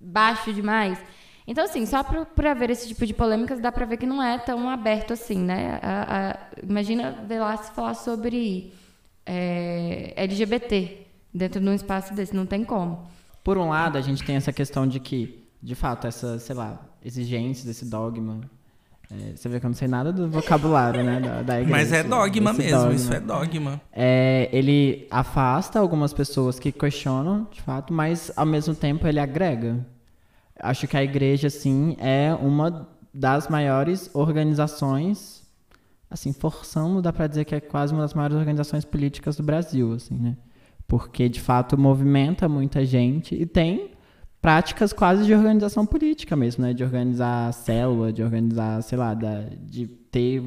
baixo 0.00 0.52
demais. 0.52 0.98
Então, 1.50 1.64
assim, 1.64 1.84
só 1.84 2.04
por, 2.04 2.24
por 2.26 2.46
haver 2.46 2.70
esse 2.70 2.86
tipo 2.86 3.04
de 3.04 3.12
polêmicas, 3.12 3.58
dá 3.58 3.72
pra 3.72 3.84
ver 3.84 3.96
que 3.96 4.06
não 4.06 4.22
é 4.22 4.38
tão 4.38 4.70
aberto 4.70 5.12
assim, 5.14 5.36
né? 5.38 5.80
A- 5.82 6.30
a- 6.30 6.38
imagina 6.62 7.10
ver 7.26 7.40
lá 7.40 7.56
se 7.56 7.72
falar 7.72 7.94
sobre 7.94 8.72
é, 9.26 10.12
LGBT 10.16 11.06
dentro 11.34 11.60
de 11.60 11.68
um 11.68 11.74
espaço 11.74 12.14
desse, 12.14 12.34
não 12.36 12.46
tem 12.46 12.64
como. 12.64 13.02
Por 13.42 13.58
um 13.58 13.68
lado, 13.70 13.98
a 13.98 14.00
gente 14.00 14.22
tem 14.22 14.36
essa 14.36 14.52
questão 14.52 14.86
de 14.86 15.00
que, 15.00 15.44
de 15.60 15.74
fato, 15.74 16.06
essa, 16.06 16.38
sei 16.38 16.54
lá, 16.54 16.80
exigências, 17.04 17.66
esse 17.66 17.84
dogma. 17.84 18.40
é, 19.10 19.34
você 19.36 19.48
vê 19.48 19.58
que 19.58 19.66
eu 19.66 19.70
não 19.70 19.74
sei 19.74 19.88
nada 19.88 20.12
do 20.12 20.28
vocabulário, 20.30 21.02
né? 21.02 21.18
Da, 21.20 21.42
da 21.42 21.60
igreja. 21.60 21.70
Mas 21.76 21.92
é 21.92 22.04
dogma 22.04 22.50
Esse 22.52 22.58
mesmo, 22.62 22.78
dogma. 22.78 22.94
isso 22.94 23.12
é 23.12 23.20
dogma. 23.20 23.80
É, 23.92 24.48
ele 24.52 25.08
afasta 25.10 25.80
algumas 25.80 26.12
pessoas 26.12 26.60
que 26.60 26.70
questionam, 26.70 27.48
de 27.50 27.60
fato, 27.60 27.92
mas 27.92 28.30
ao 28.36 28.46
mesmo 28.46 28.72
tempo 28.74 29.04
ele 29.08 29.18
agrega. 29.18 29.84
Acho 30.62 30.86
que 30.86 30.96
a 30.96 31.02
igreja, 31.02 31.48
assim, 31.48 31.96
é 31.98 32.34
uma 32.34 32.88
das 33.12 33.48
maiores 33.48 34.10
organizações, 34.14 35.42
assim, 36.10 36.32
forçando, 36.32 37.00
dá 37.02 37.12
pra 37.12 37.26
dizer 37.26 37.44
que 37.44 37.54
é 37.54 37.60
quase 37.60 37.92
uma 37.92 38.02
das 38.02 38.14
maiores 38.14 38.36
organizações 38.36 38.84
políticas 38.84 39.36
do 39.36 39.42
Brasil, 39.42 39.92
assim, 39.94 40.14
né? 40.14 40.36
Porque, 40.86 41.28
de 41.28 41.40
fato, 41.40 41.78
movimenta 41.78 42.48
muita 42.48 42.84
gente 42.84 43.34
e 43.34 43.46
tem 43.46 43.92
práticas 44.42 44.92
quase 44.92 45.24
de 45.24 45.34
organização 45.34 45.86
política 45.86 46.34
mesmo, 46.36 46.64
né? 46.64 46.72
De 46.74 46.82
organizar 46.82 47.52
célula, 47.52 48.12
de 48.12 48.22
organizar, 48.22 48.82
sei 48.82 48.98
lá, 48.98 49.14
da, 49.14 49.42
de 49.62 49.86
ter 49.86 50.42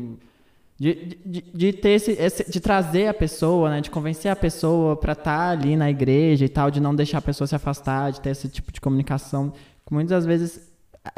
de, 0.79 1.17
de, 1.25 1.41
de 1.53 1.71
ter 1.73 1.89
esse, 1.91 2.11
esse- 2.11 2.51
de 2.51 2.59
trazer 2.59 3.07
a 3.07 3.13
pessoa, 3.13 3.69
né, 3.69 3.79
de 3.79 3.91
convencer 3.91 4.29
a 4.31 4.35
pessoa 4.35 4.95
para 4.97 5.13
estar 5.13 5.49
ali 5.51 5.75
na 5.75 5.89
igreja 5.89 6.43
e 6.45 6.49
tal, 6.49 6.71
de 6.71 6.81
não 6.81 6.95
deixar 6.95 7.19
a 7.19 7.21
pessoa 7.21 7.47
se 7.47 7.55
afastar, 7.55 8.11
de 8.11 8.19
ter 8.19 8.31
esse 8.31 8.49
tipo 8.49 8.71
de 8.71 8.81
comunicação, 8.81 9.53
muitas 9.91 10.25
vezes, 10.25 10.71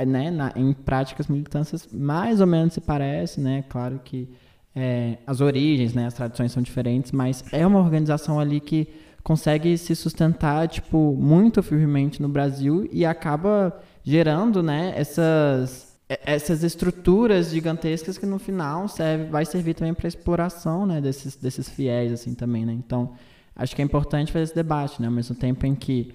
né, 0.05 0.31
na- 0.31 0.51
em 0.55 0.73
práticas 0.73 1.27
militâncias 1.27 1.87
mais 1.91 2.41
ou 2.41 2.47
menos 2.47 2.73
se 2.73 2.81
parece, 2.81 3.39
né, 3.39 3.63
claro 3.69 3.99
que 4.03 4.27
é, 4.75 5.17
as 5.25 5.39
origens, 5.39 5.93
né, 5.93 6.05
as 6.07 6.13
tradições 6.13 6.51
são 6.51 6.61
diferentes, 6.61 7.11
mas 7.13 7.43
é 7.53 7.65
uma 7.65 7.79
organização 7.79 8.39
ali 8.39 8.59
que 8.59 8.87
consegue 9.23 9.77
se 9.77 9.95
sustentar, 9.95 10.67
tipo, 10.67 11.15
muito 11.17 11.63
firmemente 11.63 12.21
no 12.21 12.27
Brasil 12.27 12.87
e 12.91 13.05
acaba 13.05 13.73
gerando, 14.03 14.61
né, 14.61 14.93
essas 14.95 15.93
essas 16.07 16.61
estruturas 16.63 17.49
gigantescas 17.49 18.15
que 18.15 18.27
no 18.27 18.37
final 18.37 18.87
serve, 18.87 19.25
vai 19.25 19.43
servir 19.43 19.73
também 19.73 19.91
para 19.91 20.07
exploração, 20.07 20.85
né, 20.85 21.01
desses 21.01 21.35
desses 21.35 21.67
fiéis 21.67 22.11
assim 22.11 22.35
também, 22.35 22.63
né? 22.63 22.73
Então, 22.73 23.13
acho 23.55 23.75
que 23.75 23.81
é 23.81 23.85
importante 23.85 24.31
fazer 24.31 24.43
esse 24.43 24.53
debate, 24.55 25.01
né, 25.01 25.07
ao 25.07 25.13
mesmo 25.13 25.35
tempo 25.35 25.65
em 25.65 25.73
que 25.73 26.13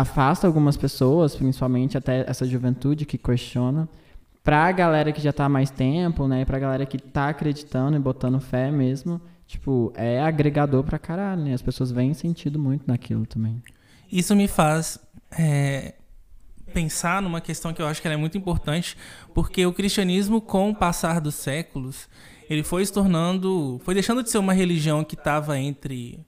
afasta 0.00 0.46
algumas 0.46 0.76
pessoas, 0.76 1.34
principalmente 1.34 1.96
até 1.96 2.24
essa 2.28 2.46
juventude 2.46 3.04
que 3.04 3.18
questiona, 3.18 3.88
para 4.42 4.64
a 4.64 4.72
galera 4.72 5.12
que 5.12 5.20
já 5.20 5.30
está 5.30 5.44
há 5.44 5.48
mais 5.48 5.70
tempo, 5.70 6.26
né, 6.26 6.44
para 6.44 6.56
a 6.56 6.60
galera 6.60 6.86
que 6.86 6.96
está 6.96 7.28
acreditando 7.28 7.96
e 7.96 8.00
botando 8.00 8.40
fé 8.40 8.70
mesmo, 8.70 9.20
tipo, 9.46 9.92
é 9.94 10.20
agregador 10.20 10.82
para 10.82 10.98
caralho, 10.98 11.42
né? 11.42 11.52
As 11.52 11.62
pessoas 11.62 11.90
veem 11.90 12.14
sentido 12.14 12.58
muito 12.58 12.84
naquilo 12.86 13.26
também. 13.26 13.62
Isso 14.10 14.34
me 14.34 14.48
faz 14.48 14.98
é, 15.38 15.94
pensar 16.72 17.20
numa 17.20 17.40
questão 17.40 17.72
que 17.72 17.82
eu 17.82 17.86
acho 17.86 18.00
que 18.00 18.08
é 18.08 18.16
muito 18.16 18.38
importante, 18.38 18.96
porque 19.34 19.64
o 19.66 19.72
cristianismo, 19.72 20.40
com 20.40 20.70
o 20.70 20.74
passar 20.74 21.20
dos 21.20 21.34
séculos, 21.34 22.08
ele 22.48 22.62
foi 22.62 22.84
se 22.84 22.92
tornando, 22.92 23.80
foi 23.84 23.94
deixando 23.94 24.22
de 24.22 24.30
ser 24.30 24.38
uma 24.38 24.52
religião 24.52 25.04
que 25.04 25.14
estava 25.14 25.58
entre 25.58 26.24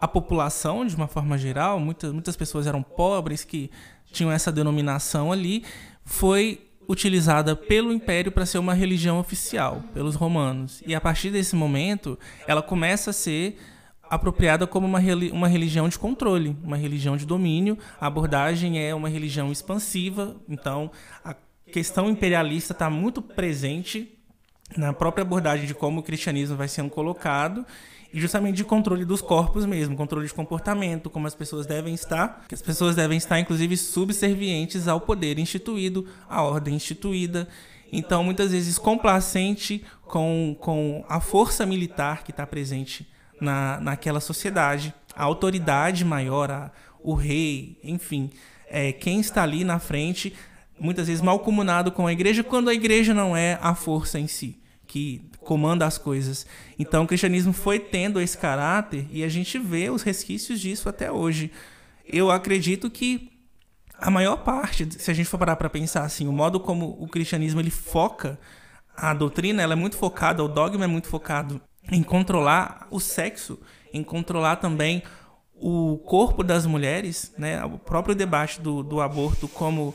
a 0.00 0.08
população 0.08 0.84
de 0.86 0.94
uma 0.94 1.06
forma 1.06 1.36
geral, 1.38 1.78
muitas, 1.80 2.12
muitas 2.12 2.36
pessoas 2.36 2.66
eram 2.66 2.82
pobres 2.82 3.44
que 3.44 3.70
tinham 4.12 4.30
essa 4.30 4.52
denominação 4.52 5.32
ali, 5.32 5.64
foi 6.04 6.60
utilizada 6.88 7.56
pelo 7.56 7.92
Império 7.92 8.30
para 8.30 8.46
ser 8.46 8.58
uma 8.58 8.74
religião 8.74 9.18
oficial, 9.18 9.82
pelos 9.92 10.14
romanos. 10.14 10.82
E 10.86 10.94
a 10.94 11.00
partir 11.00 11.30
desse 11.30 11.56
momento, 11.56 12.18
ela 12.46 12.62
começa 12.62 13.10
a 13.10 13.12
ser 13.12 13.58
apropriada 14.08 14.66
como 14.66 14.86
uma, 14.86 15.00
uma 15.32 15.48
religião 15.48 15.88
de 15.88 15.98
controle, 15.98 16.56
uma 16.62 16.76
religião 16.76 17.16
de 17.16 17.26
domínio. 17.26 17.76
A 18.00 18.06
abordagem 18.06 18.80
é 18.80 18.94
uma 18.94 19.08
religião 19.08 19.50
expansiva, 19.50 20.36
então 20.48 20.90
a 21.24 21.34
questão 21.72 22.08
imperialista 22.08 22.72
está 22.72 22.88
muito 22.88 23.20
presente 23.20 24.12
na 24.76 24.92
própria 24.92 25.22
abordagem 25.22 25.66
de 25.66 25.74
como 25.74 26.00
o 26.00 26.02
cristianismo 26.02 26.56
vai 26.56 26.68
sendo 26.68 26.90
colocado 26.90 27.64
justamente 28.20 28.56
de 28.56 28.64
controle 28.64 29.04
dos 29.04 29.20
corpos 29.20 29.64
mesmo, 29.66 29.96
controle 29.96 30.26
de 30.26 30.34
comportamento, 30.34 31.10
como 31.10 31.26
as 31.26 31.34
pessoas 31.34 31.66
devem 31.66 31.94
estar, 31.94 32.44
que 32.48 32.54
as 32.54 32.62
pessoas 32.62 32.96
devem 32.96 33.18
estar 33.18 33.38
inclusive 33.38 33.76
subservientes 33.76 34.88
ao 34.88 35.00
poder 35.00 35.38
instituído, 35.38 36.06
à 36.28 36.42
ordem 36.42 36.74
instituída. 36.74 37.48
Então, 37.92 38.24
muitas 38.24 38.50
vezes 38.52 38.78
complacente 38.78 39.84
com, 40.02 40.56
com 40.60 41.04
a 41.08 41.20
força 41.20 41.64
militar 41.64 42.24
que 42.24 42.30
está 42.30 42.46
presente 42.46 43.08
na, 43.40 43.80
naquela 43.80 44.20
sociedade, 44.20 44.94
a 45.14 45.22
autoridade 45.22 46.04
maior, 46.04 46.50
a, 46.50 46.70
o 47.02 47.14
rei, 47.14 47.78
enfim, 47.84 48.30
é, 48.68 48.92
quem 48.92 49.20
está 49.20 49.42
ali 49.42 49.62
na 49.62 49.78
frente, 49.78 50.34
muitas 50.78 51.06
vezes 51.06 51.22
mal 51.22 51.38
comunado 51.38 51.92
com 51.92 52.06
a 52.06 52.12
igreja, 52.12 52.42
quando 52.42 52.68
a 52.68 52.74
igreja 52.74 53.14
não 53.14 53.36
é 53.36 53.58
a 53.62 53.74
força 53.74 54.18
em 54.18 54.26
si 54.26 54.58
que 54.86 55.22
comanda 55.46 55.86
as 55.86 55.96
coisas. 55.96 56.44
Então 56.78 57.04
o 57.04 57.06
cristianismo 57.06 57.52
foi 57.52 57.78
tendo 57.78 58.20
esse 58.20 58.36
caráter 58.36 59.06
e 59.10 59.24
a 59.24 59.28
gente 59.28 59.58
vê 59.58 59.88
os 59.88 60.02
resquícios 60.02 60.60
disso 60.60 60.88
até 60.88 61.10
hoje. 61.10 61.50
Eu 62.04 62.30
acredito 62.30 62.90
que 62.90 63.30
a 63.98 64.10
maior 64.10 64.38
parte, 64.38 64.86
se 65.00 65.10
a 65.10 65.14
gente 65.14 65.28
for 65.28 65.38
parar 65.38 65.56
para 65.56 65.70
pensar 65.70 66.02
assim, 66.02 66.28
o 66.28 66.32
modo 66.32 66.60
como 66.60 66.96
o 67.00 67.08
cristianismo 67.08 67.60
ele 67.60 67.70
foca 67.70 68.38
a 68.94 69.14
doutrina, 69.14 69.62
ela 69.62 69.72
é 69.72 69.76
muito 69.76 69.96
focada, 69.96 70.42
o 70.42 70.48
dogma 70.48 70.84
é 70.84 70.88
muito 70.88 71.08
focado 71.08 71.60
em 71.90 72.02
controlar 72.02 72.86
o 72.90 72.98
sexo, 72.98 73.58
em 73.92 74.02
controlar 74.02 74.56
também 74.56 75.02
o 75.54 75.98
corpo 76.04 76.42
das 76.42 76.66
mulheres, 76.66 77.32
né? 77.38 77.64
O 77.64 77.78
próprio 77.78 78.14
debate 78.14 78.60
do, 78.60 78.82
do 78.82 79.00
aborto 79.00 79.48
como 79.48 79.94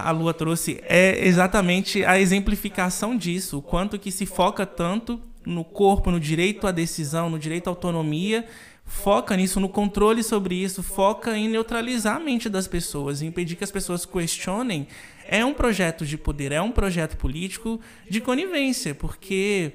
a 0.00 0.10
Lua 0.10 0.34
trouxe 0.34 0.80
é 0.84 1.26
exatamente 1.26 2.04
a 2.04 2.18
exemplificação 2.18 3.16
disso, 3.16 3.58
o 3.58 3.62
quanto 3.62 3.98
que 3.98 4.10
se 4.10 4.26
foca 4.26 4.66
tanto 4.66 5.20
no 5.44 5.64
corpo, 5.64 6.10
no 6.10 6.18
direito 6.18 6.66
à 6.66 6.72
decisão, 6.72 7.30
no 7.30 7.38
direito 7.38 7.68
à 7.68 7.70
autonomia, 7.70 8.44
foca 8.84 9.36
nisso, 9.36 9.60
no 9.60 9.68
controle 9.68 10.22
sobre 10.22 10.54
isso, 10.54 10.82
foca 10.82 11.36
em 11.36 11.48
neutralizar 11.48 12.16
a 12.16 12.20
mente 12.20 12.48
das 12.48 12.66
pessoas, 12.66 13.20
em 13.20 13.26
impedir 13.26 13.56
que 13.56 13.64
as 13.64 13.70
pessoas 13.70 14.06
questionem. 14.06 14.86
É 15.28 15.44
um 15.44 15.52
projeto 15.52 16.06
de 16.06 16.16
poder, 16.16 16.52
é 16.52 16.60
um 16.62 16.70
projeto 16.70 17.16
político 17.16 17.80
de 18.08 18.20
conivência, 18.20 18.94
porque 18.94 19.72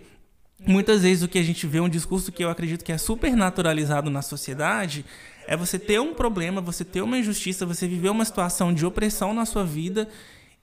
muitas 0.65 1.03
vezes 1.03 1.23
o 1.23 1.27
que 1.27 1.39
a 1.39 1.43
gente 1.43 1.67
vê 1.67 1.79
é 1.79 1.81
um 1.81 1.89
discurso 1.89 2.31
que 2.31 2.43
eu 2.43 2.49
acredito 2.49 2.85
que 2.85 2.91
é 2.91 2.97
super 2.97 3.35
naturalizado 3.35 4.09
na 4.09 4.21
sociedade 4.21 5.05
é 5.51 5.57
você 5.57 5.77
ter 5.77 5.99
um 5.99 6.13
problema, 6.13 6.61
você 6.61 6.85
ter 6.85 7.01
uma 7.01 7.17
injustiça, 7.17 7.65
você 7.65 7.85
viver 7.85 8.07
uma 8.07 8.23
situação 8.23 8.73
de 8.73 8.85
opressão 8.85 9.33
na 9.33 9.45
sua 9.45 9.65
vida 9.65 10.07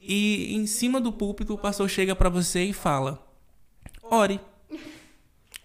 e 0.01 0.57
em 0.57 0.67
cima 0.67 0.99
do 0.99 1.13
púlpito 1.13 1.53
o 1.53 1.59
pastor 1.59 1.91
chega 1.91 2.17
para 2.17 2.31
você 2.31 2.65
e 2.65 2.73
fala: 2.73 3.23
ore. 4.03 4.41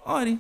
Ore. 0.06 0.38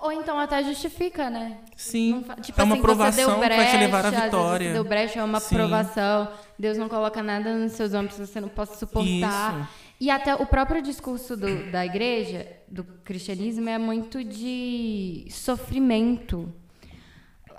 Ou 0.00 0.10
então 0.10 0.36
até 0.36 0.64
justifica, 0.64 1.30
né? 1.30 1.58
Sim. 1.76 2.24
Não, 2.26 2.34
tipo 2.42 2.60
é 2.60 2.64
uma 2.64 2.74
assim, 2.74 2.82
provação 2.82 3.38
brecha, 3.38 3.50
que 3.50 3.56
vai 3.56 3.70
te 3.70 3.76
levar 3.76 4.04
à 4.06 4.10
vitória. 4.10 4.72
Deu 4.72 4.82
brecha, 4.84 5.20
é 5.20 5.24
uma 5.24 5.38
Sim. 5.38 5.54
provação. 5.54 6.28
Deus 6.58 6.76
não 6.76 6.88
coloca 6.88 7.22
nada 7.22 7.56
nos 7.56 7.70
seus 7.70 7.94
ombros 7.94 8.16
que 8.16 8.26
você 8.26 8.40
não 8.40 8.48
possa 8.48 8.76
suportar. 8.76 9.60
Isso. 9.60 9.68
E 10.00 10.10
até 10.10 10.34
o 10.34 10.44
próprio 10.44 10.82
discurso 10.82 11.36
do, 11.36 11.70
da 11.70 11.86
igreja, 11.86 12.48
do 12.66 12.82
cristianismo, 12.82 13.68
é 13.68 13.78
muito 13.78 14.24
de 14.24 15.24
sofrimento. 15.30 16.52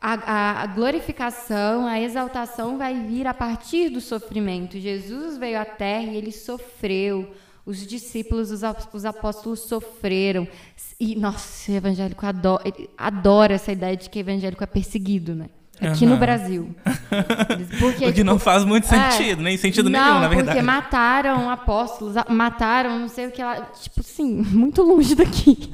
A, 0.07 0.61
a- 0.61 0.67
glorificação, 0.67 1.87
a 1.87 1.99
exaltação 1.99 2.77
vai 2.77 2.93
vir 2.93 3.25
a 3.25 3.33
partir 3.33 3.89
do 3.89 3.99
sofrimento. 3.99 4.79
Jesus 4.79 5.37
veio 5.37 5.59
à 5.59 5.65
terra 5.65 6.03
e 6.11 6.17
ele 6.17 6.31
sofreu. 6.31 7.31
Os 7.65 7.85
discípulos, 7.87 8.51
os, 8.51 8.63
ap- 8.63 8.93
os 8.93 9.03
apóstolos 9.05 9.61
sofreram. 9.61 10.47
E, 10.99 11.15
nossa, 11.15 11.71
o 11.71 11.75
evangélico 11.75 12.23
adora, 12.23 12.63
adora 12.95 13.53
essa 13.55 13.71
ideia 13.71 13.97
de 13.97 14.07
que 14.07 14.19
evangélico 14.19 14.63
é 14.63 14.67
perseguido, 14.67 15.33
né? 15.33 15.47
Aqui 15.81 16.05
no 16.05 16.11
Aham. 16.13 16.19
Brasil. 16.19 16.75
Porque, 17.79 18.05
O 18.07 18.13
que 18.13 18.23
não 18.23 18.33
tipo, 18.35 18.45
faz 18.45 18.63
muito 18.63 18.85
é, 18.93 19.09
sentido, 19.11 19.41
nem 19.41 19.57
sentido 19.57 19.89
não, 19.89 19.99
nenhum, 19.99 20.19
na 20.21 20.27
verdade. 20.27 20.47
porque 20.49 20.61
mataram 20.61 21.49
apóstolos, 21.49 22.15
mataram 22.29 22.99
não 22.99 23.07
sei 23.09 23.27
o 23.27 23.31
que 23.31 23.43
lá. 23.43 23.61
Tipo, 23.81 24.03
sim, 24.03 24.41
muito 24.53 24.81
longe 24.83 25.15
daqui. 25.15 25.73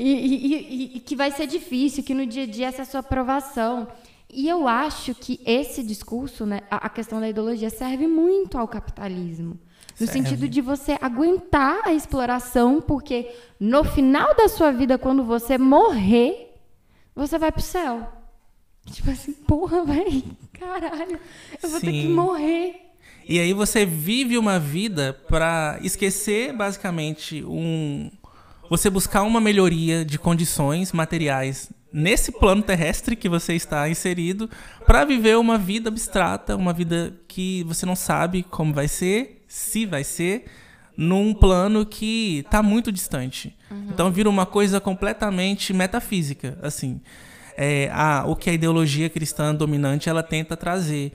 E, 0.00 0.12
e- 0.14 0.96
e- 0.96 1.00
que 1.00 1.16
vai 1.16 1.30
ser 1.32 1.46
difícil, 1.48 2.04
que 2.04 2.14
no 2.14 2.24
dia 2.24 2.44
a 2.44 2.46
dia 2.46 2.66
essa 2.68 2.82
é 2.82 2.82
a 2.82 2.86
sua 2.86 3.00
aprovação. 3.00 3.88
E 4.32 4.48
eu 4.48 4.68
acho 4.68 5.14
que 5.14 5.40
esse 5.44 5.82
discurso, 5.82 6.46
né, 6.46 6.60
a, 6.70 6.88
questão 6.88 7.18
da 7.18 7.28
ideologia, 7.28 7.68
serve 7.70 8.06
muito 8.06 8.56
ao 8.56 8.68
capitalismo. 8.68 9.58
No 9.98 10.06
Serve. 10.06 10.12
sentido 10.12 10.48
de 10.48 10.60
você 10.60 10.96
aguentar 11.00 11.80
a 11.84 11.92
exploração, 11.92 12.80
porque 12.80 13.28
no 13.58 13.82
final 13.82 14.36
da 14.36 14.46
sua 14.48 14.70
vida, 14.70 14.96
quando 14.96 15.24
você 15.24 15.58
morrer, 15.58 16.54
você 17.16 17.36
vai 17.36 17.50
pro 17.50 17.62
céu. 17.62 18.06
Tipo 18.92 19.10
assim, 19.10 19.32
porra, 19.32 19.84
velho, 19.84 20.22
caralho, 20.52 21.18
eu 21.60 21.68
vou 21.68 21.80
ter 21.80 21.90
que 21.90 22.02
Sim. 22.02 22.14
morrer. 22.14 22.76
E 23.28 23.38
aí 23.40 23.52
você 23.52 23.84
vive 23.84 24.38
uma 24.38 24.58
vida 24.58 25.12
para 25.28 25.78
esquecer 25.82 26.52
basicamente 26.52 27.44
um 27.44 28.10
você 28.68 28.90
buscar 28.90 29.22
uma 29.22 29.40
melhoria 29.40 30.04
de 30.04 30.18
condições 30.18 30.92
materiais 30.92 31.70
nesse 31.92 32.32
plano 32.32 32.62
terrestre 32.62 33.16
que 33.16 33.28
você 33.28 33.54
está 33.54 33.88
inserido 33.88 34.48
para 34.86 35.04
viver 35.04 35.36
uma 35.38 35.56
vida 35.56 35.88
abstrata, 35.88 36.54
uma 36.54 36.72
vida 36.72 37.14
que 37.26 37.64
você 37.64 37.86
não 37.86 37.96
sabe 37.96 38.42
como 38.42 38.74
vai 38.74 38.88
ser, 38.88 39.44
se 39.48 39.86
vai 39.86 40.04
ser, 40.04 40.44
num 40.96 41.32
plano 41.32 41.86
que 41.86 42.40
está 42.44 42.62
muito 42.62 42.92
distante. 42.92 43.56
Então 43.88 44.10
vira 44.10 44.28
uma 44.28 44.44
coisa 44.44 44.80
completamente 44.80 45.72
metafísica, 45.72 46.58
assim. 46.62 47.00
É, 47.56 47.90
a, 47.92 48.24
o 48.26 48.36
que 48.36 48.50
a 48.50 48.52
ideologia 48.52 49.08
cristã 49.08 49.54
dominante 49.54 50.08
ela 50.08 50.22
tenta 50.22 50.56
trazer 50.56 51.12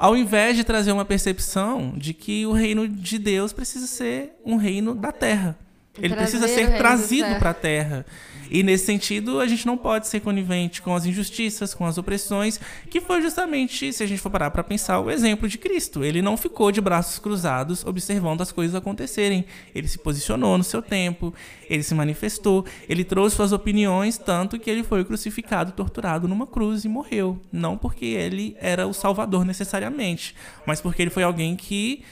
ao 0.00 0.16
invés 0.16 0.56
de 0.56 0.64
trazer 0.64 0.92
uma 0.92 1.04
percepção 1.04 1.92
de 1.94 2.14
que 2.14 2.46
o 2.46 2.52
reino 2.52 2.88
de 2.88 3.18
Deus 3.18 3.52
precisa 3.52 3.86
ser 3.86 4.32
um 4.46 4.56
reino 4.56 4.94
da 4.94 5.12
terra. 5.12 5.58
Ele 5.98 6.14
precisa 6.14 6.46
ser 6.46 6.70
do 6.70 6.76
trazido 6.78 7.36
para 7.38 7.50
a 7.50 7.54
terra. 7.54 8.06
E 8.50 8.64
nesse 8.64 8.84
sentido, 8.84 9.38
a 9.38 9.46
gente 9.46 9.64
não 9.64 9.76
pode 9.76 10.08
ser 10.08 10.20
conivente 10.20 10.82
com 10.82 10.94
as 10.94 11.06
injustiças, 11.06 11.72
com 11.72 11.86
as 11.86 11.96
opressões, 11.98 12.58
que 12.90 13.00
foi 13.00 13.22
justamente, 13.22 13.92
se 13.92 14.02
a 14.02 14.06
gente 14.06 14.20
for 14.20 14.28
parar 14.28 14.50
para 14.50 14.64
pensar, 14.64 14.98
o 14.98 15.08
exemplo 15.08 15.48
de 15.48 15.56
Cristo. 15.56 16.02
Ele 16.02 16.20
não 16.20 16.36
ficou 16.36 16.72
de 16.72 16.80
braços 16.80 17.20
cruzados 17.20 17.84
observando 17.84 18.40
as 18.40 18.50
coisas 18.50 18.74
acontecerem. 18.74 19.44
Ele 19.72 19.86
se 19.86 19.98
posicionou 19.98 20.58
no 20.58 20.64
seu 20.64 20.82
tempo, 20.82 21.32
ele 21.68 21.84
se 21.84 21.94
manifestou, 21.94 22.66
ele 22.88 23.04
trouxe 23.04 23.36
suas 23.36 23.52
opiniões, 23.52 24.18
tanto 24.18 24.58
que 24.58 24.68
ele 24.68 24.82
foi 24.82 25.04
crucificado, 25.04 25.70
torturado 25.70 26.26
numa 26.26 26.46
cruz 26.46 26.84
e 26.84 26.88
morreu. 26.88 27.40
Não 27.52 27.76
porque 27.76 28.06
ele 28.06 28.56
era 28.60 28.84
o 28.84 28.92
salvador 28.92 29.44
necessariamente, 29.44 30.34
mas 30.66 30.80
porque 30.80 31.02
ele 31.02 31.10
foi 31.10 31.22
alguém 31.22 31.54
que 31.54 32.02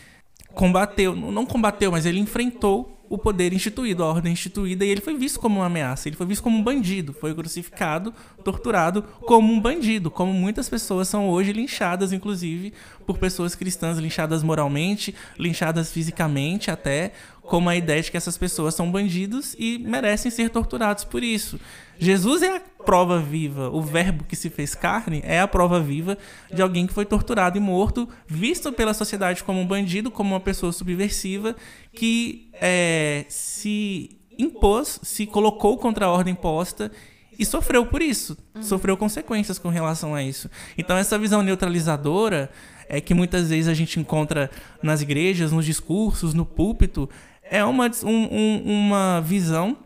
combateu, 0.54 1.16
não 1.16 1.44
combateu, 1.44 1.90
mas 1.90 2.06
ele 2.06 2.20
enfrentou 2.20 2.97
o 3.08 3.16
poder 3.16 3.52
instituído, 3.52 4.02
a 4.02 4.06
ordem 4.06 4.32
instituída, 4.32 4.84
e 4.84 4.88
ele 4.88 5.00
foi 5.00 5.16
visto 5.16 5.40
como 5.40 5.60
uma 5.60 5.66
ameaça, 5.66 6.08
ele 6.08 6.16
foi 6.16 6.26
visto 6.26 6.42
como 6.42 6.58
um 6.58 6.62
bandido, 6.62 7.12
foi 7.12 7.34
crucificado, 7.34 8.12
torturado 8.44 9.02
como 9.02 9.52
um 9.52 9.60
bandido, 9.60 10.10
como 10.10 10.32
muitas 10.32 10.68
pessoas 10.68 11.08
são 11.08 11.28
hoje 11.28 11.52
linchadas, 11.52 12.12
inclusive, 12.12 12.72
por 13.06 13.18
pessoas 13.18 13.54
cristãs, 13.54 13.98
linchadas 13.98 14.42
moralmente, 14.42 15.14
linchadas 15.38 15.90
fisicamente 15.90 16.70
até, 16.70 17.12
como 17.42 17.70
a 17.70 17.76
ideia 17.76 18.02
de 18.02 18.10
que 18.10 18.16
essas 18.16 18.36
pessoas 18.36 18.74
são 18.74 18.90
bandidos 18.90 19.56
e 19.58 19.78
merecem 19.78 20.30
ser 20.30 20.50
torturados 20.50 21.04
por 21.04 21.22
isso. 21.22 21.58
Jesus 21.98 22.42
é 22.42 22.56
a 22.56 22.60
prova 22.60 23.18
viva, 23.18 23.68
o 23.70 23.82
verbo 23.82 24.24
que 24.24 24.36
se 24.36 24.48
fez 24.48 24.74
carne 24.74 25.20
é 25.24 25.40
a 25.40 25.48
prova 25.48 25.80
viva 25.80 26.16
de 26.52 26.62
alguém 26.62 26.86
que 26.86 26.92
foi 26.94 27.04
torturado 27.04 27.58
e 27.58 27.60
morto, 27.60 28.08
visto 28.26 28.72
pela 28.72 28.94
sociedade 28.94 29.42
como 29.42 29.60
um 29.60 29.66
bandido, 29.66 30.10
como 30.10 30.34
uma 30.34 30.40
pessoa 30.40 30.72
subversiva, 30.72 31.56
que 31.92 32.50
é, 32.54 33.26
se 33.28 34.16
impôs, 34.38 35.00
se 35.02 35.26
colocou 35.26 35.76
contra 35.76 36.06
a 36.06 36.10
ordem 36.10 36.34
posta 36.34 36.90
e 37.38 37.44
sofreu 37.44 37.84
por 37.84 38.00
isso, 38.00 38.38
uhum. 38.54 38.62
sofreu 38.62 38.96
consequências 38.96 39.58
com 39.58 39.68
relação 39.68 40.14
a 40.14 40.22
isso. 40.22 40.48
Então 40.76 40.96
essa 40.96 41.18
visão 41.18 41.42
neutralizadora 41.42 42.50
é 42.88 43.00
que 43.00 43.12
muitas 43.12 43.50
vezes 43.50 43.68
a 43.68 43.74
gente 43.74 44.00
encontra 44.00 44.50
nas 44.82 45.02
igrejas, 45.02 45.52
nos 45.52 45.66
discursos, 45.66 46.32
no 46.32 46.46
púlpito, 46.46 47.08
é 47.42 47.64
uma, 47.64 47.90
um, 48.04 48.62
uma 48.64 49.20
visão 49.20 49.76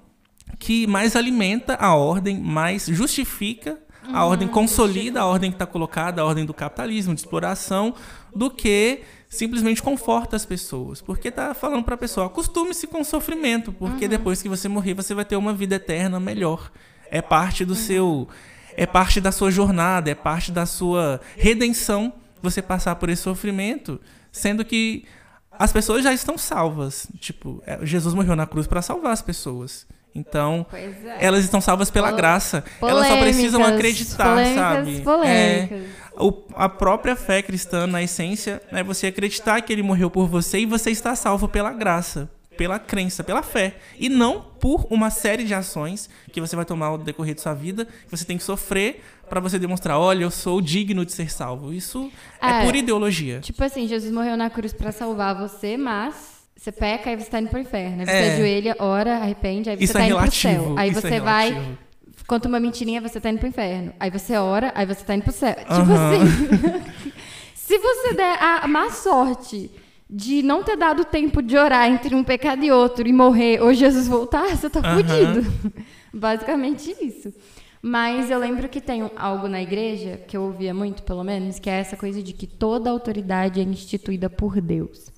que 0.63 0.87
mais 0.87 1.17
alimenta 1.17 1.75
a 1.75 1.93
ordem, 1.97 2.39
mais 2.39 2.87
justifica 2.87 3.81
a 4.07 4.25
uhum, 4.25 4.31
ordem, 4.31 4.49
consolida 4.49 5.21
a 5.21 5.27
ordem 5.27 5.51
que 5.51 5.57
está 5.57 5.67
colocada, 5.67 6.23
a 6.23 6.25
ordem 6.25 6.45
do 6.45 6.55
capitalismo, 6.55 7.13
de 7.17 7.21
exploração, 7.21 7.97
do 8.33 8.49
que 8.49 9.01
simplesmente 9.29 9.83
conforta 9.83 10.37
as 10.37 10.47
pessoas. 10.47 11.03
Porque 11.03 11.29
está 11.29 11.53
falando 11.53 11.83
para 11.83 11.97
a 11.97 11.99
pessoa, 11.99 12.27
acostume-se 12.27 12.87
com 12.87 13.01
o 13.01 13.05
sofrimento, 13.05 13.73
porque 13.73 14.05
uhum. 14.05 14.11
depois 14.11 14.41
que 14.41 14.49
você 14.49 14.69
morrer, 14.69 14.95
você 14.95 15.15
vai 15.15 15.25
ter 15.25 15.35
uma 15.35 15.53
vida 15.53 15.75
eterna 15.75 16.21
melhor. 16.21 16.71
É 17.11 17.21
parte 17.21 17.65
do 17.65 17.73
uhum. 17.73 17.81
seu. 17.81 18.29
É 18.77 18.87
parte 18.87 19.21
da 19.21 19.33
sua 19.33 19.51
jornada, 19.51 20.13
é 20.13 20.15
parte 20.15 20.53
da 20.53 20.65
sua 20.65 21.21
redenção 21.37 22.13
você 22.41 22.63
passar 22.63 22.95
por 22.95 23.09
esse 23.09 23.23
sofrimento, 23.23 24.01
sendo 24.31 24.65
que 24.65 25.07
as 25.51 25.73
pessoas 25.73 26.05
já 26.05 26.13
estão 26.13 26.39
salvas. 26.39 27.09
Tipo, 27.19 27.61
é, 27.67 27.85
Jesus 27.85 28.15
morreu 28.15 28.37
na 28.37 28.47
cruz 28.47 28.69
para 28.69 28.81
salvar 28.81 29.13
as 29.13 29.23
pessoas. 29.23 29.87
Então, 30.15 30.67
é. 30.73 30.93
elas 31.21 31.45
estão 31.45 31.61
salvas 31.61 31.91
pela 31.91 32.09
Pol 32.09 32.17
graça. 32.17 32.63
Polêmicas, 32.79 32.91
elas 32.91 33.07
só 33.07 33.25
precisam 33.25 33.65
acreditar, 33.65 34.29
polêmicas, 34.29 34.55
sabe? 34.55 35.01
Polêmicas. 35.01 35.81
É, 35.81 36.23
o, 36.23 36.33
a 36.55 36.69
própria 36.69 37.17
fé 37.17 37.43
cristã, 37.43 37.87
na 37.87 38.03
essência, 38.03 38.61
é 38.71 38.83
você 38.83 39.07
acreditar 39.07 39.61
que 39.63 39.73
ele 39.73 39.83
morreu 39.83 40.11
por 40.11 40.27
você 40.27 40.61
e 40.61 40.67
você 40.67 40.91
está 40.91 41.17
salvo 41.17 41.49
pela 41.49 41.73
graça, 41.73 42.31
pela 42.57 42.79
crença, 42.79 43.25
pela 43.25 43.43
fé. 43.43 43.77
E 43.99 44.09
não 44.09 44.45
por 44.61 44.87
uma 44.91 45.11
série 45.11 45.45
de 45.45 45.55
ações 45.55 46.11
que 46.31 46.41
você 46.41 46.55
vai 46.55 46.65
tomar 46.65 46.87
ao 46.87 46.99
decorrer 46.99 47.35
de 47.35 47.41
sua 47.41 47.55
vida, 47.55 47.87
que 47.87 48.11
você 48.11 48.25
tem 48.25 48.37
que 48.37 48.45
sofrer 48.45 49.03
para 49.29 49.41
você 49.41 49.59
demonstrar, 49.59 49.99
olha, 49.99 50.25
eu 50.25 50.31
sou 50.31 50.61
digno 50.61 51.07
de 51.07 51.13
ser 51.13 51.33
salvo. 51.33 51.73
Isso 51.73 52.13
é, 52.41 52.61
é 52.61 52.65
pura 52.65 52.77
ideologia. 52.77 53.41
Tipo 53.41 53.65
assim, 53.65 53.89
Jesus 53.89 54.13
morreu 54.13 54.37
na 54.37 54.51
cruz 54.51 54.75
para 54.75 54.93
salvar 54.93 55.35
você, 55.35 55.79
mas 55.79 56.32
você 56.63 56.71
peca, 56.71 57.11
aí 57.11 57.17
você 57.17 57.29
tá 57.29 57.41
indo 57.41 57.49
pro 57.49 57.59
inferno. 57.59 58.03
Aí 58.03 58.07
você 58.07 58.13
é. 58.13 58.35
ajoelha, 58.35 58.77
ora, 58.79 59.17
arrepende, 59.17 59.69
aí 59.69 59.77
você 59.77 59.83
Isso 59.83 59.93
tá 59.95 60.03
é 60.03 60.07
indo 60.07 60.15
relativo. 60.15 60.55
pro 60.55 60.65
céu. 60.65 60.79
Aí 60.79 60.91
Isso 60.93 61.01
você 61.01 61.15
é 61.15 61.21
vai. 61.21 61.77
Conta 62.25 62.49
uma 62.49 62.61
mentirinha, 62.61 63.01
você 63.01 63.21
tá 63.21 63.31
indo 63.31 63.41
pro 63.41 63.49
inferno. 63.49 63.93
Aí 63.99 64.11
você 64.11 64.37
ora, 64.37 64.71
aí 64.77 64.87
você 64.87 65.05
tá 65.05 65.17
indo 65.17 65.25
pro 65.25 65.33
céu. 65.33 65.57
Tipo 65.57 65.93
assim. 65.93 66.83
se 67.57 67.79
você 67.79 68.15
der 68.15 68.39
a 68.41 68.69
má 68.69 68.91
sorte 68.91 69.73
de 70.09 70.41
não 70.45 70.63
ter 70.63 70.77
dado 70.77 71.05
tempo 71.05 71.43
de 71.43 71.57
orar 71.57 71.91
entre 71.91 72.15
um 72.15 72.23
pecado 72.23 72.65
e 72.65 72.71
outro 72.71 73.09
e 73.09 73.13
morrer 73.13 73.61
ou 73.61 73.75
Jesus 73.75 74.07
voltar, 74.07 74.57
você 74.57 74.71
tá 74.71 74.79
uhum. 74.79 74.97
fudido. 74.99 75.75
Basicamente 76.15 76.95
isso. 77.01 77.35
Mas 77.83 78.31
eu 78.31 78.39
lembro 78.39 78.69
que 78.69 78.81
tem 78.81 79.11
algo 79.17 79.49
na 79.49 79.61
igreja, 79.61 80.17
que 80.29 80.37
eu 80.37 80.43
ouvia 80.43 80.73
muito, 80.73 81.03
pelo 81.03 81.25
menos, 81.25 81.59
que 81.59 81.69
é 81.69 81.81
essa 81.81 81.97
coisa 81.97 82.23
de 82.23 82.33
que 82.33 82.47
toda 82.47 82.89
autoridade 82.89 83.59
é 83.59 83.65
instituída 83.65 84.31
por 84.31 84.61
Deus. 84.61 85.12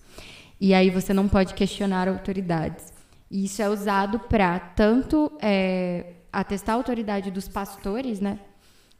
E 0.61 0.73
aí 0.73 0.91
você 0.91 1.13
não 1.13 1.29
pode 1.29 1.55
questionar 1.55 2.09
autoridades. 2.09 2.93
E 3.31 3.45
isso 3.45 3.61
é 3.61 3.69
usado 3.69 4.19
para 4.19 4.59
tanto 4.59 5.33
é, 5.41 6.13
atestar 6.33 6.75
a 6.75 6.79
autoridade 6.79 7.31
dos 7.31 7.49
pastores, 7.49 8.21
né? 8.21 8.39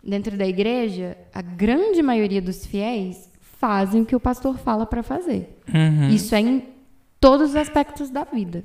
Dentro 0.03 0.37
da 0.37 0.47
igreja, 0.47 1.17
a 1.33 1.41
grande 1.41 2.03
maioria 2.03 2.43
dos 2.43 2.67
fiéis 2.67 3.31
fazem 3.41 4.03
o 4.03 4.07
que 4.07 4.15
o 4.15 4.21
pastor 4.21 4.59
fala 4.59 4.85
para 4.85 5.03
fazer. 5.03 5.59
Uhum. 5.73 6.09
Isso 6.11 6.35
é 6.35 6.41
em 6.41 6.65
todos 7.19 7.51
os 7.51 7.57
aspectos 7.57 8.11
da 8.11 8.25
vida. 8.25 8.65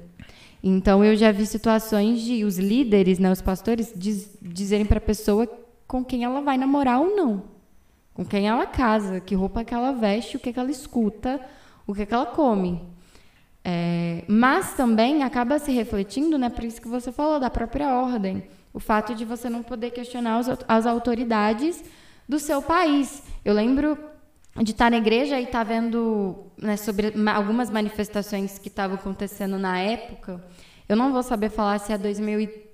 Então 0.61 1.03
eu 1.05 1.15
já 1.15 1.31
vi 1.31 1.45
situações 1.45 2.21
de 2.21 2.43
os 2.43 2.57
líderes, 2.57 3.17
né, 3.17 3.31
os 3.31 3.41
pastores, 3.41 3.93
diz, 3.95 4.37
dizerem 4.41 4.85
para 4.85 4.97
a 4.97 5.01
pessoa 5.01 5.47
com 5.87 6.03
quem 6.03 6.23
ela 6.23 6.41
vai 6.41 6.57
namorar 6.57 6.99
ou 6.99 7.15
não, 7.15 7.43
com 8.13 8.25
quem 8.25 8.47
ela 8.47 8.65
casa, 8.65 9.21
que 9.21 9.33
roupa 9.33 9.63
que 9.63 9.73
ela 9.73 9.93
veste, 9.93 10.35
o 10.35 10.39
que, 10.39 10.51
que 10.51 10.59
ela 10.59 10.69
escuta, 10.69 11.39
o 11.89 11.95
que, 11.95 12.05
que 12.05 12.13
ela 12.13 12.27
come. 12.27 12.79
É, 13.65 14.23
mas 14.27 14.75
também 14.75 15.23
acaba 15.23 15.57
se 15.57 15.71
refletindo, 15.71 16.37
né, 16.37 16.47
por 16.47 16.63
isso 16.63 16.79
que 16.79 16.87
você 16.87 17.11
falou 17.11 17.39
da 17.39 17.49
própria 17.49 17.95
ordem, 17.95 18.43
o 18.71 18.79
fato 18.79 19.15
de 19.15 19.25
você 19.25 19.49
não 19.49 19.63
poder 19.63 19.89
questionar 19.89 20.39
os, 20.39 20.47
as 20.67 20.85
autoridades 20.85 21.83
do 22.27 22.37
seu 22.37 22.61
país. 22.61 23.23
Eu 23.43 23.55
lembro 23.55 23.97
de 24.61 24.69
estar 24.69 24.91
na 24.91 24.97
igreja 24.97 25.39
e 25.39 25.45
estar 25.45 25.63
vendo 25.63 26.45
né, 26.55 26.77
sobre 26.77 27.11
algumas 27.33 27.71
manifestações 27.71 28.59
que 28.59 28.67
estavam 28.67 28.95
acontecendo 28.95 29.57
na 29.57 29.79
época. 29.79 30.45
Eu 30.87 30.95
não 30.95 31.11
vou 31.11 31.23
saber 31.23 31.49
falar 31.49 31.79
se 31.79 31.91
é 31.91 31.97
2013 31.97 32.68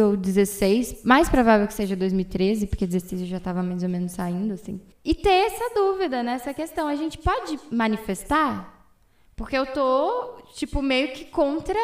ou 0.00 0.16
16, 0.16 1.02
mais 1.04 1.28
provável 1.28 1.66
que 1.66 1.74
seja 1.74 1.96
2013, 1.96 2.66
porque 2.68 2.86
16 2.86 3.26
já 3.26 3.38
estava 3.38 3.62
mais 3.62 3.82
ou 3.82 3.88
menos 3.88 4.12
saindo, 4.12 4.54
assim. 4.54 4.80
E 5.04 5.14
ter 5.14 5.46
essa 5.46 5.74
dúvida, 5.74 6.22
né, 6.22 6.38
questão. 6.54 6.86
A 6.86 6.94
gente 6.94 7.18
pode 7.18 7.58
manifestar? 7.70 8.86
Porque 9.34 9.56
eu 9.56 9.66
tô, 9.66 10.42
tipo, 10.54 10.80
meio 10.80 11.12
que 11.12 11.24
contra 11.24 11.78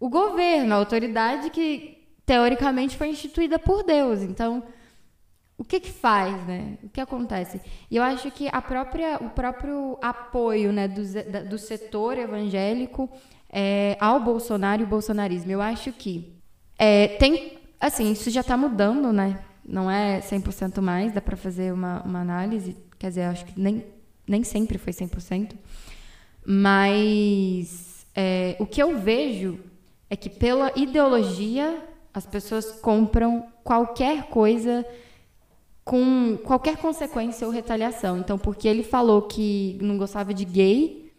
o 0.00 0.08
governo, 0.08 0.74
a 0.74 0.78
autoridade 0.78 1.50
que 1.50 1.98
teoricamente 2.26 2.96
foi 2.96 3.08
instituída 3.08 3.58
por 3.58 3.84
Deus. 3.84 4.22
Então, 4.22 4.64
o 5.56 5.64
que 5.64 5.78
que 5.78 5.92
faz, 5.92 6.44
né? 6.46 6.78
O 6.82 6.88
que 6.88 7.00
acontece? 7.00 7.60
E 7.90 7.96
eu 7.96 8.02
acho 8.02 8.30
que 8.30 8.48
a 8.50 8.60
própria, 8.62 9.18
o 9.18 9.30
próprio 9.30 9.98
apoio 10.02 10.72
né, 10.72 10.88
do, 10.88 11.02
do 11.48 11.58
setor 11.58 12.18
evangélico 12.18 13.08
é, 13.48 13.96
ao 14.00 14.18
Bolsonaro 14.20 14.82
e 14.82 14.84
o 14.84 14.88
bolsonarismo, 14.88 15.52
eu 15.52 15.60
acho 15.60 15.92
que 15.92 16.39
é, 16.82 17.08
tem, 17.18 17.58
assim, 17.78 18.10
isso 18.10 18.30
já 18.30 18.40
está 18.40 18.56
mudando, 18.56 19.12
né? 19.12 19.38
Não 19.62 19.90
é 19.90 20.20
100% 20.20 20.80
mais, 20.80 21.12
dá 21.12 21.20
para 21.20 21.36
fazer 21.36 21.74
uma, 21.74 22.02
uma 22.04 22.22
análise, 22.22 22.74
quer 22.98 23.10
dizer, 23.10 23.24
acho 23.24 23.44
que 23.44 23.60
nem, 23.60 23.84
nem 24.26 24.42
sempre 24.42 24.78
foi 24.78 24.94
100%, 24.94 25.52
mas 26.42 28.06
é, 28.14 28.56
o 28.58 28.64
que 28.64 28.82
eu 28.82 28.98
vejo 28.98 29.60
é 30.08 30.16
que 30.16 30.30
pela 30.30 30.72
ideologia 30.74 31.86
as 32.14 32.24
pessoas 32.24 32.72
compram 32.80 33.46
qualquer 33.62 34.28
coisa 34.28 34.82
com 35.84 36.38
qualquer 36.42 36.78
consequência 36.78 37.46
ou 37.46 37.52
retaliação. 37.52 38.16
Então, 38.16 38.38
porque 38.38 38.66
ele 38.66 38.82
falou 38.82 39.20
que 39.20 39.78
não 39.82 39.98
gostava 39.98 40.32
de 40.32 40.46
gay, 40.46 41.12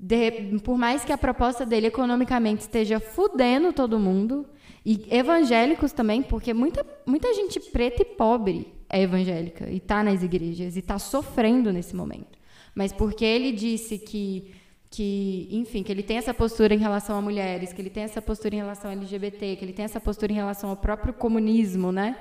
de, 0.00 0.58
por 0.64 0.76
mais 0.76 1.04
que 1.04 1.12
a 1.12 1.18
proposta 1.18 1.64
dele 1.64 1.86
economicamente 1.86 2.62
esteja 2.62 2.98
fudendo 2.98 3.72
todo 3.72 4.00
mundo, 4.00 4.44
e 4.84 5.06
evangélicos 5.10 5.92
também, 5.92 6.22
porque 6.22 6.52
muita, 6.52 6.84
muita 7.06 7.32
gente 7.32 7.58
preta 7.58 8.02
e 8.02 8.04
pobre 8.04 8.72
é 8.88 9.02
evangélica 9.02 9.68
e 9.70 9.78
está 9.78 10.02
nas 10.02 10.22
igrejas 10.22 10.76
e 10.76 10.80
está 10.80 10.98
sofrendo 10.98 11.72
nesse 11.72 11.96
momento. 11.96 12.38
Mas 12.74 12.92
porque 12.92 13.24
ele 13.24 13.52
disse 13.52 13.98
que 13.98 14.52
que, 14.94 15.48
enfim, 15.50 15.82
que 15.82 15.90
ele 15.90 16.04
tem 16.04 16.18
essa 16.18 16.32
postura 16.32 16.72
em 16.72 16.78
relação 16.78 17.18
a 17.18 17.20
mulheres, 17.20 17.72
que 17.72 17.82
ele 17.82 17.90
tem 17.90 18.04
essa 18.04 18.22
postura 18.22 18.54
em 18.54 18.58
relação 18.58 18.92
ao 18.92 18.96
LGBT, 18.96 19.56
que 19.56 19.64
ele 19.64 19.72
tem 19.72 19.84
essa 19.84 19.98
postura 19.98 20.30
em 20.30 20.36
relação 20.36 20.70
ao 20.70 20.76
próprio 20.76 21.12
comunismo, 21.12 21.90
né? 21.90 22.16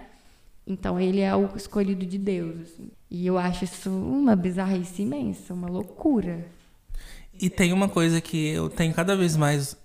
Então 0.66 1.00
ele 1.00 1.20
é 1.20 1.36
o 1.36 1.56
escolhido 1.56 2.04
de 2.04 2.18
Deus. 2.18 2.62
Assim. 2.62 2.90
E 3.12 3.28
eu 3.28 3.38
acho 3.38 3.64
isso 3.64 3.92
uma 3.92 4.36
bizarrice 4.36 5.04
imensa, 5.04 5.54
uma 5.54 5.70
loucura. 5.70 6.48
E 7.40 7.48
tem 7.48 7.72
uma 7.74 7.88
coisa 7.88 8.20
que 8.20 8.48
eu 8.48 8.70
tenho 8.70 8.92
cada 8.92 9.16
vez 9.16 9.38
mais 9.38 9.78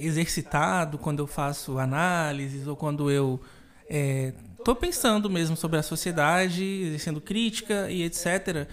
exercitado 0.00 0.98
quando 0.98 1.20
eu 1.20 1.26
faço 1.26 1.78
análises 1.78 2.66
ou 2.66 2.76
quando 2.76 3.10
eu 3.10 3.40
estou 3.88 4.74
é, 4.74 4.78
pensando 4.78 5.28
mesmo 5.28 5.56
sobre 5.56 5.78
a 5.78 5.82
sociedade, 5.82 6.62
exercendo 6.62 7.20
crítica 7.20 7.90
e 7.90 8.02
etc. 8.02 8.68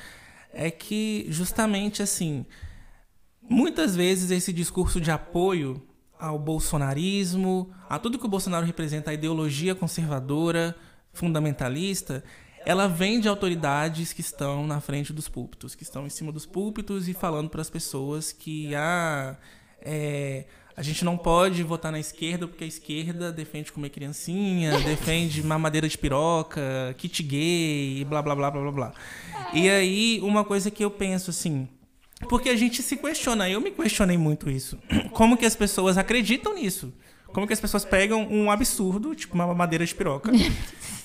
É 0.53 0.69
que 0.69 1.25
justamente 1.29 2.01
assim, 2.03 2.45
muitas 3.41 3.95
vezes 3.95 4.32
esse 4.32 4.51
discurso 4.51 4.99
de 4.99 5.11
apoio 5.11 5.82
ao 6.19 6.38
bolsonarismo, 6.38 7.71
a 7.89 7.99
tudo 7.99 8.17
que 8.17 8.25
o 8.25 8.29
Bolsonaro 8.29 8.65
representa, 8.65 9.11
a 9.11 9.13
ideologia 9.13 9.75
conservadora, 9.75 10.75
fundamentalista, 11.13 12.23
ela 12.65 12.88
vem 12.88 13.19
de 13.19 13.29
autoridades 13.29 14.11
que 14.11 14.21
estão 14.21 14.67
na 14.67 14.82
frente 14.82 15.13
dos 15.13 15.29
púlpitos, 15.29 15.73
que 15.73 15.84
estão 15.84 16.05
em 16.05 16.09
cima 16.09 16.32
dos 16.32 16.45
púlpitos 16.45 17.07
e 17.07 17.13
falando 17.13 17.49
para 17.49 17.61
as 17.61 17.69
pessoas 17.69 18.32
que 18.32 18.75
ah, 18.75 19.38
é, 19.82 20.45
a 20.75 20.84
gente 20.84 21.03
não 21.03 21.17
pode 21.17 21.63
votar 21.63 21.91
na 21.91 21.99
esquerda 21.99 22.47
porque 22.47 22.63
a 22.63 22.67
esquerda 22.67 23.32
defende 23.32 23.71
comer 23.71 23.89
criancinha, 23.89 24.78
defende 24.86 25.41
mamadeira 25.41 25.89
de 25.89 25.97
piroca, 25.97 26.93
kit 26.97 27.23
gay, 27.23 28.05
blá 28.07 28.21
blá 28.21 28.36
blá 28.36 28.51
blá 28.51 28.61
blá 28.61 28.71
blá. 28.71 28.93
E 29.53 29.69
aí, 29.69 30.19
uma 30.21 30.43
coisa 30.43 30.69
que 30.69 30.86
eu 30.86 30.91
penso 30.91 31.32
assim, 31.32 31.67
porque 32.30 32.49
a 32.49 32.55
gente 32.55 32.84
se 32.84 32.95
questiona, 32.95 33.49
eu 33.49 33.59
me 33.61 33.71
questionei 33.71 34.17
muito 34.17 34.49
isso. 34.49 34.78
Como 35.13 35.36
que 35.36 35.45
as 35.45 35.55
pessoas 35.55 35.97
acreditam 35.97 36.53
nisso? 36.53 36.93
Como 37.28 37.45
que 37.45 37.53
as 37.53 37.59
pessoas 37.59 37.84
pegam 37.84 38.28
um 38.30 38.49
absurdo, 38.49 39.13
tipo 39.13 39.36
uma 39.36 39.47
mamadeira 39.47 39.86
de 39.86 39.93
piroca, 39.93 40.32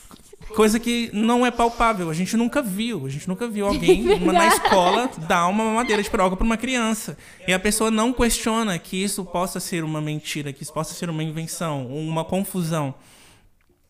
Coisa 0.49 0.79
que 0.79 1.11
não 1.13 1.47
é 1.47 1.51
palpável, 1.51 2.11
a 2.11 2.15
gente 2.15 2.37
nunca 2.37 2.61
viu. 2.61 3.07
A 3.07 3.09
gente 3.09 3.29
nunca 3.29 3.49
viu 3.49 3.67
alguém 3.67 4.13
uma, 4.21 4.33
na 4.33 4.49
escola 4.49 5.11
dar 5.29 5.47
uma 5.47 5.65
mamadeira 5.65 6.03
de 6.03 6.11
piroca 6.11 6.37
para 6.37 6.45
uma 6.45 6.57
criança. 6.57 7.17
E 7.47 7.53
a 7.53 7.59
pessoa 7.59 7.91
não 7.91 8.13
questiona 8.13 8.79
que 8.79 9.03
isso 9.03 9.25
possa 9.25 9.61
ser 9.61 9.85
uma 9.85 10.01
mentira, 10.01 10.53
que 10.53 10.63
isso 10.63 10.73
possa 10.73 10.95
ser 10.95 11.09
uma 11.09 11.23
invenção, 11.23 11.87
uma 11.87 12.25
confusão. 12.25 12.95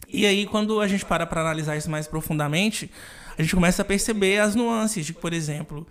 E 0.09 0.27
aí, 0.27 0.47
quando 0.47 0.81
a 0.81 0.87
gente 0.87 1.05
para 1.05 1.27
para 1.27 1.41
analisar 1.41 1.77
isso 1.77 1.91
mais 1.91 2.07
profundamente, 2.07 2.91
a 3.37 3.43
gente 3.43 3.55
começa 3.55 3.83
a 3.83 3.85
perceber 3.85 4.39
as 4.39 4.55
nuances 4.55 5.07
de, 5.07 5.13
por 5.13 5.33
exemplo, 5.33 5.87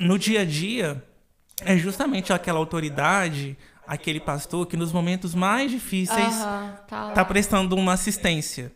no 0.00 0.18
dia 0.18 0.42
a 0.42 0.44
dia, 0.44 1.02
é 1.64 1.76
justamente 1.76 2.32
aquela 2.32 2.58
autoridade, 2.58 3.56
aquele 3.86 4.20
pastor 4.20 4.66
que 4.66 4.76
nos 4.76 4.92
momentos 4.92 5.34
mais 5.34 5.70
difíceis 5.70 6.18
Aham, 6.18 6.76
tá 6.86 7.10
tá 7.12 7.24
prestando 7.24 7.74
uma 7.74 7.94
assistência 7.94 8.70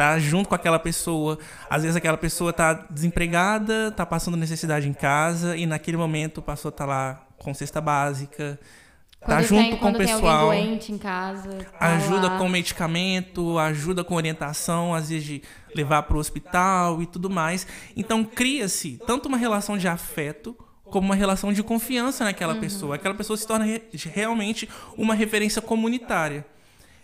tá 0.00 0.18
junto 0.18 0.48
com 0.48 0.54
aquela 0.54 0.78
pessoa. 0.78 1.38
Às 1.68 1.82
vezes 1.82 1.94
aquela 1.94 2.16
pessoa 2.16 2.54
tá 2.54 2.72
desempregada, 2.88 3.90
tá 3.90 4.06
passando 4.06 4.34
necessidade 4.34 4.88
em 4.88 4.94
casa 4.94 5.56
e 5.58 5.66
naquele 5.66 5.98
momento 5.98 6.38
o 6.38 6.42
pastor 6.42 6.72
tá 6.72 6.86
lá 6.86 7.26
com 7.36 7.52
cesta 7.52 7.82
básica, 7.82 8.58
tá 9.20 9.26
Quando 9.26 9.42
junto 9.44 9.68
tem, 9.70 9.76
com 9.76 9.90
o 9.90 9.94
pessoal. 9.94 10.46
Doente 10.46 10.90
em 10.90 10.96
casa. 10.96 11.50
tá 11.78 11.86
Ajuda 11.96 12.28
lá. 12.28 12.38
com 12.38 12.48
medicamento, 12.48 13.58
ajuda 13.58 14.02
com 14.02 14.14
orientação, 14.14 14.94
às 14.94 15.10
vezes 15.10 15.22
de 15.24 15.42
levar 15.74 16.04
para 16.04 16.16
o 16.16 16.20
hospital 16.20 17.02
e 17.02 17.06
tudo 17.06 17.28
mais. 17.28 17.66
Então 17.94 18.24
cria-se 18.24 18.98
tanto 19.06 19.28
uma 19.28 19.36
relação 19.36 19.76
de 19.76 19.86
afeto 19.86 20.56
como 20.84 21.04
uma 21.08 21.14
relação 21.14 21.52
de 21.52 21.62
confiança 21.62 22.24
naquela 22.24 22.54
Uhum. 22.54 22.60
pessoa. 22.60 22.94
Aquela 22.94 23.14
pessoa 23.14 23.36
se 23.36 23.46
torna 23.46 23.66
re- 23.66 23.82
realmente 23.92 24.66
uma 24.96 25.14
referência 25.14 25.60
comunitária. 25.60 26.44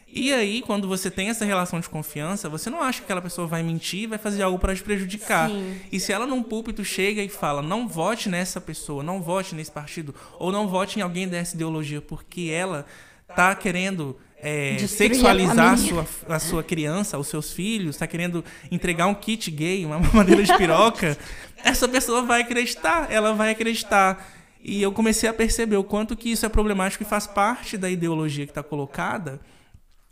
E 0.09 0.32
aí, 0.32 0.62
quando 0.62 0.86
você 0.86 1.11
tem 1.11 1.28
essa 1.28 1.44
relação 1.44 1.80
de 1.80 1.88
confiança, 1.88 2.48
você 2.48 2.70
não 2.70 2.80
acha 2.80 3.00
que 3.00 3.04
aquela 3.04 3.20
pessoa 3.20 3.46
vai 3.46 3.62
mentir 3.62 4.04
e 4.04 4.07
vai 4.07 4.18
fazer 4.18 4.42
algo 4.42 4.59
para 4.59 4.74
te 4.74 4.82
prejudicar. 4.82 5.50
Sim. 5.50 5.76
E 5.90 5.98
se 5.98 6.12
ela 6.12 6.26
num 6.26 6.42
púlpito 6.42 6.84
chega 6.84 7.22
e 7.22 7.28
fala, 7.28 7.61
não 7.61 7.88
vote 7.88 8.28
nessa 8.28 8.61
pessoa, 8.61 9.02
não 9.02 9.20
vote 9.20 9.54
nesse 9.54 9.70
partido, 9.70 10.14
ou 10.38 10.52
não 10.52 10.68
vote 10.68 10.98
em 10.98 11.02
alguém 11.02 11.28
dessa 11.28 11.54
ideologia, 11.54 12.00
porque 12.00 12.50
ela 12.52 12.86
tá 13.34 13.54
querendo 13.54 14.16
é, 14.38 14.78
sexualizar 14.86 15.72
a 15.72 15.76
sua, 15.76 16.07
a 16.28 16.38
sua 16.38 16.62
criança, 16.62 17.18
os 17.18 17.26
seus 17.26 17.52
filhos, 17.52 17.96
tá 17.96 18.07
querendo 18.07 18.44
entregar 18.70 19.07
um 19.07 19.14
kit 19.14 19.50
gay, 19.50 19.84
uma 19.84 19.98
madeira 20.14 20.42
de 20.42 20.57
piroca, 20.57 21.18
essa 21.64 21.88
pessoa 21.88 22.22
vai 22.22 22.42
acreditar, 22.42 23.11
ela 23.11 23.34
vai 23.34 23.50
acreditar. 23.50 24.24
E 24.62 24.82
eu 24.82 24.92
comecei 24.92 25.28
a 25.28 25.34
perceber 25.34 25.76
o 25.76 25.84
quanto 25.84 26.16
que 26.16 26.30
isso 26.30 26.44
é 26.44 26.48
problemático 26.48 27.02
e 27.02 27.07
faz 27.07 27.26
parte 27.26 27.76
da 27.76 27.90
ideologia 27.90 28.44
que 28.46 28.50
está 28.50 28.62
colocada, 28.62 29.40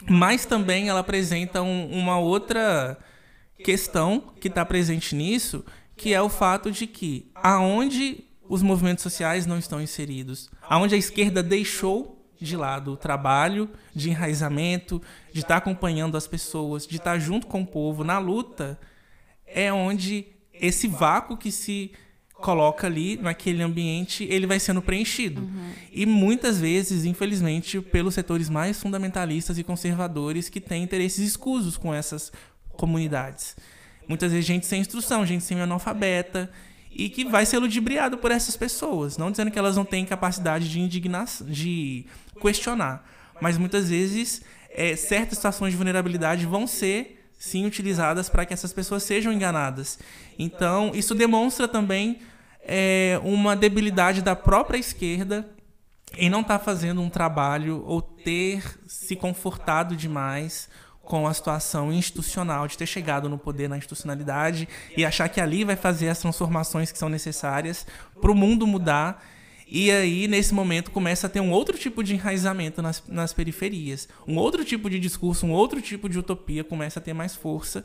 mas 0.09 0.45
também 0.45 0.89
ela 0.89 1.01
apresenta 1.01 1.63
um- 1.63 1.91
uma 1.91 2.19
outra 2.19 2.99
questão 3.63 4.33
que 4.41 4.49
está 4.49 4.65
presente 4.65 5.15
nisso, 5.15 5.65
que 5.97 6.13
é 6.13 6.21
o 6.21 6.29
fato 6.29 6.71
de 6.71 6.87
que 6.87 7.31
aonde 7.35 8.25
os 8.49 8.63
movimentos 8.63 9.03
sociais 9.03 9.47
não 9.47 9.59
estão 9.59 9.81
inseridos, 9.81 10.51
aonde 10.63 10.95
a 10.95 10.99
esquerda 10.99 11.43
deixou 11.43 12.29
de 12.41 12.57
lado 12.57 12.93
o 12.93 12.97
trabalho 12.97 13.71
de 13.95 14.11
enraizamento, 14.11 15.01
de 15.33 15.41
estar 15.41 15.57
acompanhando 15.57 16.17
as 16.17 16.27
pessoas, 16.27 16.87
de 16.87 16.97
estar 16.97 17.19
junto 17.19 17.47
com 17.47 17.63
o 17.63 17.67
povo 17.67 18.05
na 18.05 18.19
luta, 18.19 18.79
é 19.47 19.73
onde 19.73 20.27
esse 20.53 20.87
vácuo 20.87 21.37
que 21.39 21.51
se 21.51 21.93
coloca 22.45 22.87
ali 22.87 23.17
naquele 23.17 23.63
ambiente, 23.63 24.25
ele 24.25 24.47
vai 24.47 24.61
sendo 24.61 24.83
preenchido. 24.83 25.49
E 25.91 26.05
muitas 26.05 26.61
vezes, 26.61 27.07
infelizmente, 27.07 27.81
pelos 27.81 28.13
setores 28.13 28.51
mais 28.51 28.79
fundamentalistas 28.79 29.57
e 29.57 29.65
conservadores 29.65 30.51
que 30.51 30.61
têm 30.61 30.83
interesses 30.83 31.27
escusos 31.27 31.79
com 31.79 31.95
essas 31.95 32.31
comunidades. 32.73 33.57
Muitas 34.07 34.31
vezes 34.31 34.45
gente 34.45 34.67
sem 34.67 34.83
instrução, 34.83 35.25
gente 35.25 35.43
semi-analfabeta 35.43 36.51
e 36.91 37.09
que 37.09 37.25
vai 37.25 37.47
ser 37.47 37.59
ludibriado 37.59 38.19
por 38.19 38.31
essas 38.31 38.59
pessoas, 38.59 39.17
não 39.17 39.31
dizendo 39.31 39.51
que 39.51 39.59
elas 39.59 39.77
não 39.77 39.85
têm 39.87 40.05
capacidade 40.05 40.69
de 40.69 40.79
indignação, 40.79 41.47
de 41.47 42.05
questionar, 42.43 43.09
mas 43.41 43.57
muitas 43.57 43.89
vezes 43.89 44.43
é, 44.69 44.95
certas 44.97 45.39
situações 45.39 45.71
de 45.71 45.79
vulnerabilidade 45.79 46.45
vão 46.45 46.67
ser 46.67 47.27
sim 47.39 47.65
utilizadas 47.65 48.29
para 48.29 48.45
que 48.45 48.53
essas 48.53 48.73
pessoas 48.75 49.03
sejam 49.03 49.33
enganadas. 49.33 49.99
Então, 50.39 50.93
isso 50.95 51.15
demonstra 51.15 51.67
também 51.67 52.21
é, 52.67 53.21
uma 53.23 53.55
debilidade 53.55 54.23
da 54.23 54.35
própria 54.35 54.79
esquerda 54.79 55.49
em 56.17 56.31
não 56.31 56.41
estar 56.41 56.59
fazendo 56.59 57.01
um 57.01 57.11
trabalho 57.11 57.83
ou 57.87 58.01
ter 58.01 58.63
se 58.87 59.17
confortado 59.17 59.97
demais 59.97 60.69
com 61.03 61.27
a 61.27 61.35
situação 61.35 61.93
institucional, 61.93 62.67
de 62.67 62.79
ter 62.79 62.87
chegado 62.87 63.29
no 63.29 63.37
poder 63.37 63.69
na 63.69 63.77
institucionalidade 63.77 64.67
e 64.97 65.05
achar 65.05 65.29
que 65.29 65.41
ali 65.41 65.63
vai 65.63 65.77
fazer 65.77 66.09
as 66.09 66.19
transformações 66.19 66.91
que 66.91 66.99
são 66.99 67.09
necessárias 67.09 67.87
para 68.21 68.31
o 68.31 68.35
mundo 68.35 68.67
mudar. 68.67 69.23
E 69.67 69.91
aí, 69.91 70.27
nesse 70.29 70.55
momento, 70.55 70.91
começa 70.91 71.27
a 71.27 71.31
ter 71.31 71.41
um 71.41 71.51
outro 71.51 71.77
tipo 71.77 72.03
de 72.03 72.15
enraizamento 72.15 72.81
nas, 72.81 73.03
nas 73.07 73.33
periferias. 73.33 74.09
Um 74.27 74.37
outro 74.37 74.65
tipo 74.65 74.89
de 74.89 74.99
discurso, 74.99 75.47
um 75.47 75.53
outro 75.53 75.81
tipo 75.83 76.09
de 76.09 76.19
utopia 76.19 76.65
começa 76.65 77.01
a 77.01 77.03
ter 77.03 77.13
mais 77.13 77.35
força 77.35 77.85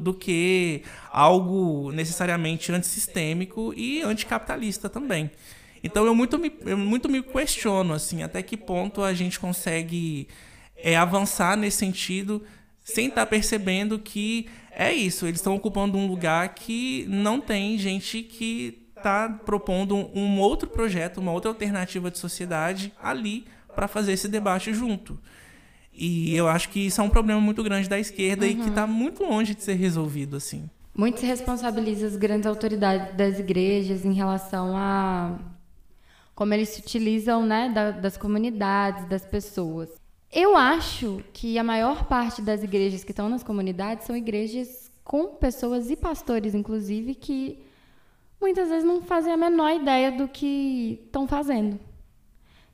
do 0.00 0.14
que 0.14 0.82
algo 1.10 1.92
necessariamente 1.92 2.72
antissistêmico 2.72 3.72
e 3.76 4.02
anticapitalista 4.02 4.88
também. 4.88 5.30
Então 5.82 6.04
eu 6.04 6.14
muito 6.14 6.38
me, 6.38 6.52
eu 6.64 6.76
muito 6.76 7.08
me 7.08 7.22
questiono 7.22 7.94
assim, 7.94 8.22
até 8.22 8.42
que 8.42 8.56
ponto 8.56 9.02
a 9.02 9.14
gente 9.14 9.38
consegue 9.38 10.28
é, 10.76 10.96
avançar 10.96 11.56
nesse 11.56 11.78
sentido 11.78 12.42
sem 12.82 13.08
estar 13.08 13.26
percebendo 13.26 13.98
que 13.98 14.48
é 14.72 14.92
isso, 14.92 15.26
eles 15.26 15.40
estão 15.40 15.54
ocupando 15.54 15.98
um 15.98 16.06
lugar 16.06 16.54
que 16.54 17.04
não 17.08 17.40
tem 17.40 17.76
gente 17.78 18.22
que 18.22 18.86
está 18.96 19.28
propondo 19.44 20.10
um 20.14 20.38
outro 20.38 20.68
projeto, 20.68 21.18
uma 21.18 21.32
outra 21.32 21.50
alternativa 21.50 22.10
de 22.10 22.18
sociedade 22.18 22.92
ali 23.02 23.44
para 23.74 23.88
fazer 23.88 24.12
esse 24.12 24.28
debate 24.28 24.72
junto. 24.72 25.18
E 26.02 26.34
eu 26.34 26.48
acho 26.48 26.70
que 26.70 26.80
isso 26.86 26.98
é 27.00 27.04
um 27.04 27.10
problema 27.10 27.40
muito 27.40 27.62
grande 27.62 27.86
da 27.88 27.98
esquerda 27.98 28.46
e 28.46 28.54
que 28.54 28.68
está 28.70 28.86
muito 28.86 29.22
longe 29.22 29.54
de 29.54 29.62
ser 29.62 29.74
resolvido 29.74 30.34
assim. 30.36 30.68
Muito 30.96 31.20
se 31.20 31.26
responsabiliza 31.26 32.06
as 32.06 32.16
grandes 32.16 32.46
autoridades 32.46 33.14
das 33.16 33.38
igrejas 33.38 34.04
em 34.04 34.12
relação 34.14 34.74
a 34.76 35.38
como 36.34 36.54
eles 36.54 36.70
se 36.70 36.80
utilizam 36.80 37.44
né, 37.44 37.68
da- 37.68 37.90
das 37.90 38.16
comunidades, 38.16 39.04
das 39.10 39.26
pessoas. 39.26 39.90
Eu 40.32 40.56
acho 40.56 41.22
que 41.34 41.58
a 41.58 41.62
maior 41.64 42.06
parte 42.06 42.40
das 42.40 42.62
igrejas 42.62 43.04
que 43.04 43.12
estão 43.12 43.28
nas 43.28 43.42
comunidades 43.42 44.06
são 44.06 44.16
igrejas 44.16 44.90
com 45.04 45.26
pessoas 45.34 45.90
e 45.90 45.96
pastores, 45.96 46.54
inclusive, 46.54 47.14
que 47.14 47.58
muitas 48.40 48.70
vezes 48.70 48.84
não 48.84 49.02
fazem 49.02 49.32
a 49.32 49.36
menor 49.36 49.70
ideia 49.74 50.10
do 50.12 50.28
que 50.28 50.98
estão 51.04 51.28
fazendo. 51.28 51.78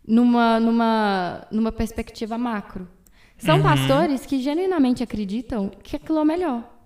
Numa, 0.06 0.60
numa, 0.60 1.46
numa 1.50 1.72
perspectiva 1.72 2.38
macro. 2.38 2.86
São 3.38 3.62
pastores 3.62 4.24
que 4.24 4.40
genuinamente 4.40 5.02
acreditam 5.02 5.70
que 5.82 5.96
aquilo 5.96 6.18
é 6.18 6.22
o 6.22 6.24
melhor. 6.24 6.76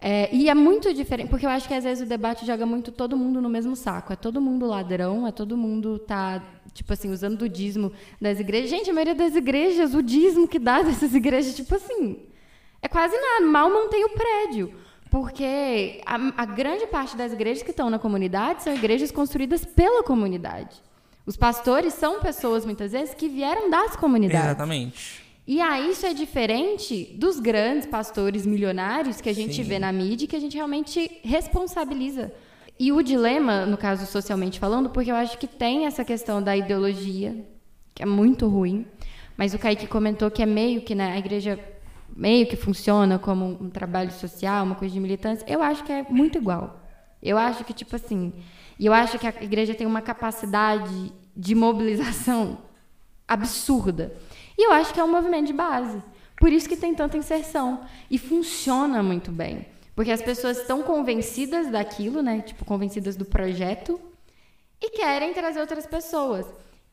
É, 0.00 0.32
e 0.32 0.48
é 0.48 0.54
muito 0.54 0.94
diferente, 0.94 1.28
porque 1.28 1.44
eu 1.44 1.50
acho 1.50 1.66
que 1.66 1.74
às 1.74 1.82
vezes 1.82 2.06
o 2.06 2.08
debate 2.08 2.46
joga 2.46 2.64
muito 2.64 2.92
todo 2.92 3.16
mundo 3.16 3.40
no 3.42 3.48
mesmo 3.48 3.74
saco. 3.74 4.12
É 4.12 4.16
todo 4.16 4.40
mundo 4.40 4.66
ladrão, 4.66 5.26
é 5.26 5.32
todo 5.32 5.56
mundo 5.56 5.98
tá, 5.98 6.42
tipo 6.72 6.92
assim, 6.92 7.10
usando 7.10 7.42
o 7.42 7.48
dízimo 7.48 7.92
das 8.20 8.38
igrejas. 8.38 8.70
Gente, 8.70 8.90
a 8.90 8.92
maioria 8.92 9.14
das 9.14 9.34
igrejas, 9.34 9.94
o 9.94 10.02
dízimo 10.02 10.46
que 10.46 10.58
dá 10.58 10.82
dessas 10.82 11.14
igrejas, 11.14 11.54
tipo 11.54 11.74
assim, 11.74 12.18
é 12.80 12.86
quase 12.86 13.16
nada. 13.16 13.46
Mal 13.46 13.68
mantém 13.70 14.04
o 14.04 14.10
prédio. 14.10 14.72
Porque 15.10 16.00
a, 16.04 16.42
a 16.42 16.44
grande 16.44 16.86
parte 16.86 17.16
das 17.16 17.32
igrejas 17.32 17.62
que 17.62 17.70
estão 17.70 17.88
na 17.88 17.98
comunidade 17.98 18.62
são 18.62 18.74
igrejas 18.74 19.10
construídas 19.10 19.64
pela 19.64 20.02
comunidade. 20.04 20.76
Os 21.24 21.36
pastores 21.36 21.94
são 21.94 22.20
pessoas, 22.20 22.64
muitas 22.64 22.92
vezes, 22.92 23.14
que 23.14 23.28
vieram 23.28 23.68
das 23.70 23.96
comunidades. 23.96 24.46
Exatamente. 24.46 25.27
E 25.48 25.62
aí 25.62 25.92
isso 25.92 26.04
é 26.04 26.12
diferente 26.12 27.16
dos 27.16 27.40
grandes 27.40 27.86
pastores 27.86 28.44
milionários 28.44 29.18
que 29.18 29.30
a 29.30 29.34
gente 29.34 29.54
Sim. 29.54 29.62
vê 29.62 29.78
na 29.78 29.90
mídia 29.90 30.26
e 30.26 30.28
que 30.28 30.36
a 30.36 30.38
gente 30.38 30.54
realmente 30.54 31.22
responsabiliza. 31.24 32.30
E 32.78 32.92
o 32.92 33.02
dilema, 33.02 33.64
no 33.64 33.78
caso 33.78 34.04
socialmente 34.04 34.60
falando, 34.60 34.90
porque 34.90 35.10
eu 35.10 35.16
acho 35.16 35.38
que 35.38 35.46
tem 35.46 35.86
essa 35.86 36.04
questão 36.04 36.42
da 36.42 36.54
ideologia, 36.54 37.34
que 37.94 38.02
é 38.02 38.06
muito 38.06 38.46
ruim, 38.46 38.84
mas 39.38 39.54
o 39.54 39.58
Kaique 39.58 39.86
comentou 39.86 40.30
que 40.30 40.42
é 40.42 40.46
meio 40.46 40.82
que, 40.82 40.94
né, 40.94 41.12
a 41.12 41.18
igreja 41.18 41.58
meio 42.14 42.46
que 42.46 42.54
funciona 42.54 43.18
como 43.18 43.46
um 43.46 43.70
trabalho 43.70 44.12
social, 44.12 44.66
uma 44.66 44.74
coisa 44.74 44.92
de 44.92 45.00
militância. 45.00 45.46
Eu 45.48 45.62
acho 45.62 45.82
que 45.82 45.90
é 45.90 46.02
muito 46.10 46.36
igual. 46.36 46.84
Eu 47.22 47.38
acho 47.38 47.64
que, 47.64 47.72
tipo 47.72 47.96
assim, 47.96 48.34
e 48.78 48.84
eu 48.84 48.92
acho 48.92 49.18
que 49.18 49.26
a 49.26 49.32
igreja 49.40 49.74
tem 49.74 49.86
uma 49.86 50.02
capacidade 50.02 51.10
de 51.34 51.54
mobilização 51.54 52.58
absurda. 53.26 54.12
E 54.58 54.66
eu 54.66 54.72
acho 54.72 54.92
que 54.92 54.98
é 55.00 55.04
um 55.04 55.10
movimento 55.10 55.46
de 55.46 55.52
base. 55.52 56.02
Por 56.36 56.52
isso 56.52 56.68
que 56.68 56.76
tem 56.76 56.94
tanta 56.94 57.16
inserção. 57.16 57.80
E 58.10 58.18
funciona 58.18 59.02
muito 59.02 59.30
bem. 59.30 59.66
Porque 59.94 60.10
as 60.10 60.20
pessoas 60.22 60.58
estão 60.58 60.82
convencidas 60.82 61.70
daquilo, 61.70 62.22
né? 62.22 62.40
Tipo, 62.40 62.64
convencidas 62.64 63.16
do 63.16 63.24
projeto 63.24 64.00
e 64.80 64.90
querem 64.90 65.32
trazer 65.32 65.60
outras 65.60 65.86
pessoas. 65.86 66.44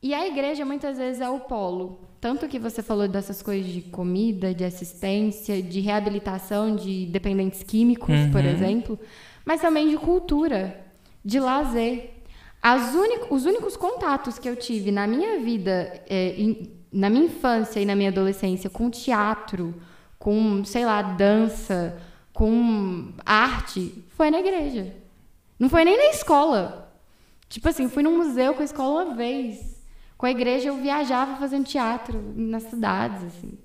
E 0.02 0.12
a 0.14 0.26
igreja 0.26 0.64
muitas 0.64 0.98
vezes 0.98 1.20
é 1.20 1.28
o 1.28 1.40
polo. 1.40 2.00
Tanto 2.20 2.46
que 2.48 2.58
você 2.58 2.82
falou 2.82 3.06
dessas 3.08 3.42
coisas 3.42 3.70
de 3.72 3.80
comida, 3.82 4.52
de 4.54 4.64
assistência, 4.64 5.62
de 5.62 5.80
reabilitação 5.80 6.74
de 6.76 7.06
dependentes 7.06 7.62
químicos, 7.62 8.14
Uhum. 8.14 8.30
por 8.32 8.44
exemplo, 8.44 8.98
mas 9.44 9.60
também 9.60 9.88
de 9.88 9.96
cultura, 9.96 10.80
de 11.24 11.38
lazer. 11.40 12.10
Os 13.30 13.44
únicos 13.44 13.76
contatos 13.76 14.38
que 14.38 14.48
eu 14.48 14.56
tive 14.56 14.90
na 14.90 15.06
minha 15.06 15.38
vida, 15.38 16.02
é, 16.08 16.34
em- 16.36 16.72
na 16.96 17.10
minha 17.10 17.26
infância 17.26 17.78
e 17.78 17.84
na 17.84 17.94
minha 17.94 18.08
adolescência, 18.08 18.70
com 18.70 18.88
teatro, 18.88 19.74
com, 20.18 20.64
sei 20.64 20.86
lá, 20.86 21.02
dança, 21.02 22.00
com 22.32 23.12
arte, 23.24 24.02
foi 24.16 24.30
na 24.30 24.40
igreja. 24.40 24.96
Não 25.58 25.68
foi 25.68 25.84
nem 25.84 25.94
na 25.94 26.06
escola. 26.06 26.90
Tipo 27.50 27.68
assim, 27.68 27.86
fui 27.90 28.02
num 28.02 28.16
museu 28.16 28.54
com 28.54 28.62
a 28.62 28.64
escola 28.64 29.04
uma 29.04 29.14
vez. 29.14 29.76
Com 30.16 30.24
a 30.24 30.30
igreja 30.30 30.70
eu 30.70 30.78
viajava 30.78 31.36
fazendo 31.36 31.66
teatro 31.66 32.32
nas 32.34 32.62
cidades, 32.62 33.24
assim. 33.24 33.58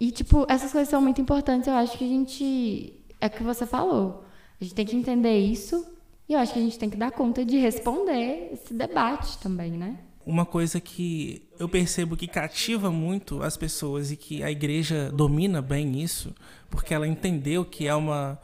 E, 0.00 0.10
tipo, 0.10 0.44
essas 0.48 0.72
coisas 0.72 0.88
são 0.88 1.00
muito 1.00 1.20
importantes. 1.20 1.68
Eu 1.68 1.74
acho 1.74 1.96
que 1.96 2.04
a 2.04 2.08
gente. 2.08 2.92
É 3.20 3.28
o 3.28 3.30
que 3.30 3.44
você 3.44 3.64
falou. 3.64 4.24
A 4.60 4.64
gente 4.64 4.74
tem 4.74 4.84
que 4.84 4.96
entender 4.96 5.38
isso. 5.38 5.86
E 6.28 6.32
eu 6.32 6.40
acho 6.40 6.52
que 6.52 6.58
a 6.58 6.62
gente 6.62 6.78
tem 6.78 6.90
que 6.90 6.96
dar 6.96 7.12
conta 7.12 7.44
de 7.44 7.56
responder 7.58 8.50
esse 8.52 8.74
debate 8.74 9.38
também, 9.38 9.70
né? 9.70 9.98
Uma 10.26 10.44
coisa 10.44 10.80
que 10.80 11.45
eu 11.58 11.68
percebo 11.68 12.16
que 12.16 12.26
cativa 12.26 12.90
muito 12.90 13.42
as 13.42 13.56
pessoas 13.56 14.10
e 14.10 14.16
que 14.16 14.42
a 14.42 14.50
igreja 14.50 15.10
domina 15.12 15.62
bem 15.62 16.02
isso, 16.02 16.34
porque 16.70 16.94
ela 16.94 17.06
entendeu 17.06 17.64
que 17.64 17.86
é 17.86 17.94
uma, 17.94 18.38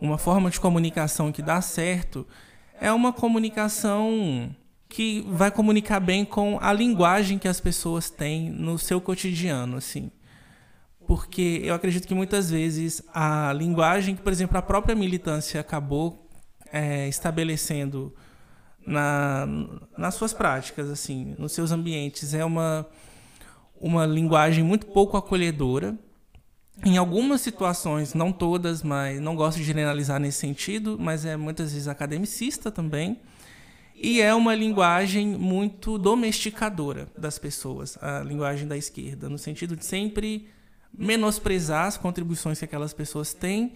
uma 0.00 0.18
forma 0.18 0.50
de 0.50 0.60
comunicação 0.60 1.32
que 1.32 1.42
dá 1.42 1.60
certo, 1.60 2.26
é 2.80 2.92
uma 2.92 3.12
comunicação 3.12 4.54
que 4.88 5.24
vai 5.28 5.50
comunicar 5.50 6.00
bem 6.00 6.24
com 6.24 6.58
a 6.60 6.72
linguagem 6.72 7.38
que 7.38 7.48
as 7.48 7.60
pessoas 7.60 8.10
têm 8.10 8.50
no 8.50 8.78
seu 8.78 9.00
cotidiano, 9.00 9.76
assim. 9.76 10.10
Porque 11.06 11.62
eu 11.64 11.74
acredito 11.74 12.06
que 12.06 12.14
muitas 12.14 12.50
vezes 12.50 13.02
a 13.12 13.52
linguagem 13.52 14.14
que, 14.14 14.22
por 14.22 14.32
exemplo, 14.32 14.56
a 14.58 14.62
própria 14.62 14.94
militância 14.94 15.60
acabou 15.60 16.28
é, 16.72 17.08
estabelecendo 17.08 18.14
na, 18.86 19.46
nas 19.96 20.14
suas 20.14 20.32
práticas, 20.32 20.90
assim, 20.90 21.34
nos 21.38 21.52
seus 21.52 21.72
ambientes, 21.72 22.34
é 22.34 22.44
uma, 22.44 22.86
uma 23.80 24.06
linguagem 24.06 24.64
muito 24.64 24.86
pouco 24.86 25.16
acolhedora. 25.16 25.96
Em 26.84 26.96
algumas 26.96 27.40
situações, 27.40 28.14
não 28.14 28.32
todas, 28.32 28.82
mas 28.82 29.20
não 29.20 29.36
gosto 29.36 29.58
de 29.58 29.64
generalizar 29.64 30.18
nesse 30.18 30.38
sentido, 30.38 30.96
mas 30.98 31.24
é 31.24 31.36
muitas 31.36 31.72
vezes 31.72 31.86
academicista 31.86 32.70
também. 32.70 33.20
E 33.94 34.20
é 34.20 34.34
uma 34.34 34.54
linguagem 34.54 35.28
muito 35.28 35.96
domesticadora 35.96 37.06
das 37.16 37.38
pessoas, 37.38 37.96
a 38.02 38.20
linguagem 38.20 38.66
da 38.66 38.76
esquerda, 38.76 39.28
no 39.28 39.38
sentido 39.38 39.76
de 39.76 39.84
sempre 39.84 40.48
menosprezar 40.92 41.86
as 41.86 41.96
contribuições 41.96 42.58
que 42.58 42.64
aquelas 42.64 42.92
pessoas 42.92 43.32
têm 43.32 43.74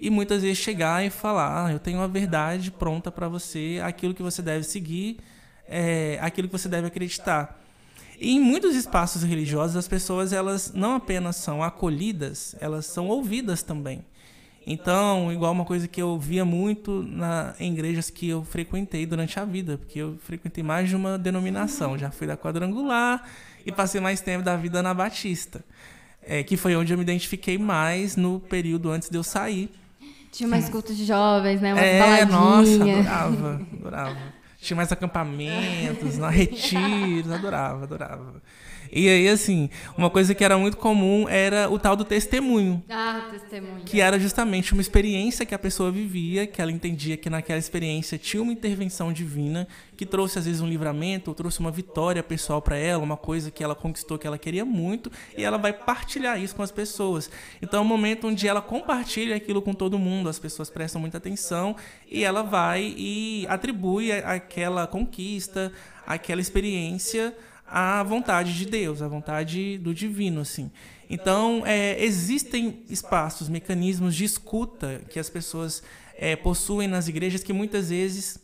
e 0.00 0.10
muitas 0.10 0.42
vezes 0.42 0.58
chegar 0.58 1.04
e 1.04 1.10
falar: 1.10 1.66
ah, 1.66 1.72
eu 1.72 1.78
tenho 1.78 1.98
uma 1.98 2.08
verdade 2.08 2.70
pronta 2.70 3.10
para 3.10 3.28
você, 3.28 3.80
aquilo 3.82 4.14
que 4.14 4.22
você 4.22 4.42
deve 4.42 4.64
seguir, 4.64 5.18
é, 5.66 6.18
aquilo 6.20 6.48
que 6.48 6.52
você 6.52 6.68
deve 6.68 6.86
acreditar. 6.86 7.60
E 8.20 8.32
em 8.32 8.40
muitos 8.40 8.74
espaços 8.74 9.22
religiosos, 9.22 9.76
as 9.76 9.86
pessoas 9.86 10.32
elas 10.32 10.72
não 10.74 10.96
apenas 10.96 11.36
são 11.36 11.62
acolhidas, 11.62 12.56
elas 12.60 12.86
são 12.86 13.06
ouvidas 13.08 13.62
também. 13.62 14.04
Então, 14.70 15.32
igual 15.32 15.52
uma 15.52 15.64
coisa 15.64 15.88
que 15.88 16.02
eu 16.02 16.18
via 16.18 16.44
muito 16.44 17.02
na, 17.02 17.54
em 17.58 17.72
igrejas 17.72 18.10
que 18.10 18.28
eu 18.28 18.44
frequentei 18.44 19.06
durante 19.06 19.40
a 19.40 19.44
vida, 19.44 19.78
porque 19.78 19.98
eu 19.98 20.18
frequentei 20.22 20.62
mais 20.62 20.90
de 20.90 20.94
uma 20.96 21.16
denominação. 21.16 21.96
Já 21.96 22.10
fui 22.10 22.26
da 22.26 22.36
quadrangular 22.36 23.26
e 23.64 23.72
passei 23.72 23.98
mais 23.98 24.20
tempo 24.20 24.44
da 24.44 24.56
vida 24.56 24.82
na 24.82 24.92
Batista, 24.92 25.64
é, 26.22 26.42
que 26.42 26.54
foi 26.54 26.76
onde 26.76 26.92
eu 26.92 26.98
me 26.98 27.02
identifiquei 27.02 27.56
mais 27.56 28.14
no 28.14 28.40
período 28.40 28.90
antes 28.90 29.08
de 29.08 29.16
eu 29.16 29.22
sair. 29.22 29.70
Tinha 30.30 30.48
mais 30.48 30.68
cultos 30.68 30.96
de 30.96 31.04
jovens, 31.04 31.60
né? 31.60 31.72
Umas 31.72 31.82
É, 31.82 32.24
nossa, 32.24 32.82
adorava, 32.84 33.60
adorava. 33.72 34.16
Tinha 34.60 34.76
mais 34.76 34.90
acampamentos, 34.90 36.18
na 36.18 36.28
retiros, 36.30 37.30
adorava, 37.30 37.84
adorava. 37.84 38.42
E 38.92 39.08
aí, 39.08 39.28
assim, 39.28 39.68
uma 39.96 40.10
coisa 40.10 40.34
que 40.34 40.44
era 40.44 40.56
muito 40.58 40.76
comum 40.76 41.28
era 41.28 41.68
o 41.70 41.78
tal 41.78 41.94
do 41.96 42.04
testemunho, 42.04 42.82
Ah, 42.88 43.28
testemunho. 43.30 43.84
que 43.84 44.00
era 44.00 44.18
justamente 44.18 44.72
uma 44.72 44.82
experiência 44.82 45.44
que 45.46 45.54
a 45.54 45.58
pessoa 45.58 45.90
vivia, 45.90 46.46
que 46.46 46.60
ela 46.60 46.72
entendia 46.72 47.16
que 47.16 47.28
naquela 47.28 47.58
experiência 47.58 48.16
tinha 48.18 48.42
uma 48.42 48.52
intervenção 48.52 49.12
divina, 49.12 49.66
que 49.96 50.06
trouxe 50.06 50.38
às 50.38 50.46
vezes 50.46 50.60
um 50.60 50.68
livramento, 50.68 51.30
ou 51.30 51.34
trouxe 51.34 51.60
uma 51.60 51.70
vitória 51.70 52.22
pessoal 52.22 52.62
para 52.62 52.76
ela, 52.76 53.02
uma 53.02 53.16
coisa 53.16 53.50
que 53.50 53.62
ela 53.64 53.74
conquistou 53.74 54.18
que 54.18 54.26
ela 54.26 54.38
queria 54.38 54.64
muito, 54.64 55.10
e 55.36 55.42
ela 55.44 55.58
vai 55.58 55.72
partilhar 55.72 56.40
isso 56.40 56.54
com 56.54 56.62
as 56.62 56.70
pessoas. 56.70 57.30
Então 57.60 57.80
é 57.80 57.82
um 57.82 57.86
momento 57.86 58.26
onde 58.28 58.46
ela 58.46 58.60
compartilha 58.62 59.34
aquilo 59.36 59.60
com 59.60 59.74
todo 59.74 59.98
mundo, 59.98 60.28
as 60.28 60.38
pessoas 60.38 60.70
prestam 60.70 61.00
muita 61.00 61.18
atenção 61.18 61.74
e 62.10 62.24
ela 62.24 62.42
vai 62.42 62.94
e 62.96 63.46
atribui 63.48 64.12
aquela 64.12 64.86
conquista, 64.86 65.72
aquela 66.06 66.40
experiência 66.40 67.34
à 67.70 68.02
vontade 68.02 68.56
de 68.56 68.66
Deus, 68.66 69.02
à 69.02 69.08
vontade 69.08 69.78
do 69.78 69.94
divino, 69.94 70.40
assim. 70.40 70.70
Então, 71.08 71.62
é, 71.64 72.02
existem 72.02 72.82
espaços, 72.88 73.48
mecanismos 73.48 74.14
de 74.14 74.24
escuta 74.24 75.02
que 75.08 75.18
as 75.18 75.30
pessoas 75.30 75.82
é, 76.16 76.36
possuem 76.36 76.88
nas 76.88 77.08
igrejas 77.08 77.42
que 77.42 77.52
muitas 77.52 77.90
vezes 77.90 78.40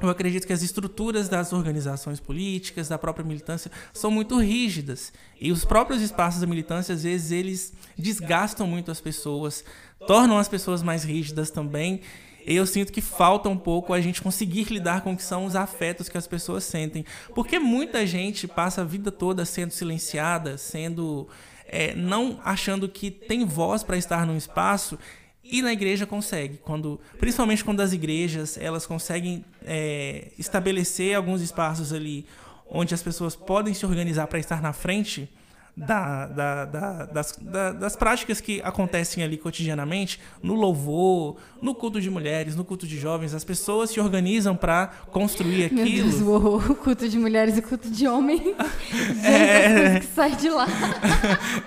eu 0.00 0.10
acredito 0.10 0.46
que 0.46 0.52
as 0.52 0.62
estruturas 0.62 1.28
das 1.28 1.52
organizações 1.52 2.20
políticas, 2.20 2.88
da 2.88 2.98
própria 2.98 3.24
militância, 3.24 3.70
são 3.94 4.10
muito 4.10 4.38
rígidas. 4.38 5.12
E 5.40 5.50
os 5.50 5.64
próprios 5.64 6.02
espaços 6.02 6.40
da 6.40 6.46
militância, 6.46 6.94
às 6.94 7.02
vezes, 7.02 7.30
eles 7.30 7.72
desgastam 7.96 8.66
muito 8.66 8.90
as 8.90 9.00
pessoas, 9.00 9.64
tornam 10.06 10.36
as 10.36 10.48
pessoas 10.48 10.82
mais 10.82 11.02
rígidas 11.02 11.50
também. 11.50 12.02
Eu 12.46 12.64
sinto 12.64 12.92
que 12.92 13.00
falta 13.00 13.48
um 13.48 13.58
pouco 13.58 13.92
a 13.92 14.00
gente 14.00 14.22
conseguir 14.22 14.64
lidar 14.70 15.00
com 15.00 15.12
o 15.12 15.16
que 15.16 15.22
são 15.22 15.44
os 15.44 15.56
afetos 15.56 16.08
que 16.08 16.16
as 16.16 16.26
pessoas 16.26 16.62
sentem. 16.62 17.04
Porque 17.34 17.58
muita 17.58 18.06
gente 18.06 18.46
passa 18.46 18.82
a 18.82 18.84
vida 18.84 19.10
toda 19.10 19.44
sendo 19.44 19.72
silenciada, 19.72 20.56
sendo. 20.56 21.28
é, 21.66 21.94
não 21.94 22.40
achando 22.44 22.88
que 22.88 23.10
tem 23.10 23.44
voz 23.44 23.82
para 23.82 23.96
estar 23.96 24.24
num 24.24 24.36
espaço 24.36 24.96
e 25.42 25.62
na 25.62 25.72
igreja 25.72 26.06
consegue, 26.06 26.56
quando, 26.58 27.00
principalmente 27.18 27.64
quando 27.64 27.80
as 27.80 27.92
igrejas 27.92 28.58
elas 28.58 28.84
conseguem 28.84 29.44
é, 29.64 30.32
estabelecer 30.38 31.14
alguns 31.14 31.40
espaços 31.40 31.92
ali 31.92 32.26
onde 32.68 32.94
as 32.94 33.02
pessoas 33.02 33.36
podem 33.36 33.72
se 33.72 33.86
organizar 33.86 34.26
para 34.26 34.40
estar 34.40 34.60
na 34.60 34.72
frente 34.72 35.28
da, 35.76 36.26
da- 36.26 36.64
da- 36.64 37.04
das, 37.06 37.38
da- 37.40 37.72
das 37.72 37.94
práticas 37.96 38.40
que 38.40 38.62
acontecem 38.62 39.22
ali 39.22 39.36
cotidianamente, 39.36 40.18
no 40.42 40.54
louvor, 40.54 41.36
no 41.60 41.74
culto 41.74 42.00
de 42.00 42.08
mulheres, 42.08 42.56
no 42.56 42.64
culto 42.64 42.86
de 42.86 42.98
jovens, 42.98 43.34
as 43.34 43.44
pessoas 43.44 43.90
se 43.90 44.00
organizam 44.00 44.56
para 44.56 44.86
construir 45.10 45.70
Meu 45.72 45.84
aquilo. 45.84 46.08
Deus, 46.10 46.22
uou, 46.22 46.56
o 46.56 46.74
culto 46.74 47.06
de 47.08 47.18
mulheres 47.18 47.56
e 47.56 47.60
o 47.60 47.62
culto 47.62 47.90
de 47.90 48.08
homens. 48.08 48.40
Gente, 48.90 49.26
É. 49.26 50.00
que 50.00 50.06
saem 50.06 50.36
de 50.36 50.48
lá. 50.48 50.66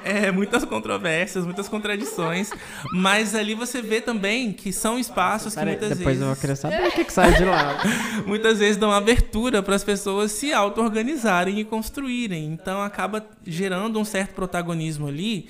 É, 0.04 0.32
muitas 0.32 0.64
controvérsias, 0.66 1.46
muitas 1.46 1.68
contradições, 1.68 2.50
mas 2.94 3.36
ali 3.36 3.54
você 3.54 3.82
vê 3.82 4.02
também 4.02 4.52
que 4.54 4.72
são 4.74 4.98
espaços 4.98 5.54
que 5.54 5.60
Peraí, 5.60 5.74
muitas 5.78 5.90
depois 5.98 6.06
vezes 6.18 6.22
eu 6.22 6.28
vou 6.28 6.36
querer 6.36 6.56
saber 6.56 6.88
o 6.88 6.92
que, 6.92 7.06
que 7.06 7.14
sai 7.14 7.34
de 7.34 7.44
lá. 7.46 7.78
muitas 8.26 8.58
vezes 8.60 8.78
dão 8.78 8.92
abertura 8.92 9.62
para 9.62 9.76
as 9.76 9.84
pessoas 9.84 10.32
se 10.32 10.52
auto-organizarem 10.54 11.60
e 11.60 11.64
construírem. 11.66 12.46
Então 12.54 12.82
acaba 12.82 13.26
gerando 13.46 13.99
um 14.00 14.06
certo 14.06 14.34
protagonismo 14.34 15.08
ali 15.08 15.48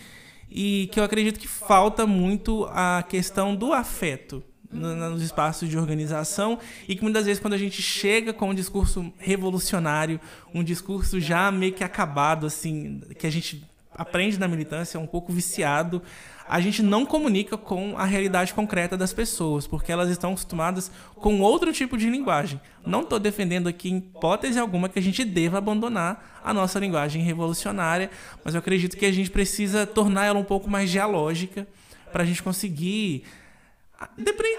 e 0.50 0.90
que 0.92 1.00
eu 1.00 1.04
acredito 1.04 1.40
que 1.40 1.48
falta 1.48 2.06
muito 2.08 2.66
a 2.72 3.04
questão 3.08 3.56
do 3.56 3.72
afeto 3.72 4.44
no- 4.72 4.96
nos 5.12 5.22
espaços 5.22 5.70
de 5.70 5.78
organização 5.78 6.60
e 6.88 6.96
que 6.96 7.04
muitas 7.04 7.26
vezes 7.26 7.40
quando 7.42 7.54
a 7.54 7.58
gente 7.58 7.82
chega 7.82 8.34
com 8.34 8.50
um 8.50 8.54
discurso 8.54 9.12
revolucionário, 9.18 10.20
um 10.54 10.64
discurso 10.64 11.20
já 11.20 11.52
meio 11.52 11.74
que 11.74 11.84
acabado 11.84 12.46
assim, 12.48 13.02
que 13.18 13.26
a 13.28 13.32
gente 13.32 13.64
aprende 14.00 14.40
na 14.40 14.48
militância, 14.48 15.00
um 15.00 15.06
pouco 15.06 15.32
viciado, 15.32 16.02
a 16.48 16.60
gente 16.60 16.82
não 16.82 17.06
comunica 17.06 17.58
com 17.58 17.96
a 17.98 18.06
realidade 18.06 18.54
concreta 18.54 18.98
das 18.98 19.14
pessoas, 19.14 19.68
porque 19.68 19.92
elas 19.92 20.10
estão 20.10 20.32
acostumadas 20.32 20.90
com 21.16 21.42
outro 21.42 21.72
tipo 21.74 21.98
de 21.98 22.10
linguagem. 22.10 22.60
Não 22.86 23.02
estou 23.02 23.20
defendendo 23.20 23.68
aqui, 23.68 23.90
em 23.92 23.98
hipótese 23.98 24.58
alguma, 24.58 24.90
que 24.90 24.98
a 24.98 25.02
gente 25.02 25.24
deva 25.24 25.58
abandonar 25.60 26.40
a 26.44 26.54
nossa 26.54 26.80
linguagem 26.80 27.22
revolucionária, 27.22 28.10
mas 28.44 28.56
eu 28.56 28.60
acredito 28.60 28.98
que 28.98 29.06
a 29.06 29.12
gente 29.12 29.30
precisa 29.30 29.86
tornar 29.86 30.26
ela 30.26 30.40
um 30.40 30.44
pouco 30.44 30.70
mais 30.70 30.90
dialógica 30.90 31.68
para 32.12 32.24
a 32.24 32.26
gente 32.26 32.42
conseguir 32.42 33.26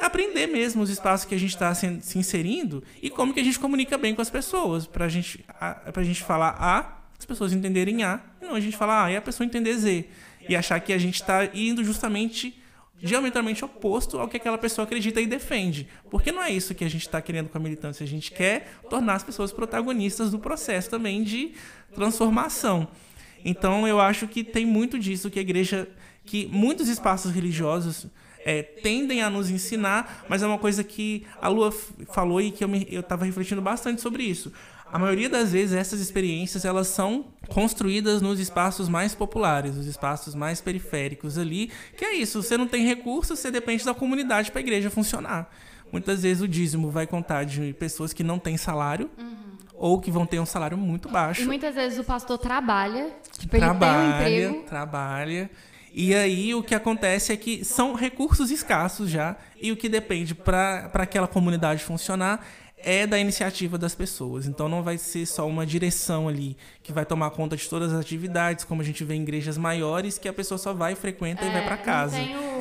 aprender 0.02 0.46
mesmo 0.46 0.82
os 0.82 0.90
espaços 0.90 1.24
que 1.26 1.34
a 1.34 1.38
gente 1.38 1.54
está 1.54 1.74
se 1.74 2.18
inserindo 2.18 2.84
e 3.02 3.08
como 3.08 3.32
que 3.32 3.40
a 3.40 3.44
gente 3.44 3.58
comunica 3.58 3.96
bem 3.96 4.14
com 4.14 4.20
as 4.20 4.28
pessoas, 4.30 4.86
para 4.86 5.08
gente, 5.08 5.44
a- 5.58 5.80
gente 6.02 6.22
falar 6.22 6.56
A 6.60 7.00
as 7.18 7.26
pessoas 7.26 7.52
entenderem 7.52 8.02
A, 8.02 8.20
não 8.46 8.54
a 8.54 8.60
gente 8.60 8.76
falar 8.76 9.04
A 9.04 9.12
e 9.12 9.16
a 9.16 9.22
pessoa 9.22 9.46
entender 9.46 9.74
Z. 9.76 10.06
E 10.48 10.56
achar 10.56 10.80
que 10.80 10.92
a 10.92 10.98
gente 10.98 11.16
está 11.16 11.48
indo 11.54 11.84
justamente 11.84 12.60
diametralmente 13.02 13.64
oposto 13.64 14.18
ao 14.18 14.28
que 14.28 14.36
aquela 14.36 14.58
pessoa 14.58 14.84
acredita 14.84 15.20
e 15.20 15.26
defende. 15.26 15.88
Porque 16.10 16.30
não 16.30 16.42
é 16.42 16.50
isso 16.50 16.74
que 16.74 16.84
a 16.84 16.90
gente 16.90 17.02
está 17.02 17.20
querendo 17.20 17.48
com 17.48 17.58
a 17.58 17.60
militância. 17.60 18.04
A 18.04 18.06
gente 18.06 18.30
quer 18.30 18.80
tornar 18.88 19.14
as 19.14 19.22
pessoas 19.22 19.52
protagonistas 19.52 20.30
do 20.30 20.38
processo 20.38 20.90
também 20.90 21.22
de 21.22 21.52
transformação. 21.94 22.88
Então 23.44 23.88
eu 23.88 24.00
acho 24.00 24.28
que 24.28 24.44
tem 24.44 24.66
muito 24.66 24.98
disso 24.98 25.30
que 25.30 25.38
a 25.38 25.42
igreja, 25.42 25.88
que 26.24 26.46
muitos 26.46 26.88
espaços 26.88 27.32
religiosos 27.32 28.06
é, 28.44 28.62
tendem 28.62 29.22
a 29.22 29.30
nos 29.30 29.50
ensinar, 29.50 30.24
mas 30.28 30.42
é 30.42 30.46
uma 30.46 30.58
coisa 30.58 30.84
que 30.84 31.26
a 31.40 31.48
Lua 31.48 31.72
falou 32.12 32.40
e 32.40 32.50
que 32.50 32.64
eu 32.64 33.00
estava 33.00 33.24
refletindo 33.24 33.62
bastante 33.62 34.00
sobre 34.00 34.22
isso. 34.22 34.52
A 34.92 34.98
maioria 34.98 35.28
das 35.28 35.52
vezes 35.52 35.74
essas 35.74 36.00
experiências 36.00 36.64
elas 36.64 36.88
são 36.88 37.26
construídas 37.48 38.20
nos 38.20 38.40
espaços 38.40 38.88
mais 38.88 39.14
populares, 39.14 39.76
os 39.76 39.86
espaços 39.86 40.34
mais 40.34 40.60
periféricos 40.60 41.38
ali, 41.38 41.70
que 41.96 42.04
é 42.04 42.14
isso, 42.14 42.42
você 42.42 42.56
não 42.56 42.66
tem 42.66 42.84
recursos, 42.84 43.38
você 43.38 43.50
depende 43.50 43.84
da 43.84 43.94
comunidade 43.94 44.50
para 44.50 44.60
a 44.60 44.62
igreja 44.62 44.90
funcionar. 44.90 45.48
Muitas 45.92 46.22
vezes 46.22 46.42
o 46.42 46.48
dízimo 46.48 46.90
vai 46.90 47.06
contar 47.06 47.44
de 47.44 47.72
pessoas 47.74 48.12
que 48.12 48.22
não 48.22 48.38
têm 48.38 48.56
salário, 48.56 49.10
uhum. 49.18 49.36
ou 49.74 50.00
que 50.00 50.10
vão 50.10 50.26
ter 50.26 50.38
um 50.40 50.46
salário 50.46 50.76
muito 50.76 51.08
baixo. 51.08 51.42
E 51.42 51.46
muitas 51.46 51.74
vezes 51.74 51.98
o 51.98 52.04
pastor 52.04 52.38
trabalha, 52.38 53.10
tipo, 53.38 53.56
trabalha, 53.56 54.02
ele 54.02 54.24
tem 54.24 54.46
um 54.46 54.50
emprego. 54.50 54.68
Trabalha, 54.68 55.50
e 55.92 56.14
aí 56.14 56.54
o 56.54 56.62
que 56.62 56.74
acontece 56.74 57.32
é 57.32 57.36
que 57.36 57.64
são 57.64 57.94
recursos 57.94 58.50
escassos 58.50 59.10
já, 59.10 59.36
e 59.60 59.72
o 59.72 59.76
que 59.76 59.88
depende 59.88 60.34
para 60.34 60.90
aquela 60.94 61.26
comunidade 61.26 61.82
funcionar 61.82 62.46
é 62.82 63.06
da 63.06 63.18
iniciativa 63.18 63.78
das 63.78 63.94
pessoas. 63.94 64.46
Então 64.46 64.68
não 64.68 64.82
vai 64.82 64.98
ser 64.98 65.26
só 65.26 65.46
uma 65.46 65.66
direção 65.66 66.28
ali 66.28 66.56
que 66.82 66.92
vai 66.92 67.04
tomar 67.04 67.30
conta 67.30 67.56
de 67.56 67.68
todas 67.68 67.92
as 67.92 68.00
atividades, 68.00 68.64
como 68.64 68.82
a 68.82 68.84
gente 68.84 69.04
vê 69.04 69.14
em 69.14 69.22
igrejas 69.22 69.56
maiores, 69.56 70.18
que 70.18 70.28
a 70.28 70.32
pessoa 70.32 70.58
só 70.58 70.72
vai, 70.72 70.94
frequenta 70.94 71.44
é, 71.44 71.48
e 71.48 71.52
vai 71.52 71.64
para 71.64 71.76
casa. 71.76 72.16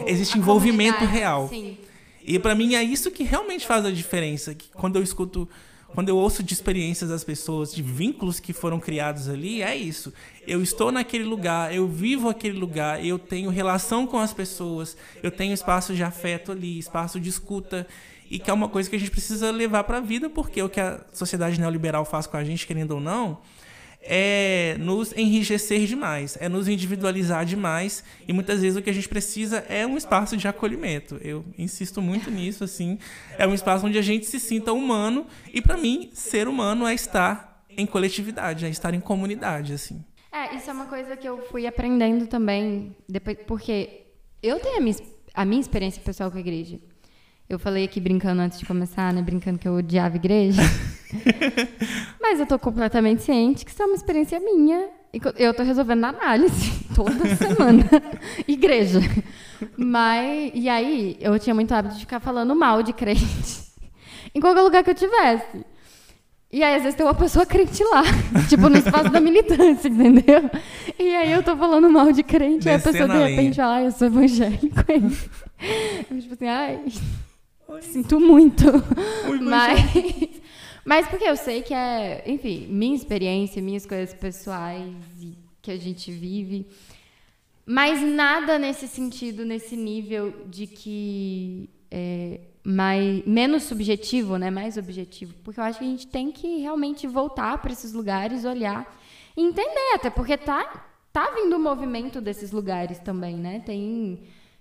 Existe 0.05 0.38
envolvimento 0.38 1.05
real. 1.05 1.47
Sim. 1.49 1.78
E 2.24 2.38
para 2.38 2.53
mim 2.53 2.76
é 2.76 2.84
isso 2.84 3.09
que 3.09 3.24
realmente 3.24 3.65
faz 3.65 3.86
a 3.86 3.91
diferença. 3.91 4.53
Que 4.53 4.67
quando 4.70 4.97
eu 4.97 5.03
escuto, 5.03 5.47
quando 5.93 6.09
eu 6.09 6.17
ouço 6.17 6.43
de 6.43 6.53
experiências 6.53 7.09
das 7.09 7.24
pessoas, 7.24 7.74
de 7.74 7.82
vínculos 7.82 8.39
que 8.39 8.53
foram 8.53 8.80
criados 8.80 9.28
ali, 9.28 9.61
é 9.61 9.76
isso. 9.76 10.13
Eu 10.45 10.61
estou 10.61 10.91
naquele 10.91 11.24
lugar, 11.24 11.74
eu 11.74 11.88
vivo 11.88 12.30
aquele 12.30 12.57
lugar, 12.57 13.03
eu 13.03 13.17
tenho 13.17 13.49
relação 13.49 14.05
com 14.05 14.20
as 14.20 14.34
pessoas, 14.34 14.95
eu 15.24 15.32
tenho 15.32 15.53
espaço 15.53 15.95
de 15.95 16.03
afeto 16.03 16.51
ali, 16.51 16.78
espaço 16.78 17.20
de 17.20 17.30
escuta 17.30 17.88
e 18.30 18.38
que 18.39 18.49
é 18.49 18.53
uma 18.53 18.69
coisa 18.69 18.89
que 18.89 18.95
a 18.95 18.99
gente 18.99 19.11
precisa 19.11 19.51
levar 19.51 19.84
para 19.84 19.97
a 19.97 20.01
vida, 20.01 20.30
porque 20.30 20.61
o 20.61 20.69
que 20.69 20.80
a 20.80 21.01
sociedade 21.11 21.59
neoliberal 21.59 22.05
faz 22.05 22.27
com 22.27 22.38
a 22.38 22.43
gente, 22.43 22.67
querendo 22.67 22.91
ou 22.91 22.99
não, 22.99 23.39
é 24.01 24.77
nos 24.80 25.11
enrijecer 25.17 25.86
demais, 25.86 26.38
é 26.39 26.47
nos 26.47 26.67
individualizar 26.67 27.45
demais 27.45 28.03
e 28.27 28.32
muitas 28.32 28.61
vezes 28.61 28.77
o 28.77 28.82
que 28.82 28.89
a 28.89 28.93
gente 28.93 29.09
precisa 29.09 29.65
é 29.67 29.86
um 29.86 29.97
espaço 29.97 30.38
de 30.38 30.47
acolhimento. 30.47 31.19
Eu 31.21 31.43
insisto 31.57 32.01
muito 32.01 32.32
nisso, 32.32 32.63
assim, 32.63 32.97
é 33.38 33.45
um 33.45 33.53
espaço 33.53 33.86
onde 33.86 33.97
a 33.97 34.01
gente 34.01 34.25
se 34.25 34.39
sinta 34.39 34.71
humano 34.71 35.25
e 35.53 35.61
para 35.61 35.75
mim 35.75 36.09
ser 36.13 36.47
humano 36.47 36.88
é 36.88 36.93
estar 36.93 37.65
em 37.69 37.86
coletividade, 37.86 38.65
é 38.65 38.69
estar 38.69 38.93
em 38.93 38.99
comunidade, 38.99 39.73
assim. 39.73 40.03
É, 40.32 40.55
isso 40.55 40.69
é 40.69 40.73
uma 40.73 40.86
coisa 40.86 41.17
que 41.17 41.27
eu 41.27 41.41
fui 41.49 41.65
aprendendo 41.65 42.27
também 42.27 42.95
depois, 43.07 43.38
porque 43.47 44.05
eu 44.41 44.59
tenho 44.59 44.77
a 44.77 44.82
minha, 44.82 44.95
a 45.34 45.43
minha 45.43 45.61
experiência 45.61 46.01
pessoal 46.01 46.30
com 46.30 46.38
a 46.38 46.39
igreja. 46.39 46.80
Eu 47.49 47.57
falei 47.57 47.83
aqui 47.83 47.99
brincando 47.99 48.43
antes 48.43 48.59
de 48.59 48.65
começar, 48.65 49.11
né? 49.11 49.23
Brincando 49.23 49.57
que 49.57 49.67
eu 49.67 49.73
odiava 49.73 50.15
igreja. 50.17 50.61
Mas 52.21 52.39
eu 52.39 52.45
tô 52.45 52.59
completamente 52.59 53.23
ciente 53.23 53.65
que 53.65 53.71
isso 53.71 53.81
é 53.81 53.87
uma 53.87 53.95
experiência 53.95 54.39
minha. 54.39 54.87
E 55.11 55.19
eu 55.35 55.51
tô 55.51 55.63
resolvendo 55.63 56.01
na 56.01 56.09
análise 56.09 56.85
toda 56.93 57.35
semana. 57.35 57.89
igreja. 58.47 58.99
Mas, 59.75 60.51
e 60.53 60.69
aí, 60.69 61.17
eu 61.19 61.39
tinha 61.39 61.55
muito 61.55 61.71
hábito 61.71 61.95
de 61.95 62.01
ficar 62.01 62.19
falando 62.19 62.55
mal 62.55 62.83
de 62.83 62.93
crente. 62.93 63.63
em 64.35 64.39
qualquer 64.39 64.61
lugar 64.61 64.83
que 64.83 64.91
eu 64.91 64.95
tivesse. 64.95 65.65
E 66.51 66.61
aí, 66.61 66.75
às 66.75 66.83
vezes, 66.83 66.95
tem 66.95 67.05
uma 67.05 67.15
pessoa 67.15 67.47
crente 67.47 67.83
lá, 67.83 68.03
tipo, 68.47 68.69
no 68.69 68.77
espaço 68.77 69.09
da 69.09 69.19
militância, 69.19 69.87
entendeu? 69.87 70.49
E 70.99 71.15
aí 71.15 71.31
eu 71.31 71.43
tô 71.43 71.55
falando 71.57 71.89
mal 71.89 72.11
de 72.11 72.23
crente, 72.23 72.67
e 72.67 72.69
aí 72.69 72.75
a 72.75 72.79
pessoa, 72.79 73.07
de 73.07 73.17
repente, 73.17 73.55
fala, 73.55 73.75
ah, 73.75 73.83
eu 73.83 73.91
sou 73.91 74.07
evangélico. 74.07 74.83
Tipo 76.19 76.33
assim, 76.33 76.47
ai, 76.47 76.79
Sinto 77.82 78.20
muito. 78.20 78.65
mas, 79.41 79.80
mas 80.86 81.07
porque 81.07 81.26
eu 81.26 81.36
sei 81.36 81.61
que 81.61 81.74
é, 81.74 82.24
enfim, 82.26 82.67
minha 82.67 82.95
experiência, 82.95 83.61
minhas 83.61 83.86
coisas 83.86 84.13
pessoais 84.13 84.93
que 85.61 85.72
a 85.72 85.78
gente 85.78 86.11
vive. 86.11 86.67
Mas 87.65 88.01
nada 88.01 88.57
nesse 88.57 88.88
sentido, 88.88 89.45
nesse 89.45 89.76
nível 89.76 90.45
de 90.47 90.65
que 90.65 91.70
é 91.91 92.39
mais, 92.63 93.26
menos 93.26 93.63
subjetivo, 93.63 94.38
né? 94.38 94.51
Mais 94.51 94.78
objetivo. 94.78 95.34
Porque 95.43 95.59
eu 95.59 95.63
acho 95.63 95.80
que 95.80 95.86
a 95.86 95.88
gente 95.88 96.07
tem 96.07 96.32
que 96.32 96.57
realmente 96.57 97.07
voltar 97.07 97.57
para 97.59 97.72
esses 97.72 97.93
lugares, 97.93 98.45
olhar 98.45 98.97
e 99.36 99.41
entender, 99.41 99.93
até 99.95 100.09
porque 100.09 100.38
tá, 100.38 100.88
tá 101.11 101.32
vindo 101.32 101.55
o 101.55 101.59
movimento 101.59 102.20
desses 102.22 102.51
lugares 102.51 102.99
também, 102.99 103.36
né? 103.36 103.61
Tem 103.65 104.20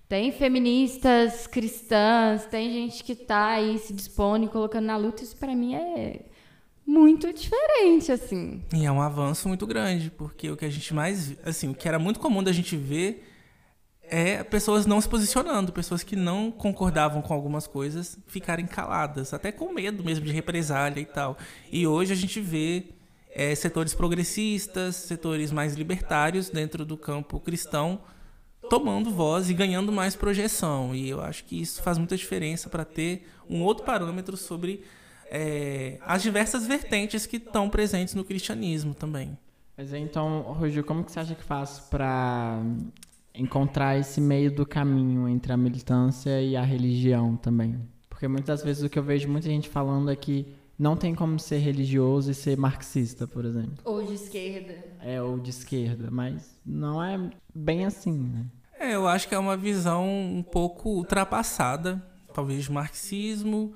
tem 0.09 0.33
feministas 0.33 1.47
cristãs, 1.47 2.47
tem 2.47 2.73
gente 2.73 3.05
que 3.05 3.13
está 3.13 3.49
aí 3.49 3.79
se 3.79 3.93
dispõe, 3.93 4.47
colocando 4.47 4.87
na 4.87 4.97
luta. 4.97 5.23
Isso 5.23 5.37
para 5.37 5.55
mim 5.55 5.75
é 5.75 6.25
muito 6.87 7.31
diferente, 7.31 8.11
assim. 8.11 8.63
E 8.73 8.87
é 8.87 8.91
um 8.91 9.03
avanço 9.03 9.47
muito 9.47 9.67
grande, 9.67 10.11
porque 10.11 10.51
o 10.51 10.57
que 10.57 10.65
a 10.65 10.71
gente 10.71 10.95
mais. 10.95 11.37
Assim, 11.45 11.69
o 11.69 11.75
que 11.75 11.87
era 11.87 11.99
muito 11.99 12.19
comum 12.19 12.43
da 12.43 12.53
gente 12.53 12.75
ver 12.75 13.29
é 14.03 14.43
pessoas 14.43 14.87
não 14.87 14.99
se 14.99 15.07
posicionando, 15.07 15.71
pessoas 15.71 16.03
que 16.03 16.17
não 16.17 16.51
concordavam 16.51 17.21
com 17.21 17.35
algumas 17.35 17.67
coisas 17.67 18.19
ficarem 18.27 18.67
caladas, 18.67 19.35
até 19.35 19.53
com 19.53 19.71
medo 19.75 20.03
mesmo 20.03 20.25
de 20.25 20.33
represália 20.33 21.03
e 21.03 21.05
tal. 21.05 21.37
E 21.71 21.87
hoje 21.87 22.15
a 22.15 22.17
gente 22.17 22.41
vê 22.41 22.87
é, 23.31 23.55
setores 23.55 23.93
progressistas, 23.93 24.97
setores 24.97 25.53
mais 25.53 25.75
libertários 25.75 26.49
dentro 26.49 26.87
do 26.87 26.97
campo 26.97 27.39
cristão 27.39 28.01
tomando 28.69 29.11
voz 29.11 29.51
e 29.51 29.55
ganhando 29.55 29.91
mais 29.91 30.14
projeção. 30.14 30.95
E 30.95 31.09
eu 31.09 31.21
acho 31.21 31.45
que 31.45 31.61
isso 31.61 31.83
faz 31.83 31.99
muita 31.99 32.16
diferença 32.16 32.69
para 32.69 32.85
ter 32.85 33.27
um 33.49 33.62
outro 33.62 33.85
parâmetro 33.85 34.37
sobre 34.37 34.85
é, 35.31 35.99
as 36.03 36.23
diversas 36.23 36.66
vertentes 36.66 37.27
que 37.27 37.37
estão 37.37 37.69
presentes 37.69 38.14
no 38.14 38.25
cristianismo 38.25 38.95
também. 38.95 39.37
Mas 39.77 39.93
então, 39.93 40.43
Rogério, 40.43 40.85
como 40.85 41.05
que 41.05 41.12
você 41.12 41.21
acha 41.21 41.35
que 41.35 41.45
faz 41.45 41.79
para 41.79 42.61
encontrar 43.35 43.97
esse 43.99 44.21
meio 44.21 44.51
do 44.51 44.66
caminho 44.66 45.29
entre 45.29 45.53
a 45.53 45.57
militância 45.57 46.43
e 46.43 46.57
a 46.57 46.62
religião 46.62 47.37
também? 47.37 47.79
Porque 48.09 48.27
muitas 48.27 48.64
vezes 48.64 48.83
o 48.83 48.89
que 48.89 48.99
eu 48.99 49.03
vejo 49.03 49.29
muita 49.29 49.49
gente 49.49 49.69
falando 49.69 50.11
é 50.11 50.16
que 50.16 50.47
não 50.77 50.97
tem 50.97 51.14
como 51.14 51.39
ser 51.39 51.59
religioso 51.59 52.31
e 52.31 52.35
ser 52.35 52.57
marxista, 52.57 53.27
por 53.27 53.45
exemplo. 53.45 53.79
Ou 53.85 54.05
de 54.05 54.14
esquerda. 54.14 54.75
É, 55.01 55.23
ou 55.23 55.39
de 55.39 55.51
esquerda, 55.51 56.09
mas 56.11 56.57
não 56.64 57.03
é 57.03 57.31
bem 57.55 57.85
assim, 57.85 58.12
né? 58.12 58.47
É, 58.79 58.95
eu 58.95 59.09
acho 59.09 59.29
que 59.29 59.35
é 59.35 59.39
uma 59.39 59.57
visão 59.57 60.09
um 60.09 60.43
pouco 60.43 60.91
ultrapassada, 60.91 62.01
talvez 62.33 62.68
marxismo, 62.68 63.74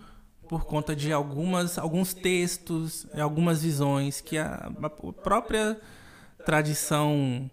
por 0.49 0.65
conta 0.65 0.95
de 0.95 1.13
algumas, 1.13 1.77
alguns 1.77 2.15
textos, 2.15 3.07
algumas 3.19 3.63
visões 3.63 4.21
que 4.21 4.39
a, 4.39 4.71
a 4.83 4.91
própria 4.91 5.81
tradição 6.45 7.51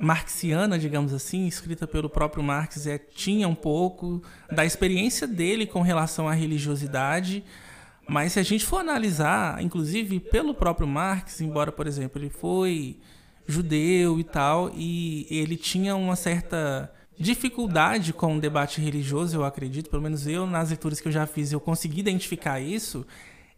marxiana, 0.00 0.78
digamos 0.78 1.12
assim, 1.12 1.46
escrita 1.46 1.86
pelo 1.86 2.08
próprio 2.08 2.42
Marx, 2.42 2.86
é, 2.86 2.98
tinha 2.98 3.48
um 3.48 3.54
pouco 3.54 4.22
da 4.50 4.64
experiência 4.64 5.26
dele 5.26 5.66
com 5.66 5.80
relação 5.80 6.28
à 6.28 6.32
religiosidade, 6.32 7.44
mas 8.08 8.32
se 8.32 8.40
a 8.40 8.42
gente 8.42 8.64
for 8.64 8.78
analisar, 8.78 9.62
inclusive 9.62 10.20
pelo 10.20 10.54
próprio 10.54 10.86
Marx, 10.86 11.40
embora, 11.40 11.72
por 11.72 11.86
exemplo, 11.86 12.20
ele 12.20 12.30
foi 12.30 12.98
judeu 13.46 14.18
e 14.18 14.24
tal, 14.24 14.70
e 14.74 15.26
ele 15.30 15.56
tinha 15.56 15.96
uma 15.96 16.16
certa 16.16 16.92
dificuldade 17.18 18.12
com 18.12 18.36
o 18.36 18.40
debate 18.40 18.80
religioso, 18.80 19.36
eu 19.36 19.44
acredito, 19.44 19.90
pelo 19.90 20.02
menos 20.02 20.26
eu, 20.26 20.46
nas 20.46 20.68
leituras 20.70 21.00
que 21.00 21.08
eu 21.08 21.12
já 21.12 21.26
fiz, 21.26 21.52
eu 21.52 21.60
consegui 21.60 22.00
identificar 22.00 22.60
isso. 22.60 23.06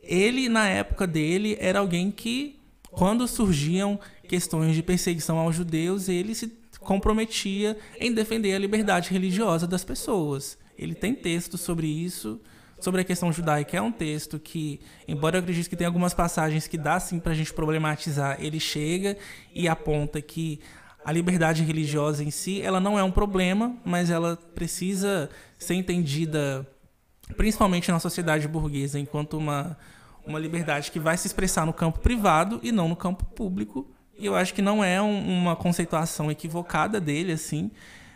Ele, 0.02 0.48
na 0.48 0.68
época 0.68 1.06
dele, 1.06 1.56
era 1.58 1.78
alguém 1.78 2.10
que, 2.10 2.60
quando 2.90 3.26
surgiam 3.26 3.98
questões 4.28 4.74
de 4.74 4.82
perseguição 4.82 5.38
aos 5.38 5.56
judeus, 5.56 6.08
ele 6.08 6.34
se 6.34 6.52
comprometia 6.80 7.78
em 7.98 8.12
defender 8.12 8.54
a 8.54 8.58
liberdade 8.58 9.10
religiosa 9.10 9.66
das 9.66 9.84
pessoas. 9.84 10.58
Ele 10.78 10.94
tem 10.94 11.14
textos 11.14 11.60
sobre 11.60 11.86
isso 11.86 12.40
sobre 12.80 13.00
a 13.00 13.04
questão 13.04 13.32
judaica 13.32 13.76
é 13.76 13.80
um 13.80 13.92
texto 13.92 14.38
que, 14.38 14.80
embora 15.08 15.36
eu 15.36 15.40
acredite 15.40 15.68
que 15.68 15.76
tem 15.76 15.86
algumas 15.86 16.12
passagens 16.12 16.66
que 16.66 16.76
dá 16.76 17.00
sim 17.00 17.18
para 17.18 17.32
a 17.32 17.34
gente 17.34 17.52
problematizar, 17.52 18.36
ele 18.40 18.60
chega 18.60 19.16
e 19.54 19.66
aponta 19.68 20.20
que 20.20 20.60
a 21.04 21.12
liberdade 21.12 21.62
religiosa 21.62 22.24
em 22.24 22.30
si, 22.30 22.62
ela 22.62 22.80
não 22.80 22.98
é 22.98 23.02
um 23.02 23.10
problema, 23.10 23.76
mas 23.84 24.10
ela 24.10 24.36
precisa 24.54 25.28
ser 25.58 25.74
entendida, 25.74 26.66
principalmente 27.36 27.90
na 27.90 27.98
sociedade 27.98 28.48
burguesa, 28.48 28.98
enquanto 28.98 29.36
uma, 29.36 29.76
uma 30.26 30.38
liberdade 30.38 30.90
que 30.90 30.98
vai 30.98 31.16
se 31.18 31.26
expressar 31.26 31.66
no 31.66 31.74
campo 31.74 32.00
privado 32.00 32.58
e 32.62 32.72
não 32.72 32.88
no 32.88 32.96
campo 32.96 33.24
público, 33.26 33.86
E 34.18 34.26
eu 34.26 34.34
acho 34.34 34.54
que 34.54 34.62
não 34.62 34.82
é 34.82 35.02
um, 35.02 35.42
uma 35.42 35.56
conceituação 35.56 36.30
equivocada 36.30 37.00
dele, 37.00 37.32
assim. 37.32 37.70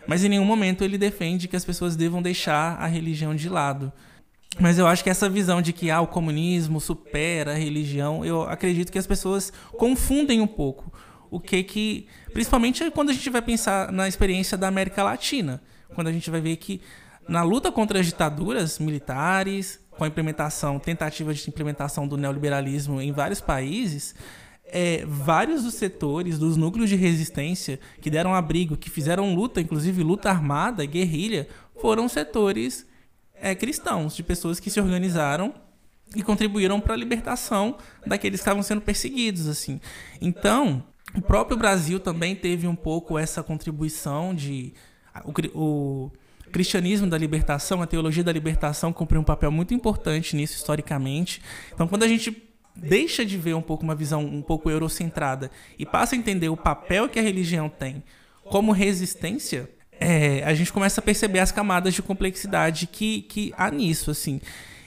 Mas 0.06 0.24
em 0.24 0.28
nenhum 0.28 0.44
momento 0.44 0.84
ele 0.84 0.96
defende 0.96 1.48
que 1.48 1.56
as 1.56 1.64
pessoas 1.64 1.96
devam 1.96 2.22
deixar 2.22 2.78
a 2.78 2.86
religião 2.86 3.34
de 3.34 3.48
lado. 3.48 3.92
Mas 4.60 4.78
eu 4.78 4.86
acho 4.86 5.04
que 5.04 5.10
essa 5.10 5.28
visão 5.28 5.62
de 5.62 5.72
que 5.72 5.90
ah, 5.90 6.00
o 6.00 6.06
comunismo 6.06 6.80
supera 6.80 7.52
a 7.52 7.56
religião, 7.56 8.24
eu 8.24 8.42
acredito 8.42 8.90
que 8.90 8.98
as 8.98 9.06
pessoas 9.06 9.52
confundem 9.76 10.40
um 10.40 10.46
pouco. 10.46 10.92
O 11.30 11.38
que 11.38 11.62
que. 11.62 12.06
Principalmente 12.32 12.90
quando 12.90 13.10
a 13.10 13.12
gente 13.12 13.30
vai 13.30 13.42
pensar 13.42 13.92
na 13.92 14.08
experiência 14.08 14.56
da 14.56 14.68
América 14.68 15.02
Latina. 15.02 15.62
Quando 15.94 16.08
a 16.08 16.12
gente 16.12 16.30
vai 16.30 16.40
ver 16.40 16.56
que 16.56 16.80
na 17.28 17.42
luta 17.42 17.70
contra 17.70 18.00
as 18.00 18.06
ditaduras 18.06 18.78
militares, 18.78 19.80
com 19.90 20.04
a 20.04 20.08
implementação, 20.08 20.78
tentativa 20.78 21.34
de 21.34 21.48
implementação 21.48 22.08
do 22.08 22.16
neoliberalismo 22.16 23.00
em 23.00 23.12
vários 23.12 23.40
países, 23.40 24.14
é, 24.64 25.04
vários 25.06 25.64
dos 25.64 25.74
setores, 25.74 26.38
dos 26.38 26.56
núcleos 26.56 26.88
de 26.88 26.96
resistência 26.96 27.78
que 28.00 28.10
deram 28.10 28.34
abrigo, 28.34 28.76
que 28.76 28.88
fizeram 28.88 29.34
luta, 29.34 29.60
inclusive 29.60 30.02
luta 30.02 30.30
armada, 30.30 30.84
guerrilha, 30.84 31.48
foram 31.80 32.08
setores 32.08 32.86
é, 33.40 33.54
cristãos, 33.54 34.14
de 34.14 34.22
pessoas 34.22 34.60
que 34.60 34.70
se 34.70 34.80
organizaram 34.80 35.54
e 36.14 36.22
contribuíram 36.22 36.80
para 36.80 36.94
a 36.94 36.96
libertação 36.96 37.76
daqueles 38.06 38.40
que 38.40 38.42
estavam 38.42 38.62
sendo 38.62 38.80
perseguidos, 38.80 39.46
assim. 39.46 39.80
Então, 40.20 40.82
o 41.14 41.20
próprio 41.20 41.56
Brasil 41.56 42.00
também 42.00 42.34
teve 42.34 42.66
um 42.66 42.76
pouco 42.76 43.18
essa 43.18 43.42
contribuição 43.42 44.34
de 44.34 44.72
o, 45.24 45.32
o 45.58 46.12
cristianismo 46.50 47.06
da 47.06 47.18
libertação, 47.18 47.82
a 47.82 47.86
teologia 47.86 48.24
da 48.24 48.32
libertação 48.32 48.92
cumpriu 48.92 49.20
um 49.20 49.24
papel 49.24 49.50
muito 49.50 49.74
importante 49.74 50.34
nisso 50.34 50.56
historicamente. 50.56 51.42
Então, 51.72 51.86
quando 51.86 52.02
a 52.02 52.08
gente 52.08 52.42
deixa 52.74 53.24
de 53.24 53.36
ver 53.36 53.54
um 53.54 53.62
pouco 53.62 53.82
uma 53.82 53.94
visão 53.94 54.24
um 54.24 54.42
pouco 54.42 54.70
eurocentrada 54.70 55.50
e 55.78 55.84
passa 55.84 56.14
a 56.14 56.18
entender 56.18 56.48
o 56.48 56.56
papel 56.56 57.08
que 57.08 57.18
a 57.18 57.22
religião 57.22 57.68
tem 57.68 58.02
como 58.44 58.72
resistência, 58.72 59.68
é, 60.00 60.42
a 60.44 60.54
gente 60.54 60.72
começa 60.72 61.00
a 61.00 61.04
perceber 61.04 61.40
as 61.40 61.52
camadas 61.52 61.94
de 61.94 62.02
complexidade 62.02 62.86
que, 62.86 63.22
que 63.22 63.52
há 63.56 63.70
nisso, 63.70 64.10
assim. 64.10 64.40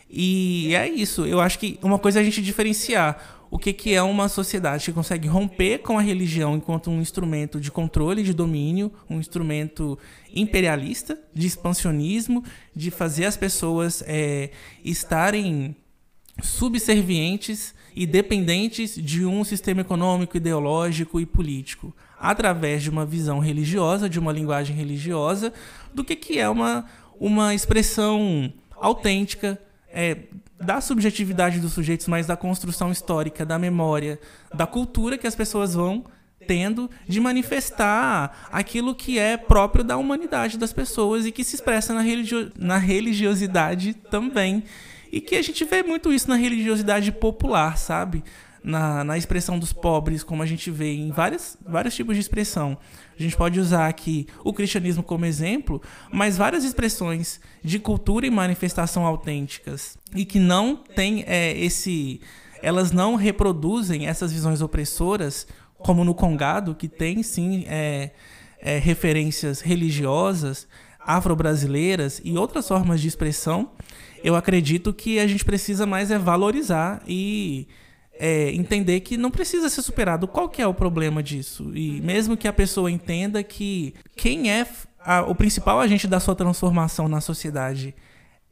E 0.09 0.73
é 0.75 0.89
isso. 0.89 1.25
Eu 1.25 1.39
acho 1.39 1.57
que 1.57 1.79
uma 1.81 1.97
coisa 1.97 2.19
é 2.19 2.21
a 2.21 2.23
gente 2.23 2.41
diferenciar 2.41 3.41
o 3.51 3.59
que, 3.59 3.73
que 3.73 3.93
é 3.93 4.01
uma 4.01 4.29
sociedade 4.29 4.85
que 4.85 4.93
consegue 4.93 5.27
romper 5.27 5.79
com 5.79 5.99
a 5.99 6.01
religião 6.01 6.55
enquanto 6.55 6.89
um 6.89 7.01
instrumento 7.01 7.59
de 7.59 7.69
controle, 7.69 8.23
de 8.23 8.33
domínio, 8.33 8.91
um 9.09 9.19
instrumento 9.19 9.99
imperialista, 10.33 11.19
de 11.33 11.47
expansionismo, 11.47 12.43
de 12.73 12.89
fazer 12.89 13.25
as 13.25 13.35
pessoas 13.35 14.01
é, 14.07 14.51
estarem 14.85 15.75
subservientes 16.41 17.75
e 17.93 18.05
dependentes 18.05 18.95
de 18.95 19.25
um 19.25 19.43
sistema 19.43 19.81
econômico, 19.81 20.37
ideológico 20.37 21.19
e 21.19 21.25
político, 21.25 21.93
através 22.21 22.83
de 22.83 22.89
uma 22.89 23.05
visão 23.05 23.39
religiosa, 23.39 24.07
de 24.07 24.19
uma 24.19 24.31
linguagem 24.31 24.75
religiosa, 24.75 25.51
do 25.93 26.03
que, 26.03 26.15
que 26.15 26.39
é 26.39 26.47
uma, 26.47 26.85
uma 27.19 27.55
expressão 27.55 28.53
autêntica 28.75 29.59
é, 29.89 30.17
da 30.59 30.79
subjetividade 30.79 31.59
dos 31.59 31.73
sujeitos, 31.73 32.07
mas 32.07 32.27
da 32.27 32.37
construção 32.37 32.91
histórica, 32.91 33.43
da 33.43 33.57
memória, 33.57 34.19
da 34.53 34.67
cultura 34.67 35.17
que 35.17 35.25
as 35.25 35.35
pessoas 35.35 35.73
vão 35.73 36.05
tendo 36.47 36.89
de 37.07 37.19
manifestar 37.19 38.47
aquilo 38.51 38.95
que 38.95 39.17
é 39.17 39.37
próprio 39.37 39.83
da 39.83 39.97
humanidade 39.97 40.57
das 40.57 40.73
pessoas 40.73 41.25
e 41.25 41.31
que 41.31 41.43
se 41.43 41.55
expressa 41.55 41.93
na, 41.93 42.01
religio 42.01 42.51
na 42.57 42.77
religiosidade 42.77 43.93
também. 43.93 44.63
E 45.11 45.19
que 45.19 45.35
a 45.35 45.41
gente 45.41 45.65
vê 45.65 45.83
muito 45.83 46.11
isso 46.13 46.29
na 46.29 46.35
religiosidade 46.35 47.11
popular, 47.11 47.77
sabe? 47.77 48.23
Na, 48.63 49.03
na 49.03 49.17
expressão 49.17 49.57
dos 49.57 49.73
pobres, 49.73 50.23
como 50.23 50.43
a 50.43 50.45
gente 50.45 50.69
vê 50.69 50.93
em 50.93 51.09
várias, 51.09 51.57
vários 51.67 51.95
tipos 51.95 52.15
de 52.15 52.21
expressão. 52.21 52.77
A 53.19 53.21
gente 53.21 53.35
pode 53.35 53.59
usar 53.59 53.87
aqui 53.87 54.27
o 54.43 54.53
cristianismo 54.53 55.01
como 55.01 55.25
exemplo, 55.25 55.81
mas 56.11 56.37
várias 56.37 56.63
expressões 56.63 57.41
de 57.63 57.79
cultura 57.79 58.27
e 58.27 58.29
manifestação 58.29 59.03
autênticas 59.03 59.97
e 60.15 60.25
que 60.25 60.37
não 60.39 60.75
tem 60.75 61.23
é, 61.25 61.57
esse. 61.57 62.21
Elas 62.61 62.91
não 62.91 63.15
reproduzem 63.15 64.05
essas 64.05 64.31
visões 64.31 64.61
opressoras, 64.61 65.47
como 65.79 66.03
no 66.03 66.13
Congado, 66.13 66.75
que 66.75 66.87
tem 66.87 67.23
sim 67.23 67.65
é, 67.67 68.11
é, 68.59 68.77
referências 68.77 69.59
religiosas 69.61 70.67
afro-brasileiras 70.99 72.21
e 72.23 72.37
outras 72.37 72.67
formas 72.67 73.01
de 73.01 73.07
expressão 73.07 73.71
eu 74.23 74.35
acredito 74.35 74.93
que 74.93 75.19
a 75.19 75.27
gente 75.27 75.43
precisa 75.43 75.85
mais 75.85 76.11
é 76.11 76.17
valorizar 76.17 77.01
e 77.07 77.67
é, 78.23 78.51
entender 78.51 78.99
que 78.99 79.17
não 79.17 79.31
precisa 79.31 79.67
ser 79.67 79.81
superado. 79.81 80.27
Qual 80.27 80.47
que 80.47 80.61
é 80.61 80.67
o 80.67 80.75
problema 80.75 81.23
disso? 81.23 81.71
E 81.75 81.99
mesmo 82.01 82.37
que 82.37 82.47
a 82.47 82.53
pessoa 82.53 82.91
entenda 82.91 83.41
que 83.41 83.95
quem 84.15 84.51
é 84.51 84.67
a, 84.99 85.23
o 85.23 85.33
principal 85.33 85.79
agente 85.79 86.07
da 86.07 86.19
sua 86.19 86.35
transformação 86.35 87.07
na 87.07 87.19
sociedade 87.19 87.95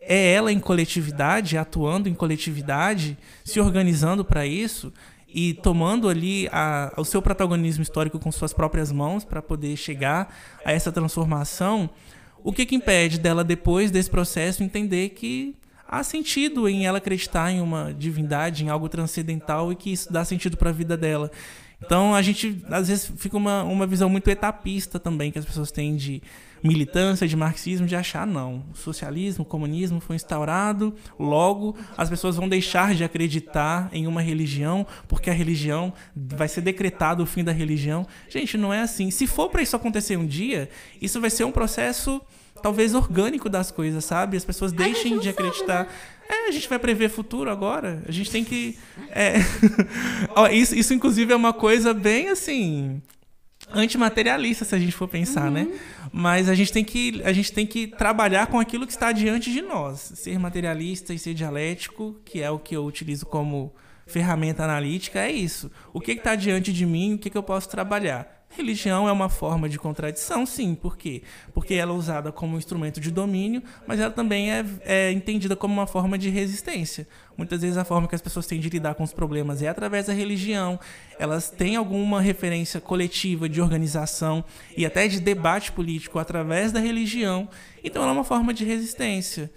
é 0.01 0.33
ela 0.33 0.51
em 0.51 0.59
coletividade, 0.59 1.55
atuando 1.55 2.09
em 2.09 2.15
coletividade, 2.15 3.15
se 3.45 3.59
organizando 3.59 4.25
para 4.25 4.43
isso 4.43 4.91
e 5.27 5.53
tomando 5.53 6.09
ali 6.09 6.49
a, 6.51 6.91
o 6.97 7.05
seu 7.05 7.21
protagonismo 7.21 7.83
histórico 7.83 8.17
com 8.17 8.31
suas 8.31 8.51
próprias 8.51 8.91
mãos 8.91 9.23
para 9.23 9.39
poder 9.39 9.77
chegar 9.77 10.35
a 10.65 10.71
essa 10.71 10.91
transformação, 10.91 11.91
o 12.43 12.51
que, 12.51 12.65
que 12.65 12.75
impede 12.75 13.19
dela, 13.19 13.43
depois 13.43 13.91
desse 13.91 14.09
processo, 14.09 14.63
entender 14.63 15.09
que 15.09 15.55
há 15.89 16.03
sentido 16.03 16.69
em 16.69 16.85
ela 16.85 16.99
acreditar 16.99 17.51
em 17.51 17.59
uma 17.59 17.91
divindade, 17.91 18.63
em 18.63 18.69
algo 18.69 18.87
transcendental 18.87 19.71
e 19.71 19.75
que 19.75 19.91
isso 19.91 20.13
dá 20.13 20.23
sentido 20.23 20.55
para 20.55 20.69
a 20.69 20.73
vida 20.73 20.95
dela. 20.95 21.31
Então 21.83 22.13
a 22.13 22.21
gente 22.21 22.61
às 22.69 22.89
vezes 22.89 23.11
fica 23.17 23.37
uma, 23.37 23.63
uma 23.63 23.87
visão 23.87 24.09
muito 24.09 24.29
etapista 24.29 24.99
também 24.99 25.31
que 25.31 25.39
as 25.39 25.45
pessoas 25.45 25.71
têm 25.71 25.95
de 25.95 26.21
militância, 26.61 27.25
de 27.25 27.37
marxismo, 27.37 27.87
de 27.87 27.95
achar 27.95 28.27
não, 28.27 28.65
o 28.73 28.77
socialismo, 28.77 29.43
o 29.43 29.47
comunismo 29.47 30.01
foi 30.01 30.17
instaurado, 30.17 30.93
logo 31.17 31.77
as 31.97 32.09
pessoas 32.09 32.35
vão 32.35 32.49
deixar 32.49 32.93
de 32.93 33.03
acreditar 33.03 33.89
em 33.93 34.07
uma 34.07 34.21
religião 34.21 34.85
porque 35.07 35.29
a 35.29 35.33
religião 35.33 35.93
vai 36.13 36.49
ser 36.49 36.59
decretado 36.61 37.23
o 37.23 37.25
fim 37.25 37.45
da 37.45 37.53
religião. 37.53 38.05
Gente, 38.29 38.57
não 38.57 38.73
é 38.73 38.81
assim. 38.81 39.09
Se 39.09 39.25
for 39.25 39.49
para 39.49 39.61
isso 39.61 39.75
acontecer 39.75 40.17
um 40.17 40.27
dia, 40.27 40.69
isso 41.01 41.19
vai 41.21 41.29
ser 41.29 41.45
um 41.45 41.51
processo 41.51 42.21
talvez 42.61 42.93
orgânico 42.93 43.49
das 43.49 43.71
coisas, 43.71 44.05
sabe? 44.05 44.37
As 44.37 44.45
pessoas 44.45 44.71
deixem 44.71 45.19
de 45.19 45.29
acreditar. 45.29 45.85
Sabe, 45.85 45.89
né? 45.89 45.95
É, 46.29 46.47
a 46.47 46.51
gente 46.51 46.69
vai 46.69 46.77
prever 46.77 47.09
futuro 47.09 47.49
agora. 47.49 48.03
A 48.07 48.11
gente 48.11 48.29
tem 48.29 48.43
que. 48.43 48.77
É... 49.09 49.37
isso, 50.53 50.75
isso, 50.75 50.93
inclusive, 50.93 51.33
é 51.33 51.35
uma 51.35 51.53
coisa 51.53 51.93
bem 51.93 52.29
assim. 52.29 53.01
Antimaterialista, 53.71 54.63
se 54.63 54.73
a 54.75 54.79
gente 54.79 54.91
for 54.91 55.07
pensar, 55.07 55.49
né? 55.51 55.63
uhum. 55.63 55.69
né? 55.69 55.79
Mas 56.11 56.47
a 56.49 56.55
gente, 56.55 56.71
tem 56.71 56.83
que, 56.83 57.21
a 57.23 57.33
gente 57.33 57.51
tem 57.51 57.65
que 57.65 57.87
trabalhar 57.87 58.47
com 58.47 58.59
aquilo 58.59 58.85
que 58.85 58.91
está 58.91 59.11
diante 59.11 59.51
de 59.51 59.61
nós. 59.61 60.11
Ser 60.15 60.39
materialista 60.39 61.13
e 61.13 61.19
ser 61.19 61.33
dialético, 61.33 62.15
que 62.23 62.41
é 62.41 62.49
o 62.49 62.59
que 62.59 62.75
eu 62.75 62.85
utilizo 62.85 63.25
como 63.25 63.73
ferramenta 64.05 64.63
analítica, 64.63 65.19
é 65.19 65.31
isso. 65.31 65.71
O 65.93 65.99
que 65.99 66.13
está 66.13 66.35
diante 66.35 66.73
de 66.73 66.85
mim, 66.85 67.15
o 67.15 67.17
que, 67.17 67.29
que 67.29 67.37
eu 67.37 67.43
posso 67.43 67.69
trabalhar? 67.69 68.38
Religião 68.51 69.07
é 69.07 69.11
uma 69.11 69.29
forma 69.29 69.69
de 69.69 69.77
contradição, 69.77 70.43
sim. 70.43 70.73
Por 70.73 70.97
quê? 70.97 71.21
Porque 71.53 71.75
ela 71.75 71.91
é 71.91 71.95
usada 71.95 72.31
como 72.31 72.57
instrumento 72.57 72.99
de 72.99 73.11
domínio, 73.11 73.61
mas 73.85 73.99
ela 73.99 74.09
também 74.09 74.51
é, 74.51 74.65
é, 74.81 75.11
entendida 75.11 75.55
como 75.55 75.73
uma 75.73 75.85
forma 75.85 76.17
de 76.17 76.29
resistência. 76.29 77.07
Muitas 77.37 77.61
vezes 77.61 77.77
a 77.77 77.85
forma 77.85 78.07
que 78.07 78.15
as 78.15 78.21
pessoas 78.21 78.47
têm 78.47 78.59
de 78.59 78.67
lidar 78.67 78.95
com 78.95 79.03
os 79.03 79.13
problemas 79.13 79.61
é 79.61 79.67
através 79.67 80.07
da 80.07 80.13
religião. 80.13 80.79
Elas 81.19 81.51
têm 81.51 81.75
alguma 81.75 82.19
referência 82.19 82.81
coletiva 82.81 83.47
de 83.47 83.61
organização 83.61 84.43
e 84.75 84.83
até 84.83 85.07
de 85.07 85.19
debate 85.19 85.71
político 85.71 86.17
através 86.17 86.71
da 86.71 86.79
religião. 86.79 87.47
Então 87.83 88.01
ela 88.01 88.11
é 88.11 88.15
uma 88.15 88.23
forma 88.23 88.51
de 88.51 88.65
resistência. 88.65 89.51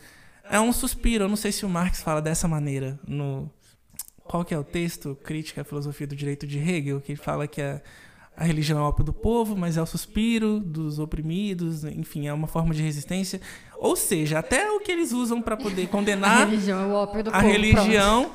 É 0.50 0.60
um 0.60 0.72
suspiro. 0.72 1.24
Eu 1.24 1.28
não 1.28 1.36
sei 1.36 1.50
se 1.50 1.64
o 1.64 1.68
Marx 1.68 2.02
fala 2.02 2.20
dessa 2.20 2.46
maneira 2.46 3.00
no 3.08 3.50
qual 4.22 4.44
que 4.44 4.52
é 4.52 4.58
o 4.58 4.64
texto 4.64 5.16
Crítica 5.24 5.62
à 5.62 5.64
Filosofia 5.64 6.06
do 6.06 6.14
Direito 6.14 6.46
de 6.46 6.58
Hegel, 6.58 7.00
que 7.00 7.16
fala 7.16 7.48
que 7.48 7.60
a 7.60 7.80
a 8.36 8.44
religião 8.44 8.78
é 8.78 8.82
o 8.82 8.86
ópio 8.86 9.04
do 9.04 9.12
povo, 9.12 9.56
mas 9.56 9.76
é 9.76 9.82
o 9.82 9.86
suspiro 9.86 10.58
dos 10.58 10.98
oprimidos, 10.98 11.84
enfim, 11.84 12.26
é 12.26 12.32
uma 12.32 12.46
forma 12.46 12.74
de 12.74 12.82
resistência. 12.82 13.40
Ou 13.78 13.94
seja, 13.94 14.38
até 14.38 14.70
o 14.70 14.80
que 14.80 14.90
eles 14.90 15.12
usam 15.12 15.42
para 15.42 15.56
poder 15.56 15.88
condenar 15.90 16.42
a 16.42 16.44
religião, 16.46 16.82
é 16.82 16.86
o 16.86 16.92
ópio 16.92 17.24
do 17.24 17.30
a 17.30 17.34
povo, 17.34 17.46
religião 17.46 18.30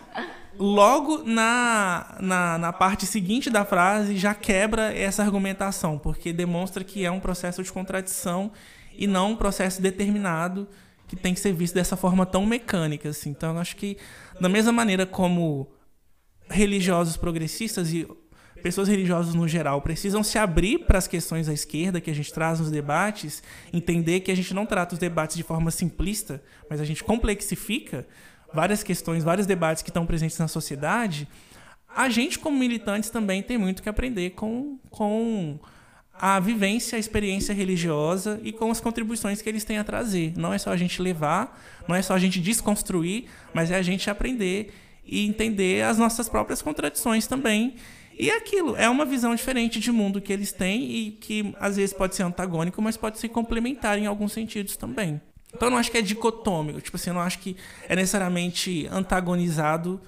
logo 0.60 1.24
na, 1.24 2.16
na, 2.20 2.58
na, 2.58 2.74
parte 2.74 3.06
seguinte 3.06 3.50
da 3.50 3.64
frase 3.64 4.18
já 4.18 4.34
quebra 4.34 4.96
essa 4.96 5.24
argumentação, 5.24 5.98
porque 5.98 6.34
demonstra 6.34 6.84
que 6.84 7.06
é 7.06 7.12
um 7.12 7.20
processo 7.20 7.64
de 7.64 7.72
contradição 7.72 8.52
e 8.96 9.08
não 9.08 9.32
um 9.32 9.36
processo 9.36 9.82
determinado 9.82 10.68
que 11.08 11.16
tem 11.16 11.34
que 11.34 11.40
ser 11.40 11.54
visto 11.54 11.74
dessa 11.74 11.96
forma 11.96 12.26
tão 12.26 12.46
mecânica. 12.46 13.10
Assim. 13.10 13.30
Então, 13.30 13.54
eu 13.54 13.60
acho 13.60 13.76
que, 13.76 13.98
da 14.42 14.50
mesma 14.50 14.72
maneira 14.72 15.06
como 15.06 15.72
religiosos 16.50 17.18
progressistas 17.18 17.94
e 17.94 18.08
pessoas 18.62 18.88
religiosas 18.88 19.34
no 19.34 19.48
geral 19.48 19.82
precisam 19.82 20.24
se 20.24 20.38
abrir 20.38 20.80
para 20.80 20.98
as 20.98 21.08
questões 21.08 21.48
da 21.48 21.54
esquerda 21.54 22.02
que 22.02 22.10
a 22.10 22.16
gente 22.16 22.32
traz 22.34 22.60
nos 22.60 22.72
debates, 22.72 23.42
entender 23.72 24.22
que 24.22 24.32
a 24.32 24.36
gente 24.36 24.54
não 24.54 24.66
trata 24.66 24.94
os 24.94 25.00
debates 25.00 25.36
de 25.36 25.44
forma 25.44 25.72
simplista, 25.72 26.42
mas 26.70 26.82
a 26.82 26.86
gente 26.86 27.04
complexifica 27.04 28.06
várias 28.54 28.84
questões, 28.84 29.24
vários 29.24 29.48
debates 29.48 29.84
que 29.84 29.90
estão 29.90 30.06
presentes 30.06 30.38
na 30.38 30.48
sociedade. 30.48 31.28
a 31.96 32.10
gente, 32.10 32.38
como 32.38 32.58
militantes, 32.58 33.10
também 33.10 33.42
tem 33.42 33.58
muito 33.58 33.82
que 33.82 33.90
aprender 33.90 34.32
com, 34.32 34.78
com 34.90 35.60
a 36.14 36.40
vivência, 36.40 36.96
a 36.96 37.00
experiência 37.00 37.54
religiosa 37.54 38.40
e 38.44 38.52
com 38.52 38.72
as 38.72 38.82
contribuições 38.82 39.42
que 39.42 39.50
eles 39.50 39.64
têm 39.64 39.78
a 39.78 39.84
trazer. 39.84 40.34
Não 40.36 40.54
é 40.54 40.58
só 40.58 40.72
a 40.72 40.78
gente 40.78 41.02
levar, 41.02 41.60
não 41.88 41.96
é 41.96 42.02
só 42.02 42.14
a 42.14 42.20
gente 42.20 42.40
desconstruir, 42.40 43.26
mas 43.54 43.72
é 43.72 43.76
a 43.76 43.82
gente 43.82 44.10
aprender 44.10 44.74
e 45.06 45.26
entender 45.26 45.84
as 45.84 45.98
nossas 45.98 46.28
próprias 46.28 46.62
contradições 46.62 47.28
também. 47.28 47.76
E 48.20 48.32
é 48.32 48.38
aquilo, 48.38 48.76
é 48.76 48.90
uma 48.90 49.06
visão 49.06 49.36
diferente 49.36 49.80
de 49.80 49.92
mundo 49.92 50.20
que 50.20 50.34
eles 50.34 50.52
têm 50.52 50.92
e 50.92 51.12
que 51.12 51.54
às 51.60 51.76
vezes 51.78 51.94
pode 51.94 52.16
ser 52.16 52.24
antagônico, 52.24 52.82
mas 52.82 52.98
pode 52.98 53.20
ser 53.20 53.30
complementar 53.30 54.00
em 54.00 54.08
alguns 54.08 54.34
sentidos 54.34 54.76
também. 54.76 55.22
Então 55.54 55.68
eu 55.68 55.72
não 55.72 55.78
acho 55.78 55.92
que 55.92 55.98
é 55.98 56.02
dicotômico, 56.02 56.82
tipo 56.82 56.98
assim, 56.98 57.12
eu 57.12 57.14
não 57.14 57.22
acho 57.22 57.40
que 57.40 57.56
é 57.88 57.96
necessariamente 57.96 58.88
antagonizado 58.92 60.02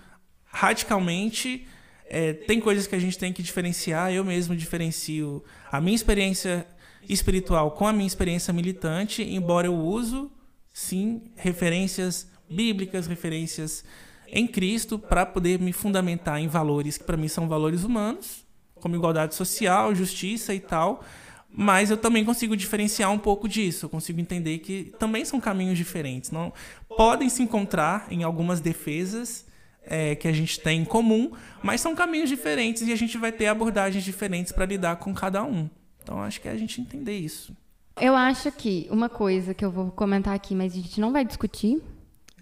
radicalmente. 0.45 1.67
É, 2.07 2.33
tem 2.33 2.59
coisas 2.59 2.87
que 2.87 2.95
a 2.95 2.99
gente 2.99 3.17
tem 3.17 3.31
que 3.31 3.43
diferenciar, 3.43 4.11
eu 4.11 4.25
mesmo 4.25 4.55
diferencio 4.55 5.43
a 5.71 5.79
minha 5.79 5.95
experiência 5.95 6.65
espiritual 7.07 7.71
com 7.71 7.85
a 7.85 7.93
minha 7.93 8.07
experiência 8.07 8.51
militante, 8.51 9.21
embora 9.21 9.67
eu 9.67 9.75
uso, 9.75 10.31
sim, 10.73 11.21
referências 11.35 12.27
bíblicas, 12.49 13.05
referências 13.05 13.83
em 14.31 14.47
Cristo 14.47 14.97
para 14.97 15.25
poder 15.25 15.59
me 15.59 15.73
fundamentar 15.73 16.39
em 16.39 16.47
valores 16.47 16.97
que 16.97 17.03
para 17.03 17.17
mim 17.17 17.27
são 17.27 17.47
valores 17.47 17.83
humanos, 17.83 18.45
como 18.75 18.95
igualdade 18.95 19.35
social, 19.35 19.93
justiça 19.93 20.53
e 20.53 20.59
tal, 20.59 21.03
mas 21.51 21.89
eu 21.89 21.97
também 21.97 22.23
consigo 22.23 22.55
diferenciar 22.55 23.11
um 23.11 23.17
pouco 23.17 23.47
disso. 23.47 23.85
Eu 23.85 23.89
consigo 23.89 24.19
entender 24.19 24.59
que 24.59 24.93
também 24.99 25.25
são 25.25 25.39
caminhos 25.39 25.77
diferentes. 25.77 26.31
Não 26.31 26.53
podem 26.95 27.27
se 27.29 27.41
encontrar 27.41 28.07
em 28.09 28.23
algumas 28.23 28.61
defesas 28.61 29.45
é, 29.83 30.15
que 30.15 30.27
a 30.27 30.31
gente 30.31 30.59
tem 30.59 30.81
em 30.81 30.85
comum, 30.85 31.31
mas 31.63 31.81
são 31.81 31.95
caminhos 31.95 32.29
diferentes 32.29 32.87
e 32.87 32.93
a 32.93 32.95
gente 32.95 33.17
vai 33.17 33.31
ter 33.31 33.47
abordagens 33.47 34.03
diferentes 34.03 34.51
para 34.51 34.65
lidar 34.65 34.97
com 34.97 35.13
cada 35.13 35.43
um. 35.43 35.69
Então 36.03 36.21
acho 36.21 36.39
que 36.39 36.47
é 36.47 36.51
a 36.51 36.57
gente 36.57 36.79
entender 36.79 37.17
isso. 37.17 37.55
Eu 37.99 38.15
acho 38.15 38.51
que 38.51 38.87
uma 38.89 39.09
coisa 39.09 39.53
que 39.53 39.65
eu 39.65 39.71
vou 39.71 39.91
comentar 39.91 40.33
aqui, 40.33 40.55
mas 40.55 40.73
a 40.73 40.75
gente 40.75 41.01
não 41.01 41.11
vai 41.11 41.25
discutir. 41.25 41.81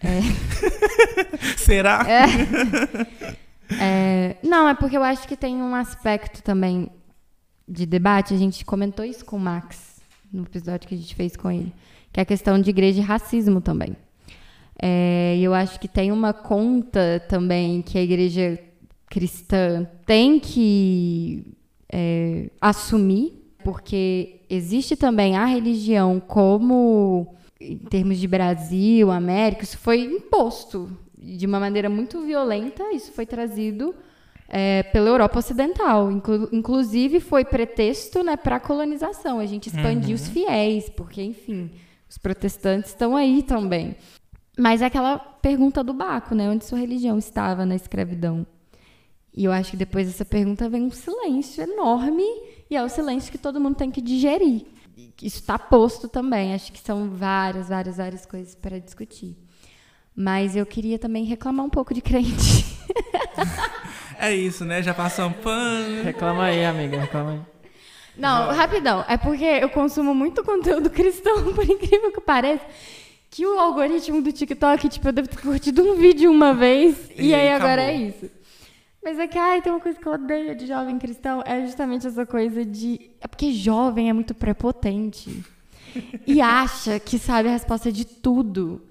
É... 0.01 0.19
Será? 1.57 2.05
É... 2.07 3.37
É... 3.79 4.37
Não, 4.43 4.67
é 4.67 4.73
porque 4.73 4.97
eu 4.97 5.03
acho 5.03 5.27
que 5.27 5.35
tem 5.35 5.55
um 5.55 5.75
aspecto 5.75 6.41
também 6.41 6.89
de 7.67 7.85
debate. 7.85 8.33
A 8.33 8.37
gente 8.37 8.63
comentou 8.63 9.03
isso 9.03 9.25
com 9.25 9.37
o 9.37 9.39
Max 9.39 9.97
no 10.31 10.43
episódio 10.43 10.87
que 10.87 10.95
a 10.95 10.97
gente 10.97 11.15
fez 11.15 11.35
com 11.35 11.49
ele, 11.49 11.73
que 12.11 12.19
é 12.19 12.23
a 12.23 12.25
questão 12.25 12.59
de 12.59 12.69
igreja 12.69 12.99
e 12.99 13.03
racismo 13.03 13.61
também. 13.61 13.95
É, 14.79 15.35
e 15.37 15.43
eu 15.43 15.53
acho 15.53 15.79
que 15.79 15.87
tem 15.87 16.11
uma 16.11 16.33
conta 16.33 17.23
também 17.27 17.81
que 17.81 17.97
a 17.97 18.01
igreja 18.01 18.59
cristã 19.09 19.87
tem 20.05 20.39
que 20.39 21.55
é, 21.91 22.49
assumir, 22.61 23.33
porque 23.63 24.41
existe 24.49 24.95
também 24.95 25.35
a 25.35 25.45
religião 25.45 26.19
como, 26.19 27.35
em 27.59 27.77
termos 27.77 28.19
de 28.19 28.27
Brasil, 28.27 29.11
América, 29.11 29.63
isso 29.63 29.77
foi 29.77 30.01
imposto 30.01 30.89
de 31.17 31.45
uma 31.45 31.59
maneira 31.59 31.89
muito 31.89 32.21
violenta, 32.21 32.83
isso 32.93 33.11
foi 33.11 33.25
trazido 33.25 33.95
é, 34.47 34.83
pela 34.83 35.09
Europa 35.09 35.39
Ocidental. 35.39 36.11
Inclu 36.11 36.49
inclusive, 36.51 37.19
foi 37.19 37.43
pretexto 37.43 38.23
né, 38.23 38.37
para 38.37 38.57
a 38.57 38.59
colonização. 38.59 39.39
A 39.39 39.45
gente 39.45 39.67
expandiu 39.67 40.09
uhum. 40.09 40.15
os 40.15 40.27
fiéis, 40.27 40.89
porque, 40.89 41.21
enfim, 41.21 41.71
os 42.09 42.17
protestantes 42.17 42.91
estão 42.91 43.15
aí 43.15 43.43
também. 43.43 43.95
Mas 44.57 44.81
é 44.81 44.85
aquela 44.85 45.19
pergunta 45.19 45.83
do 45.83 45.93
Baco, 45.93 46.33
né? 46.33 46.49
Onde 46.49 46.65
sua 46.65 46.79
religião 46.79 47.17
estava 47.17 47.65
na 47.65 47.75
escravidão? 47.75 48.45
E 49.35 49.45
eu 49.45 49.51
acho 49.51 49.71
que 49.71 49.77
depois 49.77 50.07
dessa 50.07 50.25
pergunta 50.25 50.67
vem 50.67 50.83
um 50.83 50.91
silêncio 50.91 51.63
enorme, 51.63 52.23
e 52.69 52.75
é 52.75 52.83
o 52.83 52.89
silêncio 52.89 53.31
que 53.31 53.37
todo 53.37 53.59
mundo 53.59 53.75
tem 53.75 53.91
que 53.91 54.01
digerir. 54.01 54.65
Isso 55.21 55.39
está 55.39 55.57
posto 55.57 56.07
também. 56.07 56.53
Acho 56.53 56.71
que 56.71 56.79
são 56.79 57.09
várias, 57.09 57.69
várias, 57.69 57.97
várias 57.97 58.25
coisas 58.25 58.55
para 58.55 58.79
discutir. 58.79 59.35
Mas 60.15 60.55
eu 60.55 60.65
queria 60.65 60.97
também 60.97 61.25
reclamar 61.25 61.65
um 61.65 61.69
pouco 61.69 61.93
de 61.93 62.01
crente. 62.01 62.65
é 64.19 64.33
isso, 64.33 64.65
né? 64.65 64.81
Já 64.81 64.93
passou 64.93 65.27
um 65.27 65.33
pano. 65.33 66.03
Reclama 66.03 66.45
aí, 66.45 66.65
amiga, 66.65 66.99
reclama 66.99 67.31
aí. 67.31 67.41
Não, 68.17 68.51
rapidão. 68.53 69.05
É 69.07 69.15
porque 69.15 69.45
eu 69.45 69.69
consumo 69.69 70.13
muito 70.15 70.43
conteúdo 70.43 70.89
cristão, 70.91 71.53
por 71.53 71.63
incrível 71.63 72.11
que 72.11 72.21
pareça 72.21 72.65
que 73.29 73.45
o 73.45 73.59
algoritmo 73.59 74.21
do 74.21 74.31
TikTok, 74.31 74.89
tipo, 74.89 75.07
eu 75.07 75.11
devo 75.13 75.27
ter 75.27 75.39
curtido 75.39 75.83
um 75.83 75.95
vídeo 75.95 76.31
uma 76.31 76.53
vez 76.53 77.09
e, 77.15 77.27
e 77.27 77.35
aí 77.35 77.49
acabou. 77.49 77.67
agora 77.67 77.81
é 77.83 77.95
isso. 77.95 78.29
Mas 79.07 79.19
é 79.19 79.25
que, 79.25 79.37
ai, 79.37 79.61
tem 79.61 79.71
uma 79.71 79.79
coisa 79.79 79.97
que 79.97 80.05
eu 80.05 80.11
odeio 80.11 80.53
de 80.53 80.67
jovem 80.67 80.99
cristão, 80.99 81.41
é 81.45 81.65
justamente 81.65 82.05
essa 82.05 82.25
coisa 82.25 82.65
de. 82.65 83.09
É 83.21 83.27
porque 83.27 83.53
jovem 83.53 84.09
é 84.09 84.11
muito 84.11 84.35
prepotente. 84.35 85.45
e 86.27 86.41
acha 86.41 86.99
que 86.99 87.17
sabe 87.17 87.47
a 87.47 87.53
resposta 87.53 87.89
de 87.89 88.03
tudo. 88.03 88.81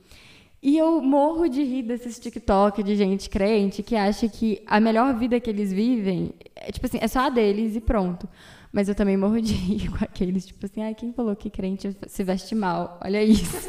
E 0.62 0.78
eu 0.78 1.02
morro 1.02 1.48
de 1.48 1.62
rir 1.62 1.82
desses 1.82 2.18
TikTok 2.18 2.82
de 2.82 2.96
gente 2.96 3.28
crente 3.28 3.82
que 3.82 3.94
acha 3.94 4.26
que 4.26 4.62
a 4.66 4.80
melhor 4.80 5.14
vida 5.18 5.38
que 5.38 5.50
eles 5.50 5.70
vivem 5.70 6.32
é, 6.54 6.72
tipo 6.72 6.86
assim, 6.86 6.98
é 6.98 7.08
só 7.08 7.26
a 7.26 7.28
deles 7.28 7.76
e 7.76 7.80
pronto. 7.82 8.26
Mas 8.72 8.88
eu 8.88 8.94
também 8.94 9.18
morro 9.18 9.38
de 9.38 9.52
rir 9.52 9.90
com 9.90 10.02
aqueles, 10.02 10.46
tipo 10.46 10.64
assim, 10.64 10.82
ai, 10.82 10.94
quem 10.94 11.12
falou 11.12 11.36
que 11.36 11.50
crente 11.50 11.94
se 12.06 12.24
veste 12.24 12.54
mal? 12.54 12.98
Olha 13.04 13.22
isso. 13.22 13.68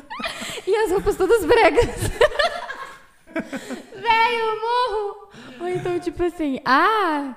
e 0.66 0.74
as 0.74 0.90
roupas 0.90 1.16
todas 1.16 1.44
bregas. 1.44 1.90
Velho, 3.94 4.60
morro! 4.60 5.28
Ou 5.60 5.68
então, 5.68 5.98
tipo 6.00 6.22
assim, 6.22 6.60
ah, 6.64 7.34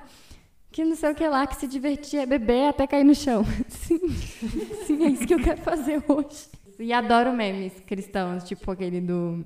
que 0.70 0.84
não 0.84 0.94
sei 0.96 1.10
o 1.10 1.14
que 1.14 1.26
lá, 1.26 1.46
que 1.46 1.56
se 1.56 1.66
divertia 1.66 2.22
é 2.22 2.26
beber 2.26 2.68
até 2.68 2.86
cair 2.86 3.04
no 3.04 3.14
chão. 3.14 3.44
Sim, 3.68 3.98
sim, 4.86 5.04
é 5.04 5.08
isso 5.08 5.26
que 5.26 5.34
eu 5.34 5.42
quero 5.42 5.60
fazer 5.62 6.02
hoje. 6.06 6.48
E 6.78 6.92
adoro 6.92 7.32
memes 7.32 7.72
cristãos, 7.86 8.44
tipo 8.44 8.70
aquele 8.70 9.00
do. 9.00 9.44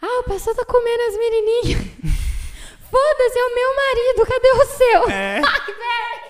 Ah, 0.00 0.20
o 0.20 0.24
pastor 0.24 0.54
tá 0.54 0.64
comendo 0.64 1.02
as 1.02 1.18
menininhas. 1.18 1.82
Foda-se, 2.90 3.38
é 3.38 3.44
o 3.44 3.54
meu 3.54 3.76
marido, 3.76 4.26
cadê 4.26 4.52
o 4.52 4.66
seu? 4.66 5.10
É. 5.10 5.40
Ai, 5.44 5.66
velho! 5.66 6.29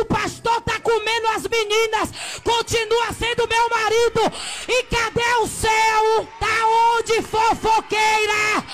O 0.00 0.04
pastor 0.06 0.60
tá 0.62 0.80
comendo 0.80 1.26
as 1.36 1.46
meninas, 1.46 2.40
continua 2.42 3.12
sendo 3.12 3.48
meu 3.48 3.68
marido. 3.70 4.20
E 4.68 4.82
cadê 4.84 5.42
o 5.42 5.46
céu? 5.46 6.26
Tá 6.40 6.98
onde, 6.98 7.22
fofoqueira? 7.22 8.64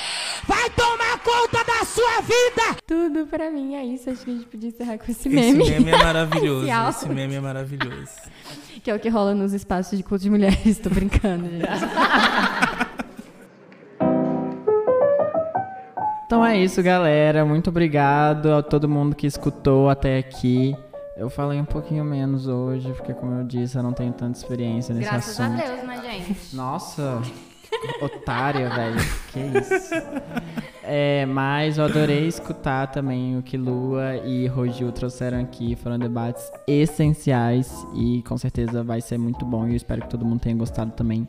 Vai 0.47 0.71
tomar 0.71 1.19
conta 1.19 1.65
da 1.65 1.85
sua 1.85 2.21
vida. 2.23 2.77
Tudo 2.87 3.27
pra 3.27 3.51
mim 3.51 3.75
é 3.75 3.85
isso. 3.85 4.11
Acho 4.11 4.25
que 4.25 4.31
a 4.31 4.35
gente 4.35 4.47
podia 4.47 4.69
encerrar 4.71 4.99
com 4.99 5.11
esse 5.11 5.29
meme. 5.29 5.63
Esse 5.63 5.73
meme 5.73 5.91
é 5.91 5.99
maravilhoso. 6.03 6.67
esse, 6.67 6.89
esse 7.05 7.09
meme 7.09 7.35
é 7.35 7.41
maravilhoso. 7.41 8.11
Que 8.83 8.91
é 8.91 8.95
o 8.95 8.99
que 8.99 9.09
rola 9.09 9.35
nos 9.35 9.53
espaços 9.53 9.99
de 9.99 10.03
culto 10.03 10.25
de 10.25 10.31
mulheres. 10.31 10.79
Tô 10.79 10.89
brincando, 10.89 11.49
gente. 11.51 11.67
Então 16.27 16.45
é 16.47 16.57
isso, 16.57 16.83
galera. 16.83 17.45
Muito 17.45 17.71
obrigado 17.71 18.53
a 18.53 18.63
todo 18.63 18.89
mundo 18.89 19.15
que 19.17 19.27
escutou 19.27 19.91
até 19.91 20.19
aqui. 20.19 20.77
Eu 21.21 21.29
falei 21.29 21.61
um 21.61 21.67
pouquinho 21.67 22.03
menos 22.03 22.47
hoje, 22.47 22.91
porque 22.95 23.13
como 23.13 23.35
eu 23.35 23.45
disse, 23.45 23.77
eu 23.77 23.83
não 23.83 23.93
tenho 23.93 24.11
tanta 24.11 24.39
experiência 24.39 24.95
nesse 24.95 25.11
Graças 25.11 25.39
assunto. 25.39 25.55
Graças 25.55 25.71
a 25.71 25.75
Deus, 25.75 25.87
né, 25.87 26.11
gente? 26.11 26.57
Nossa, 26.57 27.23
otária, 28.01 28.71
velho. 28.71 28.97
Que 29.31 29.39
isso. 29.59 29.95
É, 30.83 31.27
mas 31.27 31.77
eu 31.77 31.85
adorei 31.85 32.27
escutar 32.27 32.87
também 32.87 33.37
o 33.37 33.43
que 33.43 33.59
Lua 33.59 34.17
e 34.17 34.47
Rogil 34.47 34.91
trouxeram 34.93 35.43
aqui. 35.43 35.77
Foram 35.77 35.99
debates 35.99 36.51
essenciais 36.67 37.71
e 37.95 38.23
com 38.23 38.39
certeza 38.39 38.83
vai 38.83 39.03
ser 39.03 39.19
muito 39.19 39.45
bom. 39.45 39.69
E 39.69 39.73
eu 39.73 39.77
espero 39.77 40.01
que 40.01 40.09
todo 40.09 40.25
mundo 40.25 40.41
tenha 40.41 40.57
gostado 40.57 40.93
também 40.93 41.29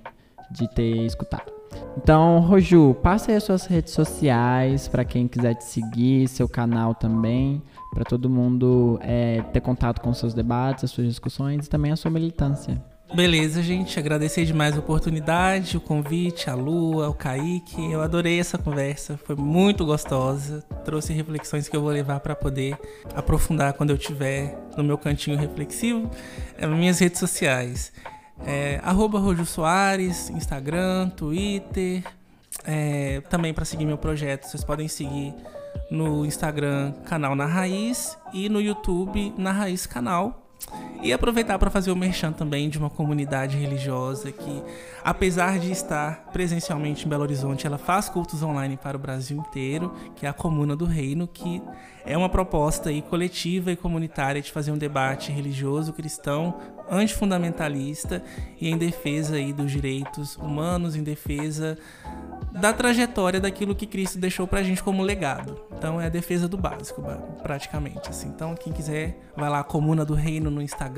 de 0.50 0.70
ter 0.74 1.06
escutado. 1.06 1.52
Então, 1.98 2.40
Roju, 2.40 2.96
passa 3.04 3.32
aí 3.32 3.36
as 3.36 3.44
suas 3.44 3.66
redes 3.66 3.92
sociais 3.92 4.88
para 4.88 5.04
quem 5.04 5.28
quiser 5.28 5.56
te 5.56 5.66
seguir, 5.66 6.30
seu 6.30 6.48
canal 6.48 6.96
também 6.96 7.62
para 7.94 8.06
todo 8.06 8.30
mundo 8.30 8.98
é, 9.02 9.42
ter 9.54 9.62
contato 9.62 10.02
com 10.02 10.14
seus 10.14 10.34
debates, 10.34 10.86
as 10.86 10.92
suas 10.92 11.08
discussões 11.08 11.66
e 11.66 11.70
também 11.70 11.92
a 11.92 11.96
sua 11.96 12.10
militância. 12.10 12.82
Beleza, 13.14 13.62
gente. 13.62 14.00
Agradecer 14.00 14.46
demais 14.46 14.78
a 14.78 14.80
oportunidade, 14.80 15.76
o 15.76 15.82
convite, 15.82 16.50
a 16.50 16.56
Lua, 16.56 17.10
o 17.10 17.14
Kaique. 17.14 17.92
Eu 17.92 18.02
adorei 18.02 18.40
essa 18.40 18.58
conversa, 18.58 19.18
foi 19.18 19.36
muito 19.36 19.86
gostosa. 19.86 20.64
Trouxe 20.86 21.12
reflexões 21.12 21.68
que 21.68 21.76
eu 21.76 21.82
vou 21.82 21.92
levar 21.92 22.22
para 22.22 22.34
poder 22.34 22.78
aprofundar 23.14 23.74
quando 23.74 23.90
eu 23.90 23.98
estiver 23.98 24.58
no 24.78 24.84
meu 24.84 24.98
cantinho 24.98 25.38
reflexivo. 25.38 26.10
É, 26.58 26.66
minhas 26.66 27.00
redes 27.00 27.20
sociais. 27.20 27.92
É, 28.46 28.80
arroba 28.82 29.20
Rojo 29.20 29.46
Soares, 29.46 30.30
Instagram, 30.30 31.10
Twitter. 31.10 32.04
É, 32.64 33.20
também 33.30 33.54
para 33.54 33.66
seguir 33.66 33.86
meu 33.86 33.98
projeto, 33.98 34.46
vocês 34.46 34.64
podem 34.64 34.88
seguir 34.88 35.34
no 35.90 36.26
Instagram, 36.26 36.94
canal 37.06 37.36
Na 37.36 37.46
Raiz, 37.46 38.18
e 38.34 38.50
no 38.50 38.62
YouTube, 38.62 39.34
Na 39.38 39.52
Raiz 39.52 39.86
Canal. 39.86 40.48
E 41.02 41.12
aproveitar 41.12 41.58
para 41.58 41.72
fazer 41.72 41.92
o 41.92 41.96
merchan 41.96 42.32
também 42.32 42.70
de 42.70 42.78
uma 42.78 42.90
comunidade 42.90 43.58
religiosa 43.58 44.32
que, 44.32 44.64
apesar 45.04 45.58
de 45.58 45.72
estar 45.72 46.30
presencialmente 46.32 47.06
em 47.06 47.10
Belo 47.10 47.24
Horizonte, 47.24 47.66
ela 47.66 47.80
faz 47.80 48.08
cultos 48.08 48.44
online 48.44 48.78
para 48.78 48.96
o 48.96 49.00
Brasil 49.00 49.38
inteiro, 49.38 49.92
que 50.16 50.28
é 50.28 50.30
a 50.30 50.34
Comuna 50.34 50.76
do 50.76 50.86
Reino, 50.86 51.28
que 51.28 51.60
é 52.06 52.16
uma 52.16 52.30
proposta 52.30 52.90
aí 52.90 53.02
coletiva 53.02 53.72
e 53.72 53.76
comunitária 53.76 54.42
de 54.42 54.52
fazer 54.52 54.72
um 54.72 54.78
debate 54.78 55.32
religioso 55.32 55.92
cristão 55.92 56.56
antifundamentalista 56.90 58.22
e 58.60 58.70
em 58.70 58.78
defesa 58.78 59.36
aí 59.36 59.54
dos 59.54 59.72
direitos 59.72 60.36
humanos, 60.36 60.96
em 60.96 61.04
defesa 61.04 61.78
da 62.52 62.74
trajetória 62.74 63.40
daquilo 63.40 63.74
que 63.74 63.86
Cristo 63.86 64.20
deixou 64.20 64.46
pra 64.46 64.62
gente 64.62 64.84
como 64.84 65.02
legado. 65.02 65.58
Então 65.72 66.02
é 66.02 66.08
a 66.08 66.10
defesa 66.10 66.50
do 66.50 66.58
básico, 66.58 67.02
praticamente. 67.42 68.10
Assim. 68.10 68.28
Então 68.28 68.56
quem 68.56 68.74
quiser, 68.74 69.18
vai 69.38 69.50
lá, 69.50 69.64
Comuna 69.64 70.04
do 70.04 70.14
Reino 70.14 70.52
no 70.52 70.62
Instagram, 70.62 70.91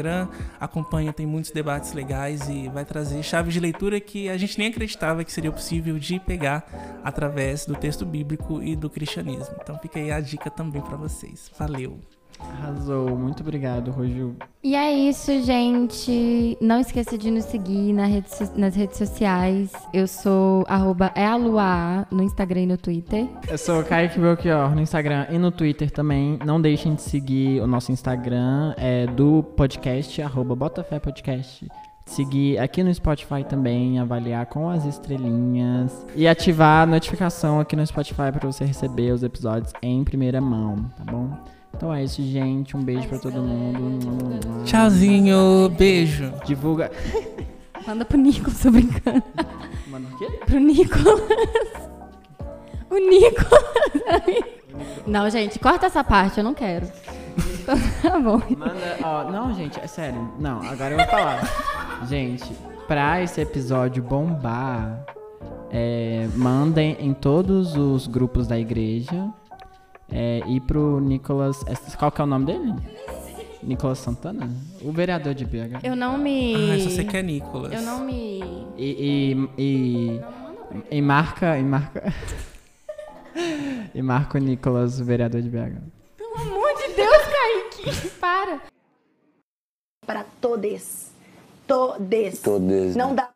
acompanha, 0.60 1.14
tem 1.14 1.26
muitos 1.26 1.52
debates 1.52 1.94
legais 1.94 2.48
e 2.50 2.70
vai 2.70 2.86
trazer 2.86 3.22
chaves 3.24 3.54
de 3.54 3.60
leitura 3.60 4.00
que 4.00 4.30
a 4.30 4.38
gente 4.38 4.58
nem 4.58 4.68
acreditava 4.68 5.24
que 5.24 5.32
seria 5.32 5.52
possível 5.52 5.98
de 5.98 6.20
pegar 6.20 6.66
através 7.04 7.66
do 7.66 7.76
texto 7.76 8.06
bíblico 8.06 8.62
e 8.62 8.76
do 8.76 8.90
cristianismo. 8.90 9.56
Então 9.62 9.78
fica 9.80 10.00
aí 10.00 10.12
a 10.12 10.20
dica 10.20 10.50
também 10.50 10.82
para 10.82 10.98
vocês. 10.98 11.52
Valeu! 11.58 12.13
Arrasou, 12.52 13.18
muito 13.18 13.42
obrigado, 13.42 13.92
Roju. 13.92 14.36
E 14.64 14.76
é 14.76 14.92
isso, 14.92 15.42
gente. 15.44 16.58
Não 16.62 16.80
esqueça 16.80 17.18
de 17.18 17.30
nos 17.30 17.46
seguir 17.46 17.94
na 17.94 18.06
rede, 18.06 18.28
nas 18.56 18.76
redes 18.76 18.98
sociais. 18.98 19.72
Eu 19.94 20.08
sou 20.08 20.64
arroba 20.68 21.12
no 22.12 22.24
Instagram 22.24 22.62
e 22.62 22.66
no 22.68 22.78
Twitter. 22.78 23.28
Eu 23.50 23.58
sou 23.58 23.84
Kaique 23.84 24.20
Belchior 24.20 24.74
no 24.74 24.82
Instagram 24.82 25.28
e 25.30 25.38
no 25.38 25.52
Twitter 25.52 25.92
também. 25.92 26.40
Não 26.46 26.62
deixem 26.62 26.96
de 26.96 27.02
seguir 27.02 27.62
o 27.62 27.68
nosso 27.68 27.92
Instagram 27.92 28.74
é 28.78 29.08
do 29.08 29.44
podcast, 29.44 30.22
arroba 30.22 30.56
Botafé 30.56 31.00
Podcast. 31.00 31.68
Seguir 32.06 32.60
aqui 32.60 32.84
no 32.84 32.94
Spotify 32.94 33.44
também, 33.48 33.98
avaliar 33.98 34.46
com 34.48 34.70
as 34.70 34.86
estrelinhas 34.86 36.06
e 36.16 36.28
ativar 36.28 36.84
a 36.84 36.86
notificação 36.86 37.60
aqui 37.62 37.76
no 37.76 37.86
Spotify 37.86 38.32
para 38.32 38.52
você 38.52 38.66
receber 38.66 39.12
os 39.12 39.24
episódios 39.24 39.72
em 39.82 40.04
primeira 40.04 40.42
mão, 40.42 40.92
tá 40.98 41.04
bom? 41.10 41.30
Então 41.76 41.94
é 41.94 42.04
isso, 42.04 42.22
gente. 42.22 42.78
Um 42.78 42.84
beijo 42.84 43.08
pra 43.08 43.20
todo 43.20 43.42
mundo. 43.42 44.64
Tchauzinho, 44.66 45.70
beijo. 45.78 46.32
Divulga. 46.46 46.92
Manda 47.86 48.06
pro 48.06 48.18
Nicolas, 48.18 48.62
tô 48.62 48.72
brincando. 48.72 49.24
Manda 49.88 50.08
o 50.08 50.18
quê? 50.18 50.28
Pro 50.46 50.60
Nicolas. 50.60 51.22
O 52.90 52.98
Nicolas. 52.98 53.64
Não, 55.06 55.30
gente, 55.30 55.60
corta 55.60 55.88
essa 55.88 56.04
parte, 56.04 56.38
eu 56.38 56.44
não 56.44 56.54
quero. 56.54 56.88
tá 58.02 58.20
bom. 58.20 58.42
Manda, 58.58 58.98
ó, 59.04 59.32
não, 59.32 59.54
gente, 59.54 59.80
é 59.80 59.88
sério. 59.88 60.32
Não, 60.40 60.62
agora 60.62 60.94
eu 60.94 60.98
vou 60.98 61.08
falar. 61.08 62.06
gente, 62.08 62.56
pra 62.88 63.22
esse 63.22 63.42
episódio 63.42 64.02
bombar, 64.02 65.06
é, 65.72 66.28
mandem 66.36 66.96
em 67.00 67.14
todos 67.14 67.76
os 67.76 68.08
grupos 68.08 68.48
da 68.48 68.58
igreja 68.58 69.30
é, 70.16 70.44
e 70.48 70.60
pro 70.62 71.00
Nicolas. 71.00 71.64
Qual 71.98 72.12
que 72.12 72.22
é 72.22 72.24
o 72.24 72.28
nome 72.28 72.46
dele? 72.46 72.76
Nicolas 73.64 73.98
Santana? 73.98 74.48
O 74.82 74.92
vereador 74.92 75.34
de 75.34 75.44
BH. 75.44 75.80
Eu 75.84 75.96
não 75.96 76.20
me. 76.20 76.72
Ah, 76.72 76.80
só 76.80 76.90
sei 76.92 77.06
que 77.06 77.18
é 77.18 77.24
Nicolas. 77.24 77.74
Eu 77.74 77.82
não 77.82 78.06
me. 78.06 78.40
E. 78.78 79.38
E. 79.38 79.50
E, 79.58 80.22
e 80.92 81.02
marca. 81.02 81.58
E 81.58 81.64
marca. 81.64 82.14
e 83.96 84.02
marca 84.04 84.38
o 84.38 84.42
Nicolas, 84.42 85.00
o 85.00 85.04
vereador 85.04 85.42
de 85.42 85.50
BH. 85.50 85.82
Pelo 86.16 86.36
amor 86.36 86.70
de 86.76 86.94
Deus, 86.94 87.82
Kaique! 87.82 88.10
Para! 88.22 88.62
Para 90.06 90.26
todos. 90.40 91.08
Todes. 91.66 92.40
Todes. 92.40 92.96
Não 92.96 93.16
dá. 93.16 93.30